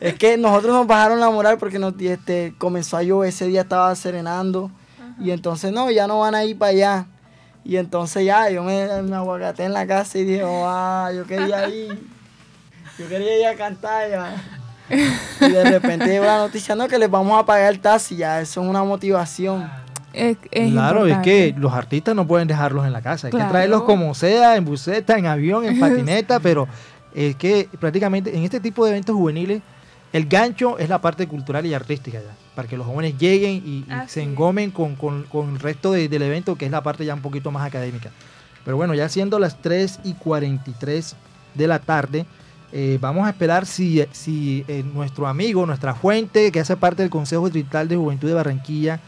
Es 0.00 0.14
que 0.14 0.36
nosotros 0.36 0.74
nos 0.74 0.86
bajaron 0.86 1.20
la 1.20 1.30
moral 1.30 1.58
porque 1.58 1.78
nos, 1.78 1.94
este, 1.98 2.54
comenzó 2.58 2.96
a 2.96 3.02
llover, 3.02 3.28
ese 3.28 3.46
día 3.46 3.62
estaba 3.62 3.94
serenando 3.94 4.70
y 5.18 5.30
entonces 5.30 5.72
no, 5.72 5.90
ya 5.90 6.06
no 6.06 6.20
van 6.20 6.34
a 6.34 6.44
ir 6.44 6.58
para 6.58 6.70
allá. 6.70 7.06
Y 7.64 7.76
entonces 7.76 8.26
ya, 8.26 8.50
yo 8.50 8.62
me, 8.62 9.02
me 9.02 9.16
aguacaté 9.16 9.64
en 9.64 9.72
la 9.72 9.86
casa 9.86 10.18
y 10.18 10.24
dije, 10.24 10.42
ah, 10.44 11.10
yo 11.14 11.24
quería 11.24 11.66
ir, 11.68 12.06
yo 12.98 13.08
quería 13.08 13.38
ir 13.38 13.46
a 13.46 13.54
cantar 13.54 14.10
ya. 14.10 14.44
Y 15.40 15.50
de 15.50 15.64
repente 15.64 16.06
llegó 16.06 16.26
la 16.26 16.36
noticia, 16.36 16.74
no, 16.74 16.86
que 16.88 16.98
les 16.98 17.10
vamos 17.10 17.40
a 17.40 17.46
pagar 17.46 17.72
el 17.72 17.80
taxi, 17.80 18.16
ya, 18.16 18.42
eso 18.42 18.62
es 18.62 18.68
una 18.68 18.84
motivación 18.84 19.66
claro, 20.50 21.06
es 21.06 21.18
que 21.18 21.54
los 21.56 21.72
artistas 21.72 22.14
no 22.14 22.26
pueden 22.26 22.48
dejarlos 22.48 22.86
en 22.86 22.92
la 22.92 23.02
casa, 23.02 23.26
hay 23.26 23.32
que 23.32 23.38
traerlos 23.38 23.82
como 23.82 24.14
sea, 24.14 24.56
en 24.56 24.64
buseta, 24.64 25.18
en 25.18 25.26
avión, 25.26 25.64
en 25.64 25.78
patineta, 25.80 26.40
pero 26.40 26.68
es 27.14 27.36
que 27.36 27.68
prácticamente 27.78 28.36
en 28.36 28.42
este 28.42 28.60
tipo 28.60 28.84
de 28.84 28.92
eventos 28.92 29.14
juveniles 29.14 29.62
el 30.14 30.26
gancho 30.26 30.78
es 30.78 30.88
la 30.88 31.00
parte 31.00 31.26
cultural 31.26 31.66
y 31.66 31.74
artística 31.74 32.20
ya, 32.20 32.36
para 32.54 32.68
que 32.68 32.76
los 32.76 32.86
jóvenes 32.86 33.18
lleguen 33.18 33.56
y, 33.66 33.84
se 34.06 34.22
engomen 34.22 34.70
con, 34.70 34.96
el 35.32 35.58
resto 35.58 35.90
del 35.90 36.22
evento, 36.22 36.54
que 36.54 36.66
es 36.66 36.70
la 36.70 36.84
parte 36.84 37.04
ya 37.04 37.14
un 37.14 37.20
poquito 37.20 37.50
más 37.50 37.66
académica. 37.66 38.10
Pero 38.64 38.76
bueno, 38.76 38.94
ya 38.94 39.08
siendo 39.08 39.40
las 39.40 39.60
3 39.60 40.00
y 40.04 40.14
43 40.14 41.16
de 41.54 41.66
la 41.66 41.80
tarde, 41.80 42.26
eh, 42.72 42.98
vamos 43.00 43.26
a 43.26 43.30
esperar 43.30 43.66
si, 43.66 44.04
si 44.12 44.64
eh, 44.68 44.84
nuestro 44.84 45.26
amigo, 45.26 45.66
nuestra 45.66 45.96
fuente, 45.96 46.52
que 46.52 46.60
hace 46.60 46.76
parte 46.76 47.02
del 47.02 47.10
Consejo 47.10 47.46
Distrital 47.46 47.88
de 47.88 47.96
Juventud 47.96 48.28
de 48.28 48.34
Barranquilla, 48.34 49.00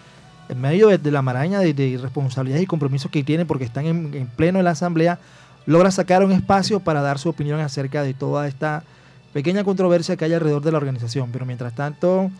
en 0.48 0.60
medio 0.60 0.88
de, 0.88 1.10
la 1.10 1.22
maraña 1.22 1.60
de, 1.60 1.74
de, 1.74 1.98
responsabilidades 1.98 2.64
y 2.64 2.66
compromisos 2.66 3.10
que 3.10 3.22
tiene 3.22 3.44
porque 3.44 3.64
están 3.64 3.86
en, 3.86 4.26
pleno 4.36 4.58
en 4.58 4.64
la 4.64 4.72
asamblea, 4.72 5.18
logra 5.66 5.90
sacar 5.90 6.24
un 6.24 6.32
espacio 6.32 6.80
para 6.80 7.02
dar 7.02 7.18
su 7.18 7.28
opinión 7.28 7.60
acerca 7.60 8.02
de 8.02 8.14
toda 8.14 8.46
esta 8.46 8.84
pequeña 9.32 9.64
controversia 9.64 10.16
que 10.16 10.24
hay 10.24 10.32
alrededor 10.32 10.62
de 10.62 10.72
la 10.72 10.78
organización. 10.78 11.30
Pero 11.32 11.46
mientras 11.46 11.74
tanto, 11.74 12.30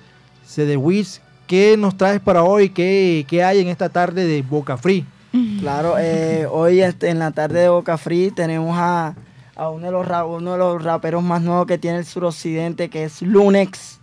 Wiz, 0.79 1.21
¿qué 1.47 1.77
nos 1.77 1.97
traes 1.97 2.21
para 2.21 2.45
hoy? 2.45 2.71
¿Qué, 2.71 3.27
qué 3.29 3.43
hay 3.43 3.61
en 3.61 3.69
esta 3.69 3.89
tarde 3.89 4.27
de 4.27 4.43
Boca 4.43 4.77
Free? 4.77 5.05
Claro, 5.61 5.97
eh, 5.99 6.47
hoy 6.51 6.81
en 6.81 7.19
la 7.19 7.31
tarde 7.31 7.61
de 7.61 7.69
Boca 7.69 7.99
Free 7.99 8.31
tenemos 8.31 8.75
a, 8.79 9.15
uno, 9.57 9.85
de 9.85 9.93
los, 9.93 10.07
uno 10.29 10.53
de 10.53 10.59
los 10.59 10.83
raperos 10.83 11.23
más 11.23 11.43
nuevos 11.43 11.67
que 11.67 11.77
tiene 11.77 11.99
el 11.99 12.07
suroccidente, 12.07 12.89
que 12.89 13.05
es 13.05 13.21
Lunex 13.21 14.01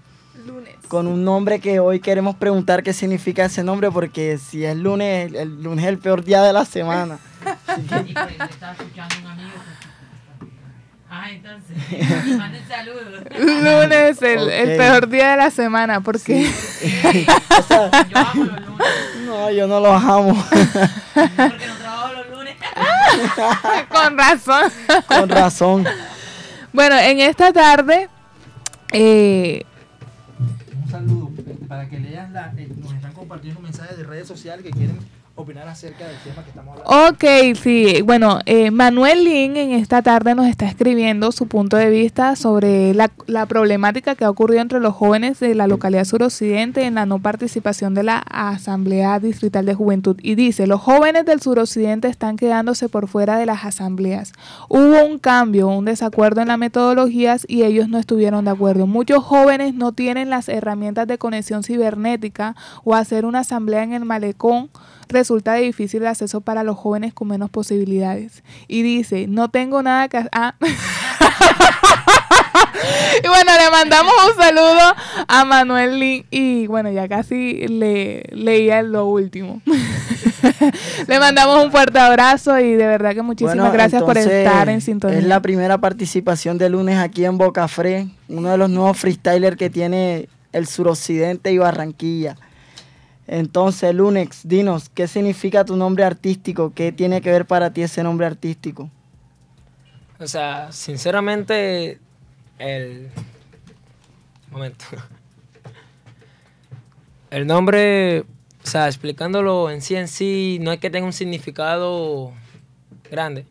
con 0.88 1.07
un 1.07 1.23
nombre 1.23 1.59
que 1.59 1.79
hoy 1.79 1.99
queremos 1.99 2.36
preguntar 2.36 2.84
qué 2.84 2.93
significa 2.93 3.45
ese 3.45 3.63
nombre, 3.63 3.91
porque 3.91 4.38
si 4.38 4.63
es 4.65 4.75
lunes, 4.75 5.34
el 5.34 5.63
lunes 5.63 5.86
es 5.86 5.89
el 5.89 5.97
peor 5.97 6.23
día 6.23 6.41
de 6.41 6.53
la 6.53 6.65
semana. 6.65 7.19
Ah, 11.09 11.29
entonces, 11.29 11.77
saludos. 12.67 13.23
Lunes, 13.39 14.21
el, 14.21 14.49
el, 14.49 14.77
peor 14.77 15.07
día 15.07 15.31
de 15.31 15.38
la 15.38 15.51
semana, 15.51 16.01
porque 16.01 16.43
yo 18.09 18.17
amo 18.17 18.43
los 18.45 18.61
lunes. 18.65 18.88
No, 19.25 19.51
yo 19.51 19.67
no 19.67 19.79
los 19.79 20.03
amo. 20.03 20.45
porque 21.13 21.67
no 21.67 21.75
trabajo 21.79 22.13
los 22.13 22.29
lunes. 22.29 22.55
Con 23.89 24.17
razón. 24.17 24.71
Con 25.07 25.29
razón. 25.29 25.86
Bueno, 26.71 26.97
en 26.97 27.19
esta 27.19 27.53
tarde 27.53 28.09
eh, 28.91 29.65
para 31.74 31.89
que 31.89 31.99
leas 31.99 32.30
la, 32.32 32.53
eh, 32.55 32.69
nos 32.78 32.93
están 32.93 33.13
compartiendo 33.13 33.59
mensajes 33.59 33.97
de 33.97 34.03
redes 34.03 34.28
sociales 34.28 34.63
que 34.63 34.69
quieren 34.69 34.99
opinar 35.36 35.67
acerca 35.67 36.05
del 36.07 36.17
tema 36.17 36.43
que 36.43 36.49
estamos 36.49 36.77
hablando. 36.79 37.09
Ok, 37.09 37.57
sí. 37.59 38.03
Bueno, 38.03 38.39
eh, 38.45 38.69
Manuel 38.69 39.23
Lin 39.23 39.57
en 39.57 39.71
esta 39.71 40.03
tarde 40.03 40.36
nos 40.36 40.45
está 40.45 40.67
escribiendo 40.67 41.31
su 41.31 41.47
punto 41.47 41.75
de 41.75 41.89
vista 41.89 42.36
sobre 42.36 42.93
la, 42.93 43.11
la, 43.25 43.47
problemática 43.47 44.13
que 44.13 44.25
ha 44.25 44.29
ocurrido 44.29 44.61
entre 44.61 44.79
los 44.79 44.93
jóvenes 44.93 45.39
de 45.39 45.55
la 45.55 45.65
localidad 45.65 46.05
suroccidente 46.05 46.84
en 46.84 46.95
la 46.95 47.07
no 47.07 47.17
participación 47.17 47.95
de 47.95 48.03
la 48.03 48.19
Asamblea 48.19 49.19
Distrital 49.19 49.65
de 49.65 49.73
Juventud. 49.73 50.17
Y 50.21 50.36
dice, 50.36 50.67
los 50.67 50.81
jóvenes 50.81 51.25
del 51.25 51.41
suroccidente 51.41 52.09
están 52.09 52.38
quedándose 52.38 52.88
por 52.88 53.07
fuera 53.07 53.38
de 53.38 53.47
las 53.47 53.65
asambleas. 53.65 54.34
Hubo 54.69 55.03
un 55.03 55.17
cambio, 55.17 55.67
un 55.67 55.86
desacuerdo 55.86 56.41
en 56.41 56.49
las 56.49 56.59
metodologías 56.59 57.43
y 57.49 57.63
ellos 57.63 57.89
no 57.89 57.97
estuvieron 57.97 58.45
de 58.45 58.51
acuerdo. 58.51 58.86
Muchos 58.86 59.23
jóvenes 59.23 59.73
no 59.73 59.93
tienen 59.93 60.29
las 60.29 60.47
herramientas 60.47 61.07
de 61.07 61.17
conexión 61.17 61.63
cibernética 61.63 62.55
o 62.84 62.93
hacer 62.93 63.25
una 63.25 63.39
asamblea 63.39 63.81
en 63.81 63.93
el 63.93 64.05
malecón 64.05 64.69
resulta 65.08 65.54
de 65.54 65.62
difícil 65.62 66.06
acceso 66.06 66.41
para 66.41 66.64
los 66.64 66.78
jóvenes 66.78 67.14
con 67.14 67.28
menos 67.28 67.49
posibilidades. 67.49 68.43
Y 68.68 68.82
dice, 68.82 69.28
no 69.28 69.49
tengo 69.49 69.82
nada 69.84 70.08
que... 70.08 70.26
Ah. 70.32 70.56
y 73.24 73.28
bueno, 73.28 73.51
le 73.58 73.72
mandamos 73.72 74.14
un 74.30 74.41
saludo 74.41 74.95
a 75.28 75.45
Manuel 75.45 75.99
Lee 75.99 76.26
y 76.32 76.68
bueno, 76.68 76.91
ya 76.91 77.08
casi 77.08 77.68
le 77.68 78.24
leía 78.32 78.82
lo 78.82 79.06
último. 79.06 79.62
le 81.08 81.20
mandamos 81.20 81.64
un 81.64 81.72
fuerte 81.72 81.99
abrazo 81.99 82.60
y 82.60 82.74
de 82.74 82.88
verdad 82.88 83.14
que 83.14 83.22
muchísimas 83.22 83.72
gracias 83.74 84.04
por 84.04 84.18
estar 84.18 84.70
en 84.70 84.82
sintonía. 84.82 85.20
Es 85.20 85.26
la 85.26 85.41
primera 85.41 85.78
participación 85.78 86.58
de 86.58 86.70
lunes 86.70 86.97
aquí 86.97 87.26
en 87.26 87.38
Boca 87.38 87.68
Fre, 87.68 88.08
uno 88.28 88.49
de 88.49 88.58
los 88.58 88.70
nuevos 88.70 88.97
freestylers 88.97 89.58
que 89.58 89.70
tiene 89.70 90.28
el 90.51 90.68
suroccidente 90.68 91.51
y 91.51 91.58
Barranquilla. 91.58 92.38
Entonces, 93.28 93.95
Lunex, 93.95 94.47
dinos, 94.47 94.89
¿qué 94.89 95.07
significa 95.07 95.63
tu 95.63 95.76
nombre 95.76 96.03
artístico? 96.03 96.74
¿Qué 96.76 96.91
tiene 96.91 97.21
que 97.21 97.32
ver 97.32 97.45
para 97.45 97.71
ti 97.71 97.82
ese 97.82 98.03
nombre 98.03 98.26
artístico? 98.26 98.89
O 100.19 100.28
sea, 100.28 100.71
sinceramente, 100.71 101.99
el... 102.59 103.09
Momento. 104.51 104.86
El 107.32 107.47
nombre, 107.47 108.19
o 108.19 108.26
sea, 108.61 108.86
explicándolo 108.86 109.71
en 109.71 109.82
sí 109.82 109.95
en 109.95 110.07
sí, 110.07 110.59
no 110.61 110.71
es 110.71 110.80
que 110.80 110.91
tenga 110.91 111.07
un 111.07 111.13
significado 111.13 112.32
grande. 113.09 113.47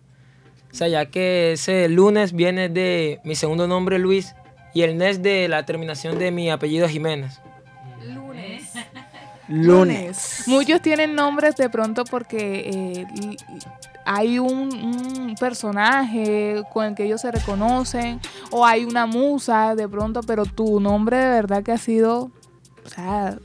O 0.70 0.74
sea, 0.76 0.86
ya 0.86 1.06
que 1.06 1.54
ese 1.54 1.88
lunes 1.88 2.32
viene 2.32 2.68
de 2.68 3.18
mi 3.24 3.34
segundo 3.34 3.66
nombre, 3.66 3.98
Luis, 3.98 4.36
y 4.72 4.82
el 4.82 4.96
NES 4.98 5.20
de 5.20 5.48
la 5.48 5.66
terminación 5.66 6.20
de 6.20 6.30
mi 6.30 6.48
apellido 6.48 6.88
Jiménez 6.88 7.40
lunes. 9.52 10.44
Muchos 10.46 10.80
tienen 10.80 11.14
nombres 11.14 11.56
de 11.56 11.68
pronto 11.68 12.04
porque 12.04 12.70
eh, 12.70 13.36
hay 14.04 14.38
un, 14.38 15.34
personaje 15.38 16.62
con 16.72 16.86
el 16.86 16.94
que 16.94 17.04
ellos 17.04 17.20
se 17.20 17.30
reconocen 17.30 18.20
o 18.50 18.64
hay 18.64 18.84
una 18.84 19.06
musa 19.06 19.74
de 19.74 19.88
pronto, 19.88 20.20
pero 20.22 20.44
tu 20.44 20.78
nombre 20.78 21.16
de 21.16 21.28
verdad 21.30 21.62
que 21.62 21.72
ha 21.72 21.78
sido 21.78 22.30
o 22.84 22.88
sea, 22.88 23.38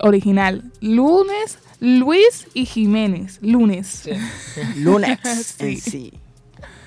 original. 0.00 0.70
Lunes, 0.80 1.58
Luis 1.80 2.46
y 2.54 2.66
Jiménez. 2.66 3.38
Lunes. 3.42 4.08
lunes. 4.76 5.18
sí. 5.58 5.76
sí. 5.78 6.12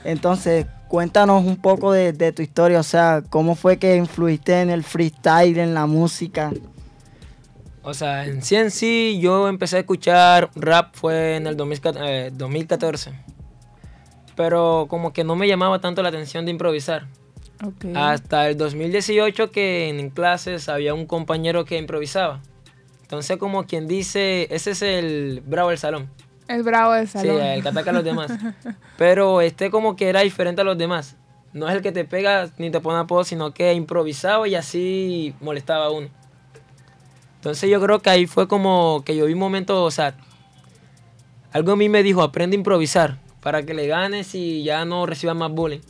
Entonces, 0.03 0.67
cuéntanos 0.87 1.43
un 1.43 1.57
poco 1.57 1.91
de, 1.91 2.13
de 2.13 2.31
tu 2.31 2.43
historia, 2.43 2.79
o 2.79 2.83
sea, 2.83 3.23
cómo 3.29 3.55
fue 3.55 3.77
que 3.77 3.95
influiste 3.95 4.61
en 4.61 4.69
el 4.69 4.83
freestyle, 4.83 5.57
en 5.57 5.73
la 5.73 5.87
música. 5.87 6.51
O 7.87 7.93
sea, 7.93 8.25
en 8.25 8.41
sí 8.41 8.55
en 8.55 8.71
sí 8.71 9.19
yo 9.21 9.47
empecé 9.47 9.77
a 9.77 9.79
escuchar 9.81 10.49
rap 10.55 10.95
fue 10.95 11.35
en 11.35 11.45
el 11.45 11.55
2014. 11.55 13.09
Eh, 13.09 13.13
Pero 14.35 14.87
como 14.89 15.13
que 15.13 15.23
no 15.23 15.35
me 15.35 15.47
llamaba 15.47 15.79
tanto 15.79 16.01
la 16.01 16.09
atención 16.09 16.45
de 16.45 16.51
improvisar. 16.51 17.05
Hasta 17.93 18.49
el 18.49 18.57
2018 18.57 19.51
que 19.51 19.89
en 19.89 20.09
clases 20.09 20.67
había 20.67 20.95
un 20.95 21.05
compañero 21.05 21.63
que 21.63 21.77
improvisaba. 21.77 22.41
Entonces 23.03 23.37
como 23.37 23.65
quien 23.65 23.87
dice, 23.87 24.47
ese 24.49 24.71
es 24.71 24.81
el 24.81 25.43
bravo 25.45 25.69
del 25.69 25.77
salón. 25.77 26.09
El 26.47 26.63
bravo 26.63 26.93
del 26.93 27.07
salón. 27.07 27.37
Sí, 27.37 27.43
el 27.43 27.61
que 27.61 27.69
ataca 27.69 27.91
a 27.91 27.93
los 27.93 28.03
demás. 28.03 28.31
Pero 28.97 29.41
este 29.41 29.69
como 29.69 29.95
que 29.95 30.09
era 30.09 30.21
diferente 30.21 30.61
a 30.61 30.63
los 30.63 30.77
demás. 30.77 31.17
No 31.53 31.69
es 31.69 31.75
el 31.75 31.83
que 31.83 31.91
te 31.91 32.03
pega 32.03 32.49
ni 32.57 32.71
te 32.71 32.79
pone 32.79 32.97
apodo, 32.97 33.23
sino 33.23 33.53
que 33.53 33.71
improvisaba 33.75 34.47
y 34.47 34.55
así 34.55 35.35
molestaba 35.39 35.85
a 35.85 35.91
uno. 35.91 36.09
Entonces 37.45 37.69
yo 37.69 37.79
creo 37.79 37.99
que 37.99 38.09
ahí 38.09 38.25
fue 38.25 38.47
como 38.47 39.03
que 39.05 39.15
yo 39.15 39.27
vi 39.27 39.33
un 39.33 39.39
momento, 39.39 39.83
o 39.83 39.91
sea, 39.91 40.15
algo 41.51 41.73
a 41.73 41.75
mí 41.75 41.89
me 41.89 42.01
dijo, 42.01 42.23
aprende 42.23 42.55
a 42.55 42.57
improvisar 42.57 43.19
para 43.39 43.61
que 43.61 43.75
le 43.75 43.85
ganes 43.85 44.33
y 44.33 44.63
ya 44.63 44.83
no 44.83 45.05
recibas 45.05 45.35
más 45.35 45.51
bullying. 45.51 45.81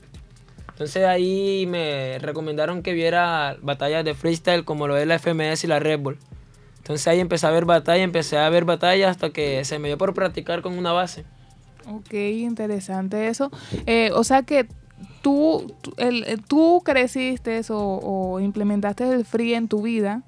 Entonces 0.72 1.06
ahí 1.06 1.66
me 1.66 2.20
recomendaron 2.20 2.84
que 2.84 2.92
viera 2.92 3.56
batallas 3.62 4.04
de 4.04 4.16
freestyle 4.16 4.66
como 4.66 4.86
lo 4.86 4.98
es 4.98 5.08
la 5.08 5.18
FMS 5.18 5.64
y 5.64 5.68
la 5.68 5.80
Red 5.80 6.02
Bull. 6.02 6.20
Entonces 6.80 7.08
ahí 7.08 7.22
empecé 7.22 7.48
a 7.48 7.52
ver 7.52 7.64
batallas, 7.64 8.04
empecé 8.04 8.38
a 8.38 8.50
ver 8.50 8.66
batallas 8.66 9.12
hasta 9.12 9.30
que 9.30 9.64
se 9.64 9.80
me 9.80 9.88
dio 9.88 9.98
por 9.98 10.14
practicar 10.14 10.62
con 10.62 10.78
una 10.78 10.92
base. 10.92 11.24
Ok, 11.88 12.16
interesante 12.16 13.30
eso. 13.30 13.50
Eh, 13.86 14.12
o 14.14 14.26
sea 14.26 14.44
que 14.44 14.68
tú, 15.22 15.74
el, 15.96 16.44
tú 16.50 16.82
creciste 16.84 17.62
o, 17.70 18.02
o 18.04 18.42
implementaste 18.42 19.10
el 19.10 19.24
free 19.24 19.54
en 19.54 19.70
tu 19.70 19.84
vida 19.84 20.22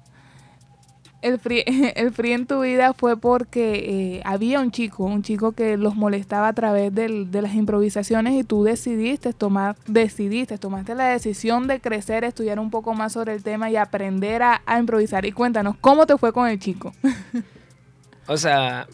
el 1.20 1.38
free, 1.38 1.64
el 1.96 2.12
free 2.12 2.32
en 2.32 2.46
tu 2.46 2.60
vida 2.60 2.92
fue 2.92 3.16
porque 3.16 4.16
eh, 4.16 4.22
había 4.24 4.60
un 4.60 4.70
chico, 4.70 5.04
un 5.04 5.22
chico 5.22 5.52
que 5.52 5.76
los 5.76 5.96
molestaba 5.96 6.48
a 6.48 6.52
través 6.52 6.94
del, 6.94 7.30
de 7.30 7.42
las 7.42 7.54
improvisaciones 7.54 8.34
y 8.34 8.44
tú 8.44 8.64
decidiste 8.64 9.32
tomar, 9.32 9.76
decidiste, 9.86 10.58
tomaste 10.58 10.94
la 10.94 11.08
decisión 11.08 11.66
de 11.66 11.80
crecer, 11.80 12.24
estudiar 12.24 12.58
un 12.58 12.70
poco 12.70 12.94
más 12.94 13.12
sobre 13.12 13.34
el 13.34 13.42
tema 13.42 13.70
y 13.70 13.76
aprender 13.76 14.42
a, 14.42 14.62
a 14.64 14.78
improvisar. 14.78 15.24
Y 15.24 15.32
cuéntanos, 15.32 15.76
¿cómo 15.80 16.06
te 16.06 16.16
fue 16.16 16.32
con 16.32 16.48
el 16.48 16.58
chico? 16.58 16.92
o 18.26 18.36
sea, 18.36 18.86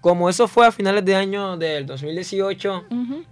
como 0.00 0.28
eso 0.30 0.48
fue 0.48 0.66
a 0.66 0.72
finales 0.72 1.04
de 1.04 1.14
año 1.14 1.56
del 1.56 1.86
2018, 1.86 2.86
uh 2.90 2.94
-huh. 2.94 3.24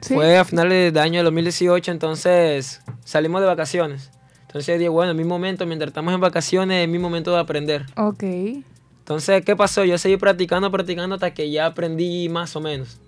¿Sí? 0.00 0.14
fue 0.14 0.36
a 0.36 0.44
finales 0.44 0.92
de 0.92 1.00
año 1.00 1.18
del 1.18 1.26
2018, 1.26 1.92
entonces 1.92 2.82
salimos 3.04 3.40
de 3.40 3.46
vacaciones. 3.46 4.10
Entonces 4.52 4.78
dije, 4.78 4.90
bueno, 4.90 5.12
en 5.12 5.16
mi 5.16 5.24
momento, 5.24 5.64
mientras 5.64 5.88
estamos 5.88 6.12
en 6.12 6.20
vacaciones, 6.20 6.84
es 6.84 6.88
mi 6.90 6.98
momento 6.98 7.32
de 7.32 7.38
aprender. 7.38 7.86
Ok. 7.96 8.22
Entonces, 8.98 9.42
¿qué 9.46 9.56
pasó? 9.56 9.82
Yo 9.82 9.96
seguí 9.96 10.18
practicando, 10.18 10.70
practicando 10.70 11.14
hasta 11.14 11.32
que 11.32 11.50
ya 11.50 11.64
aprendí 11.64 12.28
más 12.28 12.54
o 12.54 12.60
menos. 12.60 12.98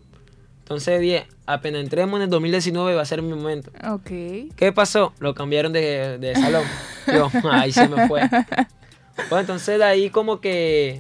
Entonces 0.61 1.03
dije, 1.03 1.27
apenas 1.45 1.83
entremos 1.83 2.17
en 2.17 2.23
el 2.23 2.31
2019 2.31 2.95
va 2.95 3.03
a 3.03 3.05
ser 3.05 3.21
mi 3.21 3.35
momento. 3.35 3.71
Ok. 3.93 4.09
¿Qué 4.57 4.73
pasó? 4.75 5.13
Lo 5.19 5.35
cambiaron 5.35 5.75
de, 5.75 6.17
de 6.17 6.35
salón. 6.35 6.65
Yo, 7.07 7.31
ahí 7.53 7.73
se 7.73 7.89
me 7.89 8.09
fue. 8.09 8.23
Bueno, 9.29 9.41
entonces 9.41 9.79
de 9.79 9.85
ahí 9.85 10.09
como 10.09 10.41
que, 10.41 10.99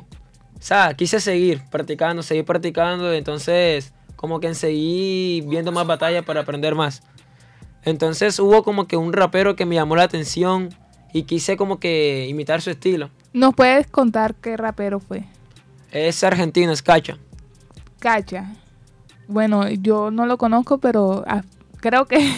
o 0.58 0.62
sea, 0.62 0.92
quise 0.92 1.20
seguir 1.20 1.62
practicando, 1.70 2.22
seguir 2.22 2.44
practicando. 2.44 3.14
Entonces, 3.14 3.94
como 4.16 4.40
que 4.40 4.54
seguí 4.54 5.40
viendo 5.46 5.72
más 5.72 5.86
batallas 5.86 6.22
para 6.22 6.42
aprender 6.42 6.74
más. 6.74 7.02
Entonces 7.84 8.38
hubo 8.38 8.62
como 8.62 8.86
que 8.86 8.96
un 8.96 9.12
rapero 9.12 9.56
que 9.56 9.66
me 9.66 9.74
llamó 9.74 9.96
la 9.96 10.04
atención 10.04 10.70
y 11.12 11.24
quise 11.24 11.56
como 11.56 11.78
que 11.78 12.26
imitar 12.28 12.60
su 12.62 12.70
estilo. 12.70 13.10
¿Nos 13.32 13.54
puedes 13.54 13.86
contar 13.86 14.34
qué 14.34 14.56
rapero 14.56 15.00
fue? 15.00 15.24
Es 15.90 16.24
argentino, 16.24 16.72
es 16.72 16.82
Cacha. 16.82 17.18
Cacha. 17.98 18.52
Bueno, 19.28 19.68
yo 19.70 20.10
no 20.10 20.26
lo 20.26 20.38
conozco, 20.38 20.78
pero 20.78 21.24
ah, 21.26 21.42
creo 21.80 22.06
que 22.06 22.18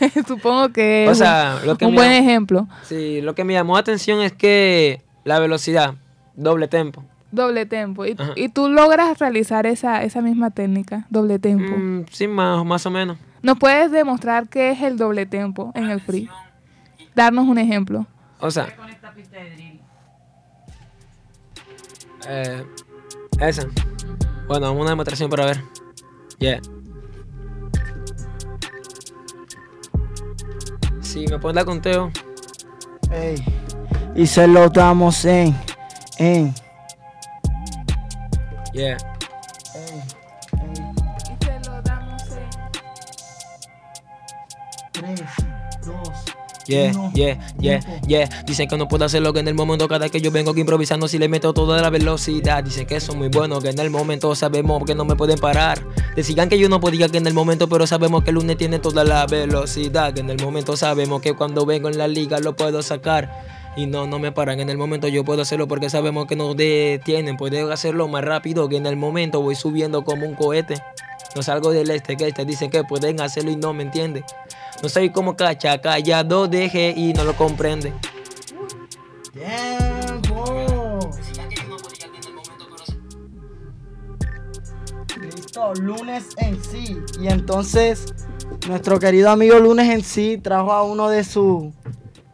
supongo 0.26 0.70
que 0.70 1.04
es 1.04 1.10
o 1.10 1.14
sea, 1.14 1.60
un, 1.64 1.70
un 1.70 1.94
buen 1.94 2.10
llamó, 2.10 2.28
ejemplo. 2.28 2.68
Sí, 2.82 3.20
lo 3.20 3.34
que 3.34 3.44
me 3.44 3.54
llamó 3.54 3.74
la 3.74 3.80
atención 3.80 4.20
es 4.20 4.32
que 4.32 5.02
la 5.24 5.38
velocidad, 5.38 5.94
doble 6.34 6.68
tempo. 6.68 7.04
Doble 7.30 7.66
tempo. 7.66 8.06
¿Y, 8.06 8.16
y 8.36 8.48
tú 8.48 8.68
logras 8.68 9.18
realizar 9.18 9.66
esa, 9.66 10.02
esa 10.02 10.22
misma 10.22 10.50
técnica, 10.50 11.06
doble 11.10 11.38
tempo? 11.38 11.76
Mm, 11.76 12.06
sí, 12.10 12.26
más, 12.26 12.64
más 12.64 12.86
o 12.86 12.90
menos. 12.90 13.18
¿Nos 13.42 13.58
puedes 13.58 13.90
demostrar 13.90 14.48
qué 14.48 14.70
es 14.70 14.82
el 14.82 14.96
doble 14.96 15.26
tempo 15.26 15.72
en 15.74 15.90
el 15.90 16.00
free? 16.00 16.28
Darnos 17.14 17.46
un 17.46 17.58
ejemplo. 17.58 18.06
O 18.40 18.50
sea. 18.50 18.68
Eh, 22.28 22.64
esa. 23.40 23.66
Bueno, 24.46 24.72
una 24.72 24.90
demostración 24.90 25.30
para 25.30 25.46
ver. 25.46 25.62
Yeah. 26.38 26.60
Si 31.00 31.26
me 31.26 31.38
pones 31.38 31.56
la 31.56 31.64
conteo. 31.64 32.10
Ey. 33.10 33.42
Y 34.14 34.26
se 34.26 34.46
lo 34.46 34.68
damos 34.68 35.24
en. 35.24 35.56
En. 36.18 36.54
Yeah. 38.72 39.17
Yeah, 46.68 46.92
yeah, 47.14 47.38
yeah, 47.58 47.80
yeah. 48.06 48.28
Dicen 48.44 48.68
que 48.68 48.76
no 48.76 48.88
puedo 48.88 49.06
hacerlo 49.06 49.32
que 49.32 49.40
en 49.40 49.48
el 49.48 49.54
momento 49.54 49.88
cada 49.88 50.10
que 50.10 50.20
yo 50.20 50.30
vengo 50.30 50.50
aquí 50.50 50.60
improvisando 50.60 51.08
si 51.08 51.16
le 51.16 51.26
meto 51.26 51.54
toda 51.54 51.80
la 51.80 51.88
velocidad. 51.88 52.62
Dicen 52.62 52.86
que 52.86 52.96
es 52.96 53.14
muy 53.14 53.28
bueno, 53.28 53.58
que 53.60 53.70
en 53.70 53.78
el 53.78 53.88
momento 53.88 54.34
sabemos 54.34 54.84
que 54.84 54.94
no 54.94 55.06
me 55.06 55.16
pueden 55.16 55.38
parar. 55.38 55.82
Decían 56.14 56.50
que 56.50 56.58
yo 56.58 56.68
no 56.68 56.78
podía 56.78 57.08
que 57.08 57.16
en 57.16 57.26
el 57.26 57.32
momento, 57.32 57.70
pero 57.70 57.86
sabemos 57.86 58.22
que 58.22 58.30
el 58.30 58.34
lunes 58.34 58.58
tiene 58.58 58.78
toda 58.78 59.02
la 59.02 59.26
velocidad. 59.26 60.12
Que 60.12 60.20
en 60.20 60.28
el 60.28 60.42
momento 60.42 60.76
sabemos 60.76 61.22
que 61.22 61.32
cuando 61.32 61.64
vengo 61.64 61.88
en 61.88 61.96
la 61.96 62.06
liga 62.06 62.38
lo 62.38 62.54
puedo 62.54 62.82
sacar. 62.82 63.30
Y 63.74 63.86
no, 63.86 64.06
no 64.06 64.18
me 64.18 64.30
paran. 64.30 64.60
En 64.60 64.68
el 64.68 64.76
momento 64.76 65.08
yo 65.08 65.24
puedo 65.24 65.40
hacerlo 65.40 65.68
porque 65.68 65.88
sabemos 65.88 66.26
que 66.26 66.36
nos 66.36 66.54
detienen. 66.54 67.38
Puedo 67.38 67.72
hacerlo 67.72 68.08
más 68.08 68.24
rápido 68.24 68.68
que 68.68 68.76
en 68.76 68.84
el 68.84 68.96
momento 68.96 69.40
voy 69.40 69.54
subiendo 69.54 70.04
como 70.04 70.26
un 70.26 70.34
cohete. 70.34 70.74
No 71.34 71.42
salgo 71.42 71.70
del 71.70 71.90
este, 71.90 72.16
que 72.16 72.28
este 72.28 72.44
dicen 72.44 72.70
que 72.70 72.84
pueden 72.84 73.20
hacerlo 73.20 73.50
y 73.50 73.56
no 73.56 73.72
me 73.72 73.84
entienden. 73.84 74.24
No 74.82 74.88
soy 74.88 75.10
como 75.10 75.36
cacha, 75.36 75.80
callado 75.80 76.46
deje 76.46 76.94
y 76.96 77.12
no 77.12 77.24
lo 77.24 77.36
comprende. 77.36 77.92
¡Tiempo! 79.32 81.10
Listo, 85.20 85.74
lunes 85.74 86.26
en 86.36 86.62
sí. 86.62 86.96
Y 87.20 87.28
entonces, 87.28 88.14
nuestro 88.68 89.00
querido 89.00 89.30
amigo 89.30 89.58
Lunes 89.58 89.88
en 89.88 90.04
sí 90.04 90.38
trajo 90.38 90.72
a 90.72 90.82
uno 90.84 91.08
de 91.08 91.24
sus 91.24 91.72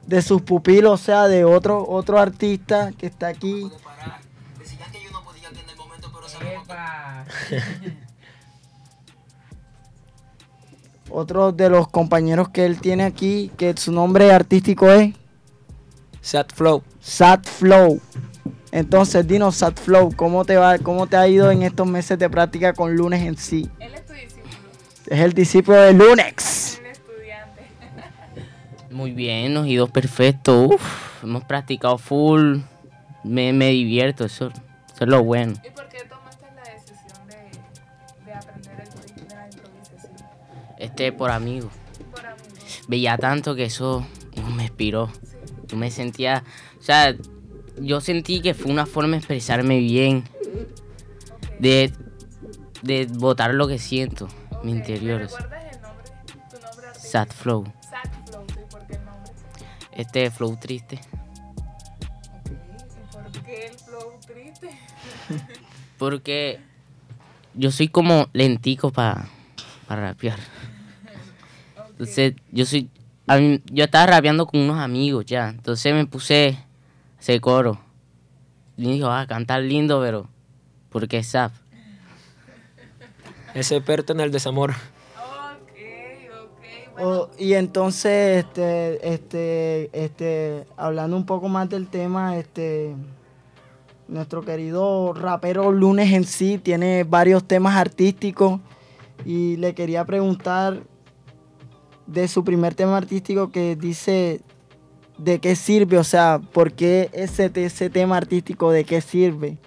de 0.07 0.21
sus 0.21 0.43
pupilos, 0.43 1.01
o 1.01 1.03
sea, 1.03 1.29
de 1.29 1.45
otro, 1.45 1.83
otro 1.89 2.19
artista 2.19 2.93
que 2.93 3.07
está 3.07 3.29
aquí. 3.29 3.71
Otro 11.17 11.53
de 11.53 11.71
los 11.71 11.87
compañeros 11.87 12.49
que 12.49 12.67
él 12.67 12.81
tiene 12.81 13.05
aquí, 13.05 13.53
que 13.57 13.73
su 13.77 13.93
nombre 13.93 14.33
artístico 14.33 14.91
es 14.91 15.15
Sat 16.21 16.53
Flow. 16.53 16.83
Sat 17.01 17.47
Flow. 17.47 18.01
Entonces, 18.73 19.25
dinos 19.25 19.55
Sat 19.55 19.79
Flow, 19.79 20.13
¿cómo 20.17 20.45
te 20.45 20.57
va, 20.57 20.77
cómo 20.79 21.07
te 21.07 21.17
ha 21.17 21.29
ido 21.29 21.53
en 21.53 21.63
estos 21.63 21.87
meses 21.87 22.19
de 22.19 22.29
práctica 22.29 22.73
con 22.73 22.97
Lunes 22.97 23.23
en 23.23 23.37
sí? 23.37 23.71
Él 23.79 23.95
es 23.95 24.05
tu 24.05 24.13
discípulo. 24.13 24.57
Es 25.07 25.21
el 25.21 25.33
discípulo 25.35 25.77
de 25.83 25.93
Lunex. 25.93 26.81
El 26.81 26.87
estudiante. 26.87 27.63
Muy 28.91 29.13
bien, 29.13 29.55
nos 29.55 29.67
ha 29.67 29.69
ido 29.69 29.87
perfecto. 29.87 30.63
Uf, 30.65 31.23
hemos 31.23 31.45
practicado 31.45 31.97
full. 31.97 32.57
Me, 33.23 33.53
me 33.53 33.71
divierto, 33.71 34.25
eso, 34.25 34.49
eso 34.49 35.05
es 35.05 35.09
lo 35.09 35.23
bueno. 35.23 35.55
¿Y 35.65 35.71
por 35.71 35.84
Este, 40.85 41.13
por 41.13 41.31
amigos. 41.31 41.73
Por 42.11 42.27
amigos. 42.27 42.83
Veía 42.89 43.17
tanto 43.17 43.55
que 43.55 43.65
eso 43.65 44.07
me 44.55 44.65
inspiró. 44.65 45.11
Yo 45.67 45.79
me 45.79 45.91
sentía, 45.91 46.45
o 46.79 46.83
sea, 46.83 47.17
yo 47.81 48.03
sentí 48.03 48.43
que 48.43 48.53
fue 48.53 48.71
una 48.71 48.85
forma 48.85 49.13
de 49.13 49.19
expresarme 49.19 49.79
bien, 49.79 50.25
de, 51.59 51.91
de 52.83 53.07
botar 53.07 53.55
lo 53.55 53.67
que 53.67 53.79
siento, 53.79 54.29
mi 54.63 54.73
interior. 54.73 55.21
¿Me 55.21 55.27
recuerdas 55.27 55.75
el 55.75 55.81
nombre? 55.81 56.05
¿Tu 56.51 56.61
nombre? 56.61 56.87
Sad 56.95 57.29
Flow. 57.29 57.65
Sad 57.81 58.11
Flow, 58.27 58.45
¿y 58.45 58.71
por 58.71 58.87
qué 58.87 58.97
el 58.97 59.05
nombre? 59.07 59.33
Este 59.93 60.31
flow 60.31 60.59
triste. 60.59 61.01
¿y 61.01 61.05
por 63.33 63.43
qué 63.43 63.69
el 63.69 63.79
flow 63.79 64.21
triste? 64.27 64.69
Porque 65.99 66.61
yo 67.55 67.71
soy 67.71 67.89
como 67.89 68.29
lentico 68.35 68.91
para 68.91 69.31
rapear. 69.89 70.39
Entonces, 72.05 72.35
yo 72.53 72.67
soy. 72.67 72.91
A 73.27 73.39
mí, 73.39 73.63
yo 73.73 73.85
estaba 73.85 74.07
rapeando 74.07 74.47
con 74.47 74.61
unos 74.61 74.79
amigos 74.79 75.25
ya. 75.25 75.49
Entonces 75.49 75.95
me 75.95 76.07
puse 76.07 76.59
ese 77.19 77.41
coro. 77.41 77.81
Y 78.77 78.93
dijo, 78.93 79.09
ah, 79.09 79.27
cantar 79.27 79.63
lindo, 79.63 80.01
pero. 80.01 80.29
Porque 80.91 81.19
es 81.19 81.29
sap. 81.29 81.53
Ese 83.55 83.77
experto 83.77 84.13
en 84.13 84.21
el 84.21 84.31
desamor. 84.31 84.73
Ok, 84.73 85.71
ok. 86.43 86.95
Bueno, 86.95 87.09
Oh, 87.09 87.31
y 87.39 87.55
entonces, 87.55 88.45
este, 88.45 89.15
este, 89.15 89.91
este, 89.93 90.67
hablando 90.77 91.17
un 91.17 91.25
poco 91.25 91.49
más 91.49 91.71
del 91.71 91.89
tema, 91.89 92.37
este, 92.37 92.95
nuestro 94.09 94.43
querido 94.43 95.15
rapero 95.15 95.73
Lunes 95.73 96.13
en 96.13 96.25
sí 96.25 96.59
tiene 96.59 97.05
varios 97.05 97.45
temas 97.45 97.77
artísticos 97.77 98.61
y 99.25 99.57
le 99.57 99.75
quería 99.75 100.05
preguntar 100.05 100.83
de 102.07 102.29
su 102.29 102.45
primer 102.45 102.75
tema 102.75 102.97
artístico 102.97 103.51
que 103.51 103.77
dice 103.77 104.41
de 105.19 105.39
qué 105.39 105.57
sirve, 105.57 105.99
o 105.99 106.05
sea, 106.05 106.41
por 106.53 106.73
qué 106.73 107.11
ese, 107.13 107.51
ese 107.55 107.91
tema 107.91 108.17
artístico, 108.17 108.71
de 108.71 108.85
qué 108.85 109.01
sirve. 109.01 109.59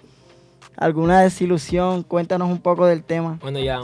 ¿Alguna 0.76 1.22
desilusión? 1.22 2.02
Cuéntanos 2.02 2.48
un 2.50 2.60
poco 2.60 2.86
del 2.86 3.02
tema. 3.02 3.38
Bueno, 3.40 3.58
ya. 3.58 3.80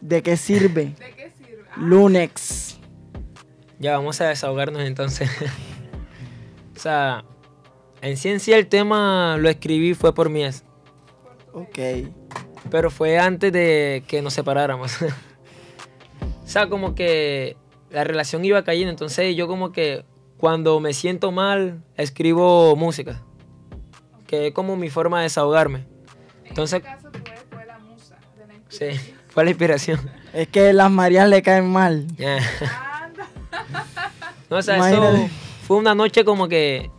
¿De 0.00 0.22
qué 0.22 0.36
sirve? 0.36 0.94
Lunex. 1.76 2.78
Ya, 3.78 3.96
vamos 3.96 4.20
a 4.20 4.28
desahogarnos 4.28 4.82
entonces. 4.82 5.30
o 6.76 6.80
sea, 6.80 7.24
en 8.02 8.16
sí 8.16 8.28
en 8.28 8.40
sí 8.40 8.52
el 8.52 8.66
tema 8.66 9.36
lo 9.38 9.48
escribí 9.48 9.94
fue 9.94 10.14
por 10.14 10.28
mi 10.28 10.44
ex. 10.44 10.64
Ok. 11.52 11.78
Pero 12.70 12.90
fue 12.90 13.18
antes 13.18 13.52
de 13.52 14.02
que 14.06 14.22
nos 14.22 14.34
separáramos. 14.34 14.96
o 16.48 16.50
sea, 16.50 16.66
como 16.70 16.94
que 16.94 17.58
la 17.90 18.04
relación 18.04 18.42
iba 18.42 18.64
cayendo. 18.64 18.88
Entonces 18.88 19.36
yo 19.36 19.46
como 19.46 19.70
que 19.70 20.06
cuando 20.38 20.80
me 20.80 20.94
siento 20.94 21.30
mal, 21.30 21.82
escribo 21.94 22.74
música. 22.74 23.20
Que 24.26 24.46
es 24.46 24.54
como 24.54 24.74
mi 24.74 24.88
forma 24.88 25.18
de 25.18 25.24
desahogarme. 25.24 25.84
Entonces... 26.46 26.82
Sí, 28.70 28.86
fue 29.28 29.44
la 29.44 29.50
inspiración. 29.50 30.10
Es 30.32 30.48
que 30.48 30.72
las 30.72 30.90
Marías 30.90 31.28
le 31.28 31.42
caen 31.42 31.70
mal. 31.70 32.06
no, 34.48 34.56
o 34.56 34.62
sea, 34.62 34.90
eso 34.90 35.28
fue 35.66 35.76
una 35.76 35.94
noche 35.94 36.24
como 36.24 36.48
que... 36.48 36.90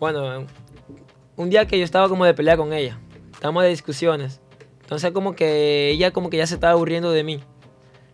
Bueno, 0.00 0.48
un 1.36 1.48
día 1.48 1.68
que 1.68 1.78
yo 1.78 1.84
estaba 1.84 2.08
como 2.08 2.24
de 2.24 2.34
pelea 2.34 2.56
con 2.56 2.72
ella. 2.72 2.98
Estábamos 3.32 3.62
de 3.62 3.68
discusiones. 3.68 4.40
Entonces 4.80 5.12
como 5.12 5.36
que 5.36 5.90
ella 5.90 6.10
como 6.10 6.28
que 6.28 6.38
ya 6.38 6.46
se 6.48 6.54
estaba 6.54 6.72
aburriendo 6.72 7.12
de 7.12 7.22
mí. 7.22 7.40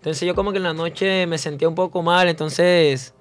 Entonces 0.01 0.27
yo 0.27 0.35
como 0.35 0.51
que 0.51 0.57
en 0.57 0.63
la 0.63 0.73
noche 0.73 1.27
me 1.27 1.37
sentía 1.37 1.69
un 1.69 1.75
poco 1.75 2.01
mal, 2.01 2.27
entonces 2.27 3.13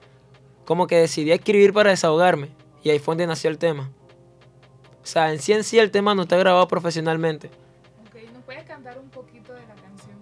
como 0.64 0.88
que 0.88 0.96
decidí 0.96 1.34
escribir 1.34 1.74
para 1.74 1.90
desahogarme. 1.90 2.52
Y 2.82 2.90
ahí 2.90 3.00
fue 3.00 3.12
donde 3.12 3.28
nació 3.28 3.50
el 3.50 3.58
tema. 3.58 3.90
O 5.04 5.06
sea, 5.06 5.34
en 5.34 5.40
sí 5.40 5.52
en 5.52 5.66
sí 5.66 5.78
el 5.78 5.92
tema 5.92 6.16
no 6.16 6.22
está 6.22 6.38
grabado 6.38 6.66
profesionalmente. 6.70 7.48
Ok, 8.08 8.32
¿nos 8.34 8.44
puedes 8.44 8.64
cantar 8.64 8.98
un 8.98 9.10
poquito 9.10 9.52
de 9.52 9.60
la 9.60 9.76
canción? 9.76 10.16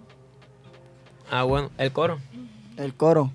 Ah, 1.30 1.44
bueno, 1.44 1.70
el 1.78 1.92
coro. 1.92 2.18
El 2.76 2.92
coro. 2.92 3.30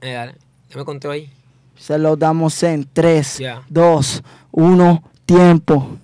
Eh, 0.00 0.14
dale, 0.14 0.34
ya 0.68 0.76
me 0.78 0.84
conté 0.84 1.08
ahí. 1.08 1.30
Se 1.76 1.96
lo 1.96 2.16
damos 2.16 2.60
en 2.64 2.88
3, 2.92 3.40
2, 3.68 4.22
1, 4.50 5.10
tiempo. 5.26 5.96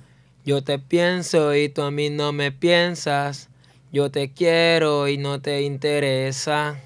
Yo 0.45 0.63
te 0.63 0.79
pienso 0.79 1.53
y 1.53 1.69
tú 1.69 1.83
a 1.83 1.91
mí 1.91 2.11
no 2.11 2.33
me 2.33 2.53
piensas. 2.53 3.50
Yo 3.93 4.11
te 4.13 4.33
quiero 4.33 5.09
y 5.09 5.19
no 5.19 5.41
te 5.41 5.63
interesa. 5.63 6.81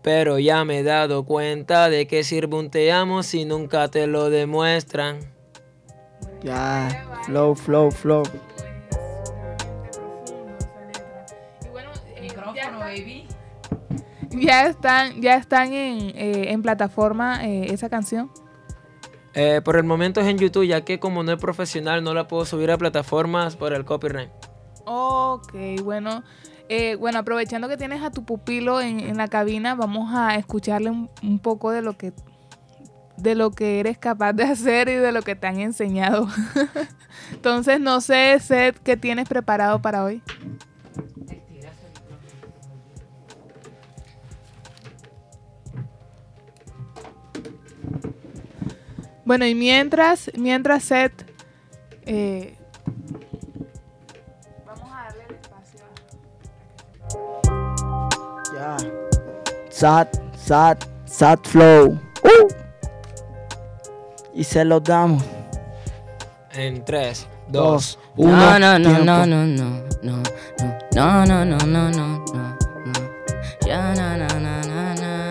Pero 0.00 0.38
ya 0.38 0.64
me 0.64 0.78
he 0.78 0.82
dado 0.84 1.24
cuenta 1.24 1.88
de 1.88 2.06
que 2.06 2.22
sirve 2.22 2.56
un 2.56 2.70
te 2.70 2.92
amo 2.92 3.24
si 3.24 3.44
nunca 3.44 3.88
te 3.88 4.06
lo 4.06 4.30
demuestran. 4.30 5.20
Ya, 6.42 7.06
flow, 7.26 7.54
flow, 7.54 7.90
flow. 7.90 8.22
Micrófono, 12.20 12.78
baby. 12.78 13.26
Ya 14.30 14.66
están, 14.66 15.20
ya 15.20 15.34
están 15.34 15.72
en, 15.72 16.16
eh, 16.16 16.52
en 16.52 16.62
plataforma 16.62 17.44
eh, 17.44 17.72
esa 17.72 17.88
canción. 17.88 18.30
Eh, 19.34 19.60
por 19.64 19.76
el 19.76 19.84
momento 19.84 20.20
es 20.20 20.26
en 20.26 20.38
YouTube, 20.38 20.66
ya 20.66 20.84
que 20.84 21.00
como 21.00 21.22
no 21.22 21.32
es 21.32 21.38
profesional 21.38 22.04
no 22.04 22.14
la 22.14 22.28
puedo 22.28 22.44
subir 22.44 22.70
a 22.70 22.78
plataformas 22.78 23.56
por 23.56 23.72
el 23.72 23.84
copyright. 23.84 24.30
Ok, 24.84 25.54
bueno. 25.82 26.22
Eh, 26.68 26.96
bueno, 26.96 27.18
aprovechando 27.18 27.68
que 27.68 27.76
tienes 27.76 28.02
a 28.02 28.10
tu 28.10 28.24
pupilo 28.24 28.80
en, 28.80 29.16
la 29.16 29.28
cabina, 29.28 29.74
vamos 29.74 30.14
a 30.14 30.36
escucharle 30.36 30.90
un, 30.90 31.38
poco 31.38 31.70
de 31.70 31.82
lo 31.82 31.98
que 31.98 32.12
de 33.18 33.34
lo 33.34 33.50
que 33.50 33.78
eres 33.78 33.98
capaz 33.98 34.32
de 34.32 34.44
hacer 34.44 34.88
y 34.88 34.94
de 34.94 35.12
lo 35.12 35.22
que 35.22 35.36
te 35.36 35.46
han 35.46 35.60
enseñado. 35.60 36.26
Entonces, 37.32 37.78
no 37.78 38.00
sé, 38.00 38.38
Seth, 38.40 38.78
¿qué 38.78 38.96
tienes 38.96 39.28
preparado 39.28 39.82
para 39.82 40.02
hoy? 40.02 40.22
Bueno, 49.24 49.46
y 49.46 49.54
mientras, 49.54 50.30
mientras 50.36 50.84
Seth 50.84 51.30
eh, 52.06 52.56
Sad, 59.82 60.06
sad, 60.36 60.78
sad 61.06 61.40
flow. 61.42 61.98
Uh. 62.22 62.48
Y 64.32 64.44
se 64.44 64.64
los 64.64 64.84
damos. 64.84 65.24
En 66.52 66.84
3, 66.84 67.26
2, 67.48 67.98
1. 68.16 68.30
No, 68.30 68.58
no, 68.60 68.78
no, 68.78 68.98
no, 69.04 69.26
no, 69.26 69.44
no, 69.44 69.66
no, 70.04 70.22
no, 70.94 71.26
no, 71.26 71.26
no, 71.26 71.44
no, 71.44 71.58
no, 71.66 71.90
no, 71.90 72.24
no. 72.32 72.56
Ya, 73.66 73.92
na, 73.96 74.16
na, 74.16 74.28
na, 74.28 74.62
na, 74.62 74.94
na. 74.94 75.28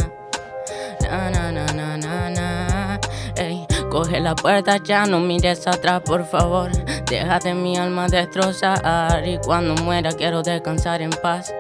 Na, 0.99 1.29
na, 1.29 1.51
na, 1.53 1.65
na, 1.67 1.97
na, 1.97 2.29
na. 2.29 2.99
Ey, 3.37 3.65
coge 3.89 4.19
la 4.19 4.35
puerta 4.35 4.75
ya, 4.83 5.05
no 5.05 5.21
mires 5.21 5.65
atrás, 5.65 6.01
por 6.01 6.25
favor. 6.25 6.69
Déjate 7.05 7.53
mi 7.53 7.77
alma 7.77 8.09
destrozar. 8.09 9.25
Y 9.25 9.37
cuando 9.37 9.81
muera, 9.81 10.11
quiero 10.11 10.43
descansar 10.43 11.01
en 11.01 11.11
paz. 11.11 11.53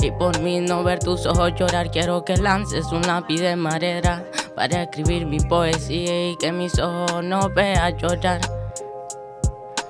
Y 0.00 0.10
por 0.12 0.40
mí 0.40 0.60
no 0.60 0.84
ver 0.84 1.00
tus 1.00 1.26
ojos 1.26 1.52
llorar, 1.56 1.90
quiero 1.90 2.24
que 2.24 2.36
lances 2.36 2.86
un 2.92 3.02
lápiz 3.02 3.40
de 3.40 3.56
madera 3.56 4.24
para 4.54 4.84
escribir 4.84 5.26
mi 5.26 5.40
poesía 5.40 6.30
y 6.30 6.36
que 6.36 6.52
mis 6.52 6.78
ojos 6.78 7.24
no 7.24 7.48
vean 7.50 7.96
llorar. 7.98 8.40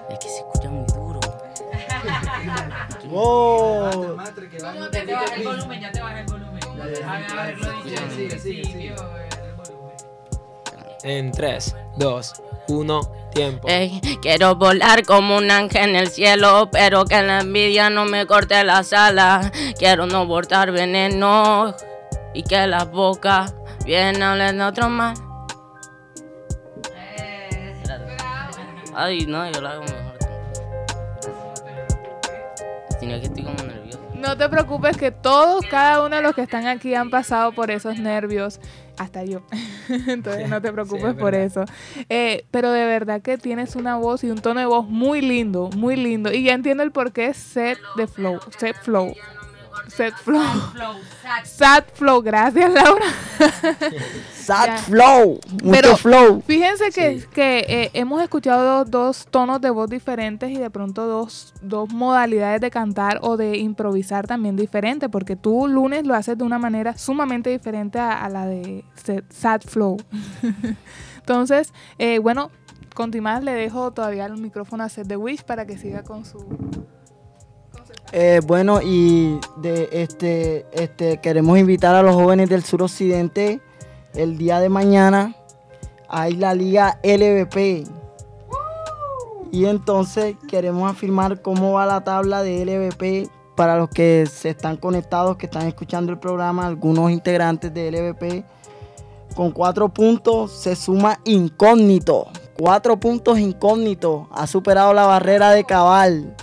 Es 0.09 0.19
que 0.19 0.29
se 0.29 0.39
escucha 0.39 0.71
muy 0.71 0.87
duro. 0.87 1.21
¿Cómo 3.11 4.89
te, 4.91 5.01
te 5.01 5.13
baja 5.13 5.35
el 5.37 5.45
volumen? 5.45 5.81
Ya 5.81 5.93
te 5.93 6.01
baja 6.01 6.21
el 6.21 6.27
volumen. 6.27 6.49
En 11.03 11.31
3, 11.33 11.77
2, 11.97 12.43
1 12.69 13.18
tiempo. 13.31 13.68
quiero 14.22 14.57
volar 14.57 15.05
como 15.05 15.37
un 15.37 15.51
ángel 15.51 15.91
en 15.91 15.97
el 15.97 16.09
cielo, 16.09 16.68
pero 16.70 17.05
que 17.05 17.22
la 17.22 17.41
envidia 17.41 17.91
no 17.91 18.05
me 18.05 18.26
corte 18.26 18.62
las 18.64 18.93
alas. 18.93 19.51
Quiero 19.79 20.07
no 20.07 20.26
bordar 20.26 20.72
veneno 20.72 21.74
y 22.35 22.43
que 22.43 22.66
la 22.66 22.85
boca 22.85 23.47
bien 23.85 24.22
hablen 24.22 24.59
de 24.59 24.64
otro 24.64 24.89
mal. 24.89 25.14
Ay, 28.95 29.26
no, 29.26 29.49
yo 29.49 29.61
lo 29.61 29.68
hago 29.68 29.83
mejor. 29.83 30.18
Sino 32.99 33.20
que 33.20 33.26
estoy 33.26 33.45
como 33.45 33.62
nervioso. 33.62 34.01
No 34.14 34.37
te 34.37 34.49
preocupes 34.49 34.97
que 34.97 35.12
todos, 35.12 35.64
cada 35.70 36.05
uno 36.05 36.16
de 36.16 36.22
los 36.22 36.35
que 36.35 36.43
están 36.43 36.66
aquí 36.66 36.97
han 36.97 37.09
pasado 37.09 37.53
por 37.53 37.70
esos 37.70 37.99
nervios 37.99 38.59
hasta 38.99 39.24
yo. 39.24 39.42
Entonces 40.07 40.49
no 40.49 40.61
te 40.61 40.72
preocupes 40.72 41.14
por 41.14 41.34
eso. 41.34 41.64
Eh, 42.09 42.44
pero 42.51 42.70
de 42.72 42.84
verdad 42.84 43.22
que 43.22 43.38
tienes 43.38 43.76
una 43.76 43.96
voz 43.96 44.24
y 44.24 44.30
un 44.30 44.38
tono 44.38 44.61
de 44.61 44.66
voz 44.66 44.88
muy 44.88 45.20
lindo, 45.20 45.70
muy 45.76 45.96
lindo. 45.96 46.32
Y 46.32 46.44
ya 46.44 46.55
entiendo 46.55 46.82
el 46.82 46.92
por 46.92 47.12
qué 47.12 47.32
set 47.34 47.78
de 47.96 48.07
flow, 48.07 48.38
set 48.59 48.76
flow. 48.82 49.14
Set 49.89 50.14
flow. 50.14 50.41
Sad 51.45 51.84
flow. 51.95 52.22
Gracias, 52.22 52.72
Laura. 52.72 53.07
Sad 54.34 54.78
flow. 54.80 55.41
Mucho 55.62 55.97
flow. 55.97 56.43
Fíjense 56.47 56.91
que, 56.91 57.24
que 57.32 57.59
eh, 57.68 57.91
hemos 57.95 58.22
escuchado 58.22 58.84
dos, 58.84 59.26
tonos 59.30 59.61
de 59.61 59.70
voz 59.70 59.91
diferentes 59.91 60.51
y 60.51 60.57
de 60.57 60.70
pronto 60.70 61.07
dos, 61.07 61.55
dos 61.62 61.93
modalidades 61.93 62.61
de 62.61 62.70
cantar 62.70 63.18
o 63.22 63.36
de 63.36 63.59
improvisar 63.59 64.26
también 64.26 64.57
diferentes, 64.57 65.09
porque 65.09 65.36
tú 65.36 65.66
lunes 65.66 66.07
lo 66.07 66.14
haces 66.14 66.36
de 66.39 66.45
una 66.45 66.59
manera 66.59 66.97
sumamente 66.97 67.51
diferente 67.51 67.99
a, 67.99 68.28
la 68.28 68.47
de 68.47 68.84
Sad 69.30 69.62
Flow. 69.62 69.97
Entonces, 71.18 71.72
eh, 71.99 72.18
bueno, 72.18 72.51
continuar, 72.95 73.43
le 73.43 73.53
dejo 73.53 73.93
todavía 73.93 74.26
el 74.26 74.39
micrófono 74.39 74.84
a 74.84 74.89
Seth 74.89 75.09
The 75.09 75.16
Wish 75.16 75.45
para 75.45 75.66
que 75.66 75.76
siga 75.76 76.03
con 76.03 76.24
su 76.24 76.39
eh, 78.13 78.41
bueno, 78.47 78.81
y 78.83 79.39
de 79.57 79.89
este, 79.93 80.67
este, 80.73 81.19
queremos 81.19 81.59
invitar 81.59 81.95
a 81.95 82.03
los 82.03 82.15
jóvenes 82.15 82.49
del 82.49 82.65
suroccidente 82.65 83.61
el 84.15 84.39
día 84.39 84.61
de 84.61 84.69
mañana. 84.69 85.35
Hay 86.09 86.35
la 86.35 86.55
liga 86.55 86.99
LVP. 87.03 87.85
Y 89.51 89.67
entonces 89.67 90.37
queremos 90.49 90.91
afirmar 90.91 91.43
cómo 91.43 91.73
va 91.73 91.87
la 91.87 92.03
tabla 92.03 92.43
de 92.43 92.65
LVP 92.65 93.31
para 93.57 93.77
los 93.77 93.89
que 93.89 94.25
se 94.31 94.51
están 94.51 94.77
conectados, 94.77 95.37
que 95.37 95.47
están 95.47 95.67
escuchando 95.67 96.13
el 96.13 96.19
programa, 96.19 96.67
algunos 96.67 97.11
integrantes 97.11 97.73
de 97.73 97.91
LVP. 97.91 98.45
Con 99.35 99.53
cuatro 99.53 99.89
puntos 99.89 100.53
se 100.53 100.77
suma 100.77 101.19
incógnito. 101.25 102.29
Cuatro 102.59 102.99
puntos 102.99 103.39
incógnito. 103.39 104.29
Ha 104.33 104.47
superado 104.47 104.93
la 104.95 105.07
barrera 105.07 105.51
de 105.53 105.65
cabal. 105.65 106.35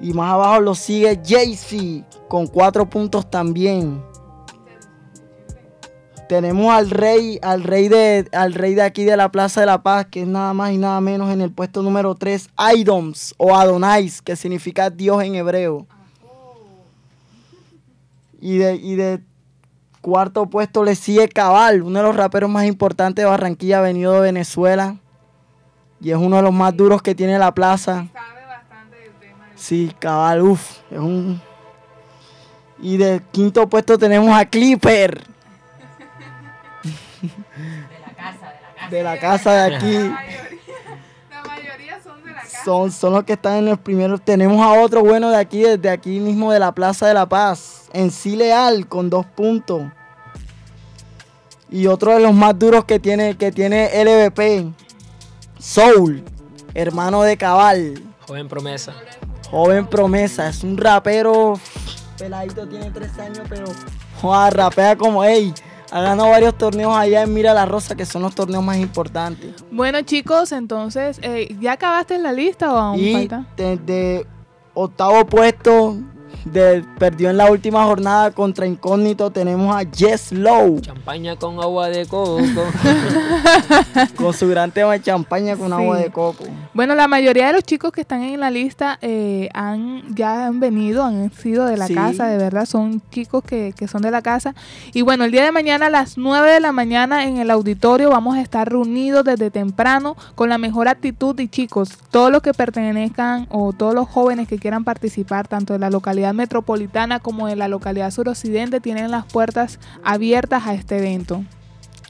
Y 0.00 0.12
más 0.12 0.32
abajo 0.32 0.60
lo 0.60 0.74
sigue 0.74 1.20
Jaycee 1.24 2.04
con 2.28 2.46
cuatro 2.46 2.88
puntos 2.88 3.28
también. 3.28 4.02
tenemos 6.28 6.72
al 6.72 6.90
rey, 6.90 7.38
al 7.42 7.64
rey 7.64 7.88
de, 7.88 8.28
al 8.32 8.52
rey 8.52 8.74
de 8.74 8.82
aquí 8.82 9.02
de 9.02 9.16
la 9.16 9.32
Plaza 9.32 9.60
de 9.60 9.66
la 9.66 9.82
Paz, 9.82 10.06
que 10.06 10.22
es 10.22 10.28
nada 10.28 10.52
más 10.52 10.72
y 10.72 10.78
nada 10.78 11.00
menos 11.00 11.30
en 11.32 11.40
el 11.40 11.50
puesto 11.50 11.82
número 11.82 12.14
3, 12.14 12.50
Idoms 12.76 13.34
o 13.38 13.56
Adonais, 13.56 14.22
que 14.22 14.36
significa 14.36 14.90
Dios 14.90 15.22
en 15.24 15.34
hebreo. 15.34 15.86
Y 18.40 18.58
de, 18.58 18.76
y 18.76 18.94
de 18.94 19.20
cuarto 20.00 20.46
puesto 20.46 20.84
le 20.84 20.94
sigue 20.94 21.28
Cabal, 21.28 21.82
uno 21.82 21.98
de 21.98 22.04
los 22.04 22.14
raperos 22.14 22.50
más 22.50 22.66
importantes 22.66 23.24
de 23.24 23.30
Barranquilla, 23.30 23.80
venido 23.80 24.12
de 24.12 24.20
Venezuela. 24.20 24.96
Y 26.00 26.10
es 26.10 26.16
uno 26.16 26.36
de 26.36 26.42
los 26.42 26.52
más 26.52 26.76
duros 26.76 27.02
que 27.02 27.14
tiene 27.14 27.38
la 27.38 27.52
plaza. 27.52 28.06
Sí, 29.58 29.92
Cabal, 29.98 30.42
uff, 30.42 30.78
es 30.90 30.98
un... 30.98 31.42
Y 32.80 32.96
de 32.96 33.20
quinto 33.32 33.68
puesto 33.68 33.98
tenemos 33.98 34.30
a 34.38 34.46
Clipper. 34.46 35.20
De 38.88 39.02
la 39.02 39.18
casa 39.18 39.52
de 39.52 39.76
aquí. 39.76 39.94
La 41.28 41.42
mayoría 41.42 42.00
son 42.02 42.24
de 42.24 42.30
la 42.30 42.40
casa. 42.40 42.64
Son, 42.64 42.92
son 42.92 43.12
los 43.14 43.24
que 43.24 43.32
están 43.32 43.56
en 43.56 43.68
el 43.68 43.78
primero. 43.78 44.16
Tenemos 44.18 44.64
a 44.64 44.80
otro 44.80 45.02
bueno 45.02 45.30
de 45.30 45.36
aquí, 45.36 45.60
desde 45.60 45.90
aquí 45.90 46.20
mismo 46.20 46.52
de 46.52 46.60
la 46.60 46.72
Plaza 46.72 47.08
de 47.08 47.14
la 47.14 47.28
Paz. 47.28 47.88
En 47.92 48.12
sí 48.12 48.36
Leal, 48.36 48.86
con 48.86 49.10
dos 49.10 49.26
puntos. 49.26 49.82
Y 51.68 51.86
otro 51.88 52.14
de 52.14 52.20
los 52.20 52.32
más 52.32 52.58
duros 52.58 52.84
que 52.84 53.00
tiene, 53.00 53.36
que 53.36 53.50
tiene 53.50 53.90
LVP. 54.04 54.72
Soul, 55.58 56.24
hermano 56.72 57.22
de 57.22 57.36
Cabal. 57.36 58.02
Joven 58.26 58.48
promesa. 58.48 58.94
Joven 59.50 59.86
promesa, 59.86 60.48
es 60.48 60.62
un 60.62 60.76
rapero. 60.76 61.54
Peladito 62.18 62.66
tiene 62.68 62.90
tres 62.90 63.16
años, 63.18 63.40
pero 63.48 63.64
joder, 64.20 64.54
rapea 64.54 64.96
como, 64.96 65.22
ey, 65.24 65.54
ha 65.90 66.00
ganado 66.02 66.30
varios 66.30 66.56
torneos 66.58 66.94
allá 66.94 67.22
en 67.22 67.32
Mira 67.32 67.54
la 67.54 67.64
Rosa, 67.64 67.94
que 67.94 68.04
son 68.04 68.22
los 68.22 68.34
torneos 68.34 68.62
más 68.62 68.76
importantes. 68.76 69.54
Bueno, 69.70 70.02
chicos, 70.02 70.52
entonces, 70.52 71.18
eh, 71.22 71.56
¿ya 71.60 71.72
acabaste 71.72 72.18
la 72.18 72.32
lista 72.32 72.72
o 72.72 72.76
aún 72.76 72.98
Y 73.00 73.12
falta? 73.14 73.46
desde 73.56 74.26
octavo 74.74 75.24
puesto, 75.26 75.96
de- 76.52 76.84
perdió 76.98 77.30
en 77.30 77.36
la 77.36 77.50
última 77.50 77.84
jornada 77.84 78.30
contra 78.32 78.66
Incógnito, 78.66 79.30
tenemos 79.30 79.74
a 79.74 79.80
Jess 79.94 80.32
Low. 80.32 80.80
Champaña 80.80 81.36
con 81.36 81.60
agua 81.60 81.88
de 81.88 82.06
coco. 82.06 82.38
con 84.16 84.32
su 84.32 84.48
gran 84.48 84.70
tema 84.70 84.92
de 84.92 85.02
champaña 85.02 85.56
con 85.56 85.72
agua 85.72 85.96
de 85.98 86.10
coco. 86.10 86.44
Bueno, 86.74 86.94
la 86.94 87.08
mayoría 87.08 87.48
de 87.48 87.52
los 87.52 87.64
chicos 87.64 87.92
que 87.92 88.00
están 88.02 88.22
en 88.22 88.40
la 88.40 88.50
lista 88.50 88.98
eh, 89.00 89.48
han 89.54 90.02
ya 90.14 90.46
han 90.46 90.60
venido, 90.60 91.04
han 91.04 91.32
sido 91.32 91.66
de 91.66 91.76
la 91.76 91.86
Sí. 91.86 91.94
casa, 91.94 92.26
de 92.26 92.36
verdad, 92.38 92.66
son 92.66 93.00
chicos 93.10 93.42
que, 93.44 93.72
que 93.76 93.88
son 93.88 94.02
de 94.02 94.10
la 94.10 94.22
casa. 94.22 94.54
Y 94.92 95.02
bueno, 95.02 95.24
el 95.24 95.30
día 95.32 95.44
de 95.44 95.52
mañana 95.52 95.86
a 95.86 95.90
las 95.90 96.18
9 96.18 96.50
de 96.52 96.60
la 96.60 96.72
mañana 96.72 97.24
en 97.24 97.38
el 97.38 97.50
auditorio 97.50 98.10
vamos 98.10 98.36
a 98.36 98.40
estar 98.42 98.68
reunidos 98.70 99.24
desde 99.24 99.50
temprano 99.50 100.16
con 100.34 100.48
la 100.48 100.58
mejor 100.58 100.88
actitud 100.88 101.38
y 101.40 101.48
chicos, 101.48 101.90
todos 102.10 102.30
los 102.30 102.42
que 102.42 102.52
pertenezcan 102.52 103.46
o 103.50 103.72
todos 103.72 103.94
los 103.94 104.08
jóvenes 104.08 104.48
que 104.48 104.58
quieran 104.58 104.84
participar, 104.84 105.48
tanto 105.48 105.72
de 105.72 105.78
la 105.78 105.90
localidad 105.90 106.34
metropolitana 106.38 107.20
como 107.20 107.46
de 107.46 107.56
la 107.56 107.68
localidad 107.68 108.10
suroccidente, 108.10 108.80
tienen 108.80 109.10
las 109.10 109.26
puertas 109.26 109.78
abiertas 110.02 110.66
a 110.66 110.72
este 110.72 110.96
evento. 110.96 111.44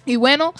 Y 0.05 0.15
bueno, 0.15 0.55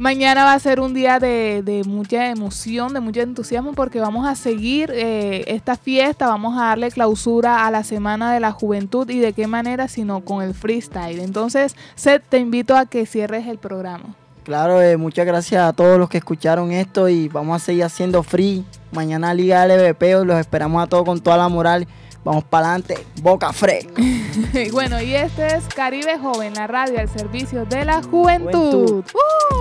Mañana 0.00 0.44
va 0.44 0.54
a 0.54 0.58
ser 0.58 0.80
un 0.80 0.94
día 0.94 1.18
de, 1.18 1.60
de 1.62 1.84
mucha 1.84 2.30
emoción, 2.30 2.94
de 2.94 3.00
mucho 3.00 3.20
entusiasmo, 3.20 3.74
porque 3.74 4.00
vamos 4.00 4.26
a 4.26 4.34
seguir 4.34 4.90
eh, 4.94 5.44
esta 5.46 5.76
fiesta, 5.76 6.26
vamos 6.26 6.58
a 6.58 6.68
darle 6.68 6.90
clausura 6.90 7.66
a 7.66 7.70
la 7.70 7.84
Semana 7.84 8.32
de 8.32 8.40
la 8.40 8.50
Juventud 8.50 9.10
y 9.10 9.18
de 9.18 9.34
qué 9.34 9.46
manera, 9.46 9.88
sino 9.88 10.24
con 10.24 10.42
el 10.42 10.54
freestyle. 10.54 11.20
Entonces, 11.20 11.76
Seth, 11.96 12.22
te 12.26 12.38
invito 12.38 12.78
a 12.78 12.86
que 12.86 13.04
cierres 13.04 13.46
el 13.46 13.58
programa. 13.58 14.14
Claro, 14.42 14.80
eh, 14.80 14.96
muchas 14.96 15.26
gracias 15.26 15.62
a 15.62 15.74
todos 15.74 15.98
los 15.98 16.08
que 16.08 16.16
escucharon 16.16 16.72
esto 16.72 17.10
y 17.10 17.28
vamos 17.28 17.60
a 17.60 17.62
seguir 17.62 17.84
haciendo 17.84 18.22
free. 18.22 18.64
Mañana 18.92 19.34
Liga 19.34 19.66
LVP, 19.66 20.24
los 20.24 20.40
esperamos 20.40 20.82
a 20.82 20.86
todos 20.86 21.04
con 21.04 21.20
toda 21.20 21.36
la 21.36 21.48
moral. 21.50 21.86
Vamos 22.24 22.44
para 22.44 22.68
adelante, 22.68 23.06
boca 23.22 23.52
fresca. 23.52 24.02
Bueno, 24.72 25.00
y 25.00 25.14
este 25.14 25.56
es 25.56 25.64
Caribe 25.74 26.18
Joven, 26.18 26.54
la 26.54 26.66
radio 26.66 27.00
al 27.00 27.08
servicio 27.08 27.64
de 27.66 27.84
la 27.84 28.02
juventud. 28.02 29.04
¡Uh! 29.12 29.60